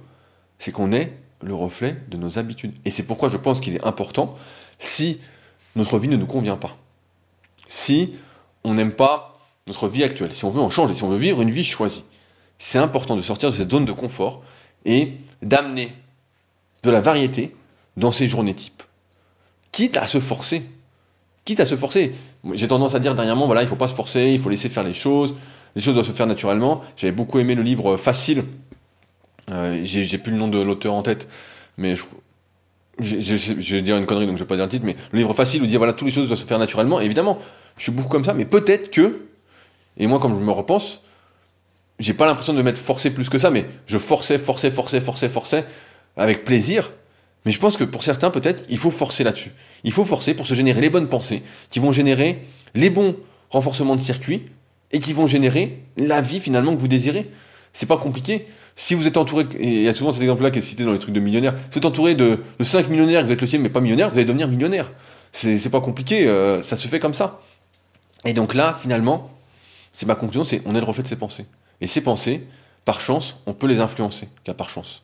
c'est 0.59 0.72
qu'on 0.72 0.92
est 0.92 1.14
le 1.40 1.54
reflet 1.54 1.96
de 2.09 2.16
nos 2.16 2.38
habitudes. 2.38 2.74
Et 2.84 2.90
c'est 2.90 3.04
pourquoi 3.04 3.28
je 3.28 3.36
pense 3.36 3.61
qu'il 3.61 3.74
est 3.74 3.84
important, 3.86 4.36
si 4.78 5.20
notre 5.76 5.98
vie 5.98 6.09
ne 6.09 6.16
nous 6.16 6.26
convient 6.26 6.56
pas, 6.56 6.76
si 7.68 8.14
on 8.64 8.74
n'aime 8.74 8.92
pas 8.92 9.34
notre 9.66 9.88
vie 9.88 10.04
actuelle, 10.04 10.32
si 10.32 10.44
on 10.44 10.50
veut 10.50 10.61
en 10.61 10.70
changer, 10.70 10.94
si 10.94 11.04
on 11.04 11.09
veut 11.09 11.16
vivre 11.16 11.40
une 11.40 11.50
vie 11.50 11.64
choisie, 11.64 12.04
c'est 12.59 12.78
important 12.78 13.16
de 13.16 13.20
sortir 13.22 13.50
de 13.50 13.54
cette 13.56 13.70
zone 13.70 13.84
de 13.84 13.92
confort 13.92 14.42
et 14.84 15.12
d'amener 15.42 15.92
de 16.82 16.90
la 16.90 17.00
variété 17.00 17.54
dans 17.96 18.12
ces 18.12 18.28
journées 18.28 18.54
types. 18.54 18.82
Quitte 19.72 19.96
à 19.96 20.06
se 20.06 20.20
forcer. 20.20 20.62
Quitte 21.44 21.61
à 21.61 21.66
se 21.66 21.76
forcer. 21.76 22.14
J'ai 22.52 22.68
tendance 22.68 22.94
à 22.94 22.98
dire 23.00 23.14
dernièrement, 23.14 23.46
voilà, 23.46 23.62
il 23.62 23.64
ne 23.64 23.70
faut 23.70 23.76
pas 23.76 23.88
se 23.88 23.94
forcer, 23.94 24.32
il 24.32 24.40
faut 24.40 24.50
laisser 24.50 24.68
faire 24.68 24.84
les 24.84 24.94
choses. 24.94 25.34
Les 25.76 25.82
choses 25.82 25.94
doivent 25.94 26.06
se 26.06 26.12
faire 26.12 26.26
naturellement. 26.26 26.82
J'avais 26.96 27.12
beaucoup 27.12 27.38
aimé 27.38 27.54
le 27.54 27.62
livre 27.62 27.96
Facile. 27.96 28.44
Euh, 29.50 29.80
j'ai 29.82 30.18
plus 30.18 30.32
le 30.32 30.38
nom 30.38 30.48
de 30.48 30.59
l'auteur 30.59 30.94
en 30.94 31.02
tête, 31.02 31.28
mais 31.78 31.94
je, 32.98 33.74
vais 33.74 33.82
dire 33.82 33.96
une 33.96 34.06
connerie, 34.06 34.26
donc 34.26 34.36
je 34.36 34.42
vais 34.42 34.48
pas 34.48 34.56
dire 34.56 34.64
le 34.64 34.70
titre, 34.70 34.84
mais 34.84 34.96
le 35.12 35.18
livre 35.18 35.32
facile 35.32 35.62
où 35.62 35.66
dit 35.66 35.76
voilà, 35.76 35.92
toutes 35.92 36.06
les 36.06 36.12
choses 36.12 36.28
doivent 36.28 36.38
se 36.38 36.44
faire 36.44 36.59
naturellement. 36.59 37.00
évidemment, 37.00 37.38
je 37.76 37.84
suis 37.84 37.92
beaucoup 37.92 38.09
comme 38.09 38.24
ça, 38.24 38.34
mais 38.34 38.44
peut-être 38.44 38.90
que, 38.90 39.26
et 39.96 40.06
moi, 40.06 40.18
comme 40.18 40.38
je 40.38 40.44
me 40.44 40.50
repense, 40.50 41.00
j'ai 41.99 42.14
pas 42.14 42.26
l'impression 42.26 42.53
de 42.55 42.62
m'être 42.62 42.78
forcé 42.78 43.11
plus 43.11 43.28
que 43.28 43.38
ça, 43.38 43.51
mais 43.51 43.66
je 43.86 43.99
forçais, 43.99 44.38
forçais, 44.38 44.70
forçais, 44.70 45.01
forçais, 45.01 45.28
forçais, 45.28 45.64
avec 46.16 46.44
plaisir. 46.44 46.92
Mais 47.44 47.53
je 47.53 47.59
pense 47.59 47.76
que 47.76 47.84
pour 47.84 48.03
certains, 48.03 48.30
peut-être, 48.30 48.64
il 48.68 48.78
faut 48.78 48.90
forcer 48.90 49.24
là-dessus. 49.24 49.53
Il 49.84 49.92
faut 49.92 50.05
forcer 50.05 50.34
pour 50.34 50.46
se 50.46 50.55
générer 50.55 50.80
les 50.80 50.90
bonnes 50.90 51.09
pensées, 51.09 51.42
qui 51.70 51.78
vont 51.78 51.92
générer 51.92 52.42
les 52.74 52.90
bons 52.90 53.16
renforcements 53.51 53.96
de 53.96 54.01
circuit, 54.01 54.42
et 54.92 55.01
qui 55.01 55.12
vont 55.12 55.26
générer 55.26 55.82
la 55.96 56.20
vie 56.20 56.40
finalement 56.40 56.74
que 56.74 56.80
vous 56.80 56.88
désirez. 56.88 57.30
C'est 57.72 57.86
pas 57.86 57.99
compliqué. 57.99 58.46
Si 58.74 58.94
vous 58.94 59.07
êtes 59.07 59.16
entouré, 59.16 59.46
et 59.59 59.66
il 59.66 59.82
y 59.82 59.88
a 59.88 59.94
souvent 59.94 60.12
cet 60.12 60.22
exemple-là 60.22 60.51
qui 60.51 60.61
est 60.61 60.62
cité 60.62 60.84
dans 60.84 60.92
les 60.92 60.99
trucs 60.99 61.14
de 61.14 61.20
millionnaires, 61.20 61.55
si 61.55 61.72
vous 61.72 61.78
êtes 61.78 61.84
entouré 61.84 62.14
de, 62.14 62.38
de 62.59 62.64
5 62.64 62.88
millionnaires, 62.88 63.24
vous 63.24 63.32
êtes 63.32 63.40
le 63.40 63.46
ciel 63.46 63.61
mais 63.61 63.68
pas 63.68 63.80
millionnaire, 63.80 64.11
vous 64.11 64.16
allez 64.16 64.24
devenir 64.24 64.49
millionnaire. 64.49 64.90
C'est 65.32 65.70
pas 65.70 65.80
compliqué, 65.80 66.26
euh, 66.26 66.62
ça 66.62 66.76
se 66.76 66.88
fait 66.88 66.99
comme 66.99 67.12
ça. 67.12 67.40
Et 68.24 68.32
donc 68.32 68.55
là, 68.55 68.76
finalement, 68.80 69.30
c'est 69.92 70.07
ma 70.07 70.14
conclusion, 70.14 70.44
c'est 70.44 70.62
on 70.64 70.74
est 70.74 70.80
le 70.80 70.86
reflet 70.86 71.03
de 71.03 71.09
ses 71.09 71.16
pensées. 71.16 71.44
Et 71.80 71.86
ces 71.86 72.00
pensées, 72.00 72.46
par 72.84 73.00
chance, 73.00 73.36
on 73.46 73.52
peut 73.52 73.66
les 73.66 73.80
influencer, 73.80 74.28
car 74.44 74.54
par 74.54 74.70
chance. 74.70 75.02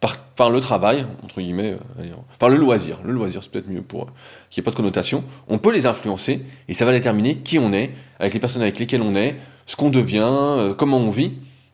Par, 0.00 0.48
le 0.48 0.58
travail, 0.62 1.04
entre 1.22 1.42
guillemets, 1.42 1.76
euh, 1.98 2.04
par 2.38 2.48
le 2.48 2.56
loisir, 2.56 3.00
le 3.04 3.12
loisir 3.12 3.42
c'est 3.42 3.50
peut-être 3.50 3.68
mieux 3.68 3.82
pour 3.82 4.04
euh, 4.04 4.06
qu'il 4.48 4.58
n'y 4.58 4.64
ait 4.64 4.64
pas 4.64 4.70
de 4.70 4.76
connotation, 4.76 5.22
on 5.46 5.58
peut 5.58 5.70
les 5.70 5.84
influencer 5.84 6.46
et 6.66 6.72
ça 6.72 6.86
va 6.86 6.92
déterminer 6.92 7.36
qui 7.36 7.58
on 7.58 7.74
est, 7.74 7.90
avec 8.18 8.32
les 8.32 8.40
personnes 8.40 8.62
avec 8.62 8.78
lesquelles 8.78 9.02
on 9.02 9.14
est, 9.14 9.36
ce 9.66 9.76
qu'on 9.76 9.90
devient, 9.90 10.22
euh, 10.24 10.72
comment 10.72 10.96
on 10.96 11.10
vit. 11.10 11.32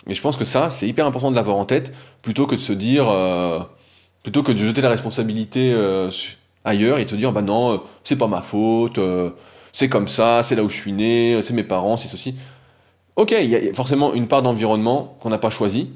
Et 0.09 0.15
je 0.15 0.21
pense 0.21 0.37
que 0.37 0.45
ça, 0.45 0.71
c'est 0.71 0.89
hyper 0.89 1.07
important 1.07 1.31
de 1.31 1.37
l'avoir 1.37 1.59
en 1.59 1.65
tête, 1.65 1.95
plutôt 2.23 2.49
que 2.49 2.57
de 2.57 2.61
se 2.61 2.73
dire, 2.73 3.07
plutôt 4.25 4.43
que 4.43 4.51
de 4.51 4.59
jeter 4.59 4.81
la 4.81 4.91
responsabilité 4.91 5.77
ailleurs 6.65 6.99
et 6.99 7.05
de 7.05 7.11
se 7.11 7.17
dire, 7.17 7.33
bah 7.33 7.43
non, 7.43 7.83
c'est 8.05 8.17
pas 8.17 8.29
ma 8.29 8.41
faute, 8.41 9.01
c'est 9.73 9.89
comme 9.89 10.07
ça, 10.07 10.45
c'est 10.45 10.55
là 10.55 10.63
où 10.63 10.69
je 10.69 10.77
suis 10.77 10.93
né, 10.93 11.41
c'est 11.43 11.55
mes 11.55 11.65
parents, 11.65 11.97
c'est 11.97 12.07
ceci. 12.07 12.37
Ok, 13.17 13.35
il 13.39 13.49
y 13.49 13.57
a 13.57 13.73
forcément 13.73 14.13
une 14.13 14.29
part 14.29 14.43
d'environnement 14.43 15.17
qu'on 15.21 15.31
n'a 15.31 15.39
pas 15.39 15.49
choisi, 15.49 15.91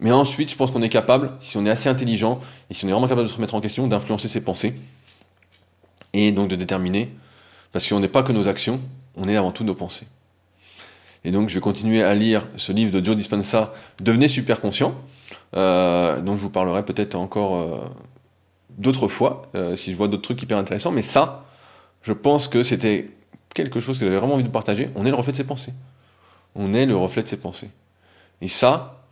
mais 0.00 0.10
ensuite, 0.10 0.50
je 0.50 0.56
pense 0.56 0.72
qu'on 0.72 0.82
est 0.82 0.88
capable, 0.88 1.32
si 1.38 1.56
on 1.56 1.64
est 1.64 1.70
assez 1.70 1.88
intelligent, 1.88 2.40
et 2.68 2.74
si 2.74 2.84
on 2.84 2.88
est 2.88 2.90
vraiment 2.90 3.06
capable 3.06 3.28
de 3.28 3.30
se 3.30 3.36
remettre 3.36 3.54
en 3.54 3.60
question, 3.60 3.86
d'influencer 3.86 4.26
ses 4.26 4.40
pensées, 4.40 4.74
et 6.12 6.32
donc 6.32 6.48
de 6.48 6.56
déterminer, 6.56 7.10
parce 7.70 7.88
qu'on 7.88 8.00
n'est 8.00 8.08
pas 8.08 8.24
que 8.24 8.32
nos 8.32 8.48
actions, 8.48 8.80
on 9.16 9.28
est 9.28 9.36
avant 9.36 9.52
tout 9.52 9.62
nos 9.62 9.76
pensées. 9.76 10.06
Et 11.24 11.30
donc 11.30 11.48
je 11.48 11.54
vais 11.54 11.60
continuer 11.60 12.02
à 12.02 12.12
lire 12.12 12.46
ce 12.56 12.72
livre 12.72 12.90
de 12.90 13.04
Joe 13.04 13.16
Dispenza, 13.16 13.72
Devenez 14.00 14.26
super 14.26 14.60
conscient, 14.60 14.94
euh, 15.56 16.20
dont 16.20 16.36
je 16.36 16.42
vous 16.42 16.50
parlerai 16.50 16.84
peut-être 16.84 17.14
encore 17.14 17.54
euh, 17.54 17.84
d'autres 18.70 19.06
fois, 19.06 19.42
euh, 19.54 19.76
si 19.76 19.92
je 19.92 19.96
vois 19.96 20.08
d'autres 20.08 20.22
trucs 20.22 20.42
hyper 20.42 20.58
intéressants, 20.58 20.90
mais 20.90 21.02
ça, 21.02 21.44
je 22.02 22.12
pense 22.12 22.48
que 22.48 22.64
c'était 22.64 23.10
quelque 23.54 23.78
chose 23.78 24.00
que 24.00 24.06
j'avais 24.06 24.18
vraiment 24.18 24.34
envie 24.34 24.42
de 24.42 24.48
partager. 24.48 24.90
On 24.96 25.06
est 25.06 25.10
le 25.10 25.16
reflet 25.16 25.30
de 25.30 25.36
ses 25.36 25.44
pensées. 25.44 25.72
On 26.54 26.74
est 26.74 26.86
le 26.86 26.96
reflet 26.96 27.22
de 27.22 27.28
ses 27.28 27.36
pensées. 27.36 27.70
Et 28.40 28.48
ça, 28.48 29.04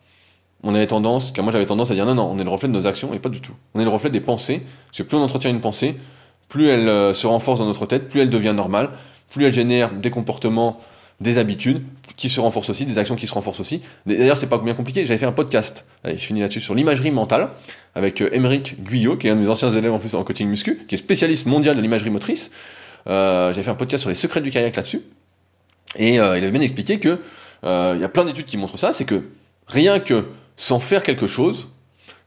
on 0.62 0.74
avait 0.74 0.86
tendance, 0.86 1.32
car 1.32 1.45
moi 1.45 1.53
j'avais 1.53 1.66
tendance 1.66 1.90
à 1.90 1.95
dire 1.95 2.07
non, 2.07 2.14
non, 2.14 2.30
on 2.30 2.38
est 2.38 2.45
le 2.45 2.51
reflet 2.51 2.68
de 2.68 2.72
nos 2.72 2.86
actions, 2.86 3.12
et 3.14 3.18
pas 3.18 3.28
du 3.28 3.40
tout. 3.40 3.55
On 3.74 3.80
est 3.80 3.84
le 3.84 3.90
reflet 3.90 4.11
des 4.11 4.20
pensées, 4.20 4.62
parce 4.86 4.99
que 4.99 5.03
plus 5.03 5.16
on 5.16 5.22
entretient 5.22 5.51
une 5.51 5.61
pensée, 5.61 5.97
plus 6.49 6.68
elle 6.68 6.88
euh, 6.88 7.14
se 7.14 7.26
renforce 7.26 7.61
dans 7.61 7.66
notre 7.66 7.86
tête, 7.86 8.09
plus 8.09 8.20
elle 8.20 8.30
devient 8.30 8.53
normale, 8.55 8.90
plus 9.30 9.45
elle 9.47 9.53
génère 9.53 9.90
des 9.93 10.11
comportements, 10.11 10.78
des 11.20 11.38
habitudes 11.38 11.82
qui 12.16 12.28
se 12.28 12.40
renforcent 12.40 12.70
aussi, 12.70 12.84
des 12.84 12.99
actions 12.99 13.16
qui 13.16 13.26
se 13.26 13.34
renforcent 13.34 13.61
aussi. 13.61 13.80
D'ailleurs, 14.07 14.36
c'est 14.36 14.49
pas 14.49 14.59
bien 14.59 14.74
compliqué, 14.74 15.07
j'avais 15.07 15.18
fait 15.18 15.26
un 15.26 15.32
podcast, 15.32 15.86
allez, 16.05 16.18
je 16.18 16.24
finis 16.24 16.40
là-dessus, 16.40 16.61
sur 16.61 16.74
l'imagerie 16.74 17.11
mentale, 17.11 17.49
avec 17.95 18.20
euh, 18.20 18.61
Guyot, 18.80 19.16
qui 19.16 19.28
est 19.28 19.30
un 19.30 19.36
de 19.36 19.40
mes 19.40 19.49
anciens 19.49 19.70
élèves 19.70 19.93
en 19.93 19.99
plus 19.99 20.14
en 20.14 20.22
coaching 20.22 20.49
muscu, 20.49 20.84
qui 20.86 20.95
est 20.95 20.99
spécialiste 20.99 21.47
mondial 21.47 21.76
de 21.76 21.80
l'imagerie 21.80 22.11
motrice. 22.11 22.51
Euh, 23.09 23.49
j'avais 23.53 23.64
fait 23.64 23.70
un 23.70 23.74
podcast 23.74 24.03
sur 24.03 24.11
les 24.11 24.14
secrets 24.14 24.40
du 24.40 24.51
kayak 24.51 24.76
là-dessus, 24.76 25.01
et 25.97 26.14
il 26.14 26.20
avait 26.20 26.51
bien 26.51 26.61
expliqué 26.61 26.99
que 26.99 27.20
il 27.64 28.01
y 28.01 28.05
a 28.05 28.09
plein 28.09 28.24
d'études 28.24 28.47
qui 28.47 28.57
montrent 28.57 28.78
ça, 28.78 28.93
c'est 28.93 29.05
que 29.05 29.22
rien 29.66 30.01
que 30.01 30.26
sans 30.57 30.80
faire 30.80 31.03
quelque 31.03 31.26
chose, 31.26 31.68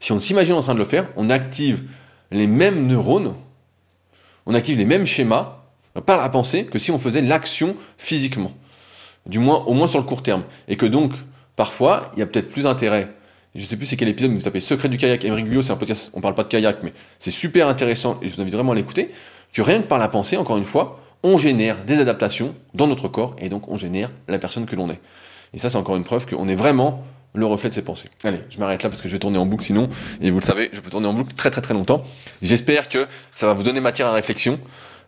si 0.00 0.12
on 0.12 0.20
s'imagine 0.20 0.54
en 0.54 0.62
train 0.62 0.74
de 0.74 0.78
le 0.78 0.84
faire, 0.84 1.08
on 1.16 1.30
active 1.30 1.84
les 2.30 2.46
mêmes 2.46 2.86
neurones, 2.86 3.34
on 4.46 4.54
active 4.54 4.78
les 4.78 4.84
mêmes 4.84 5.06
schémas 5.06 5.58
par 6.04 6.18
la 6.20 6.28
pensée 6.28 6.64
que 6.64 6.78
si 6.78 6.90
on 6.90 6.98
faisait 6.98 7.22
l'action 7.22 7.76
physiquement. 7.98 8.52
Du 9.26 9.38
moins, 9.38 9.64
au 9.64 9.74
moins 9.74 9.88
sur 9.88 9.98
le 9.98 10.04
court 10.04 10.22
terme. 10.22 10.44
Et 10.68 10.76
que 10.76 10.86
donc, 10.86 11.12
parfois, 11.56 12.10
il 12.14 12.20
y 12.20 12.22
a 12.22 12.26
peut-être 12.26 12.48
plus 12.48 12.66
intérêt. 12.66 13.12
Je 13.54 13.64
sais 13.64 13.76
plus 13.76 13.86
c'est 13.86 13.96
quel 13.96 14.08
épisode, 14.08 14.30
vous 14.32 14.40
tapez 14.40 14.60
Secret 14.60 14.88
du 14.88 14.98
kayak. 14.98 15.24
Emery 15.24 15.42
Guyot, 15.42 15.62
c'est 15.62 15.72
un 15.72 15.76
podcast, 15.76 16.10
on 16.14 16.20
parle 16.20 16.34
pas 16.34 16.44
de 16.44 16.48
kayak, 16.48 16.82
mais 16.82 16.92
c'est 17.18 17.30
super 17.30 17.68
intéressant 17.68 18.18
et 18.22 18.28
je 18.28 18.34
vous 18.34 18.40
invite 18.40 18.54
vraiment 18.54 18.72
à 18.72 18.74
l'écouter. 18.74 19.10
Que 19.52 19.62
rien 19.62 19.80
que 19.80 19.86
par 19.86 19.98
la 19.98 20.08
pensée, 20.08 20.36
encore 20.36 20.58
une 20.58 20.64
fois, 20.64 21.00
on 21.22 21.38
génère 21.38 21.84
des 21.84 21.98
adaptations 21.98 22.54
dans 22.74 22.86
notre 22.86 23.08
corps 23.08 23.34
et 23.38 23.48
donc 23.48 23.68
on 23.68 23.76
génère 23.76 24.10
la 24.28 24.38
personne 24.38 24.66
que 24.66 24.76
l'on 24.76 24.90
est. 24.90 25.00
Et 25.54 25.58
ça, 25.58 25.70
c'est 25.70 25.76
encore 25.76 25.96
une 25.96 26.04
preuve 26.04 26.26
qu'on 26.26 26.48
est 26.48 26.54
vraiment 26.54 27.02
le 27.34 27.46
reflet 27.46 27.68
de 27.68 27.74
ses 27.74 27.82
pensées. 27.82 28.08
Allez, 28.24 28.40
je 28.48 28.58
m'arrête 28.58 28.82
là 28.82 28.88
parce 28.88 29.02
que 29.02 29.08
je 29.08 29.12
vais 29.12 29.18
tourner 29.18 29.38
en 29.38 29.46
boucle 29.46 29.64
sinon, 29.64 29.88
et 30.20 30.30
vous 30.30 30.40
le 30.40 30.44
savez, 30.44 30.70
je 30.72 30.80
peux 30.80 30.90
tourner 30.90 31.06
en 31.06 31.12
boucle 31.12 31.34
très 31.34 31.50
très 31.50 31.60
très 31.60 31.74
longtemps. 31.74 32.02
J'espère 32.42 32.88
que 32.88 33.06
ça 33.34 33.46
va 33.46 33.52
vous 33.52 33.62
donner 33.62 33.80
matière 33.80 34.08
à 34.08 34.12
réflexion 34.12 34.58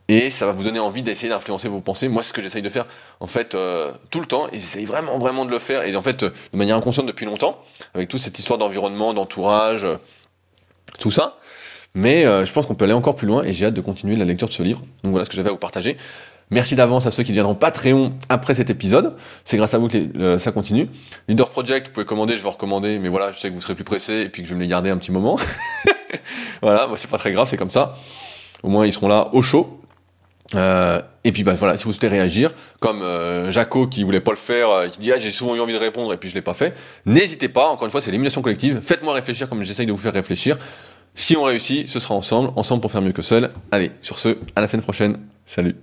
et 0.09 0.31
ça 0.31 0.47
va 0.47 0.53
vous 0.53 0.65
donner 0.65 0.79
envie 0.79 1.03
d'essayer 1.03 1.29
d'influencer 1.29 1.69
vos 1.69 1.81
pensées. 1.81 2.09
Moi, 2.09 2.23
c'est 2.23 2.31
ce 2.31 2.33
que 2.35 2.43
j'essaye 2.43 2.63
de 2.63 2.69
faire 2.69 2.87
en 3.21 3.27
fait 3.27 3.55
euh, 3.55 3.93
tout 4.11 4.21
le 4.21 4.27
temps 4.27 4.49
et 4.53 4.57
j'essaye 4.57 4.85
vraiment 4.85 5.19
vraiment 5.19 5.45
de 5.45 5.51
le 5.51 5.59
faire 5.59 5.85
et 5.85 5.95
en 5.97 6.03
fait 6.03 6.25
de 6.25 6.33
manière 6.53 6.77
inconsciente 6.77 7.07
depuis 7.07 7.27
longtemps 7.27 7.59
avec 7.95 8.09
toute 8.09 8.21
cette 8.21 8.39
histoire 8.39 8.59
d'environnement, 8.59 9.15
d'entourage, 9.15 9.85
euh, 9.85 9.97
tout 10.99 11.11
ça. 11.11 11.39
Mais 11.95 12.25
euh, 12.25 12.45
je 12.45 12.53
pense 12.53 12.67
qu'on 12.67 12.75
peut 12.75 12.85
aller 12.85 12.95
encore 12.95 13.17
plus 13.17 13.27
loin 13.27 13.43
et 13.43 13.53
j'ai 13.53 13.67
hâte 13.67 13.75
de 13.75 13.81
continuer 13.81 14.17
la 14.17 14.25
lecture 14.25 14.49
de 14.49 14.53
ce 14.53 14.63
livre. 14.63 14.81
Donc 15.03 15.13
voilà 15.13 15.25
ce 15.25 15.31
que 15.31 15.37
j'avais 15.37 15.49
à 15.49 15.53
vous 15.53 15.59
partager. 15.59 15.97
Merci 16.51 16.75
d'avance 16.75 17.05
à 17.07 17.11
ceux 17.11 17.25
qui 17.25 17.33
deviendront 17.33 17.55
Patreon 17.55 18.15
après 18.31 18.55
cet 18.55 18.71
épisode. 18.71 19.17
C'est 19.45 19.59
grâce 19.59 19.75
à 19.75 19.79
vous 19.79 19.89
que 19.89 20.39
ça 20.39 20.51
continue. 20.51 20.89
Leader 21.29 21.51
Project, 21.51 21.89
vous 21.89 21.93
pouvez 21.93 22.07
commander, 22.07 22.37
je 22.37 22.43
vais 22.43 22.49
recommander, 22.49 22.99
mais 22.99 23.11
voilà, 23.11 23.33
je 23.33 23.39
sais 23.39 23.51
que 23.51 23.55
vous 23.55 23.61
serez 23.61 23.75
plus 23.75 23.85
pressé 23.85 24.23
et 24.23 24.29
puis 24.31 24.43
que 24.43 24.49
je 24.49 24.55
vais 24.55 24.59
me 24.59 24.63
les 24.63 24.69
garder 24.69 24.89
un 24.89 24.97
petit 24.97 25.13
moment. 25.13 25.37
voilà, 26.63 26.89
c'est 26.97 27.11
pas 27.11 27.19
très 27.19 27.33
grave, 27.33 27.47
c'est 27.49 27.59
comme 27.59 27.71
ça. 27.71 27.99
Au 28.63 28.69
moins 28.69 28.87
ils 28.87 28.93
seront 28.93 29.09
là 29.09 29.29
au 29.33 29.43
chaud. 29.43 29.79
Euh, 30.55 31.03
et 31.25 31.33
puis 31.33 31.45
bah 31.45 31.53
voilà, 31.55 31.77
si 31.77 31.85
vous 31.85 31.93
souhaitez 31.93 32.09
réagir, 32.09 32.53
comme 32.81 33.03
euh, 33.03 33.51
Jaco 33.51 33.87
qui 33.87 34.03
voulait 34.03 34.21
pas 34.21 34.31
le 34.31 34.39
faire, 34.39 34.71
euh, 34.71 34.89
qui 34.89 34.99
dit 34.99 35.13
ah 35.13 35.19
j'ai 35.19 35.31
souvent 35.31 35.55
eu 35.55 35.61
envie 35.61 35.75
de 35.75 35.79
répondre 35.79 36.13
et 36.13 36.17
puis 36.17 36.31
je 36.31 36.35
l'ai 36.35 36.43
pas 36.43 36.55
fait, 36.55 36.75
n'hésitez 37.05 37.49
pas. 37.49 37.69
Encore 37.69 37.85
une 37.85 37.91
fois, 37.91 38.01
c'est 38.01 38.11
l'élimination 38.11 38.41
collective. 38.41 38.81
Faites-moi 38.83 39.13
réfléchir 39.13 39.49
comme 39.49 39.63
j'essaye 39.63 39.87
de 39.87 39.93
vous 39.93 39.99
faire 39.99 40.15
réfléchir. 40.15 40.57
Si 41.15 41.37
on 41.37 41.45
réussit, 41.45 41.89
ce 41.89 41.99
sera 42.01 42.15
ensemble, 42.15 42.51
ensemble 42.57 42.81
pour 42.81 42.93
faire 42.93 43.03
mieux 43.03 43.13
que 43.13 43.23
seul. 43.23 43.51
Allez, 43.71 43.91
sur 44.03 44.19
ce, 44.19 44.39
à 44.55 44.61
la 44.61 44.69
semaine 44.69 44.83
prochaine. 44.83 45.19
Salut. 45.47 45.75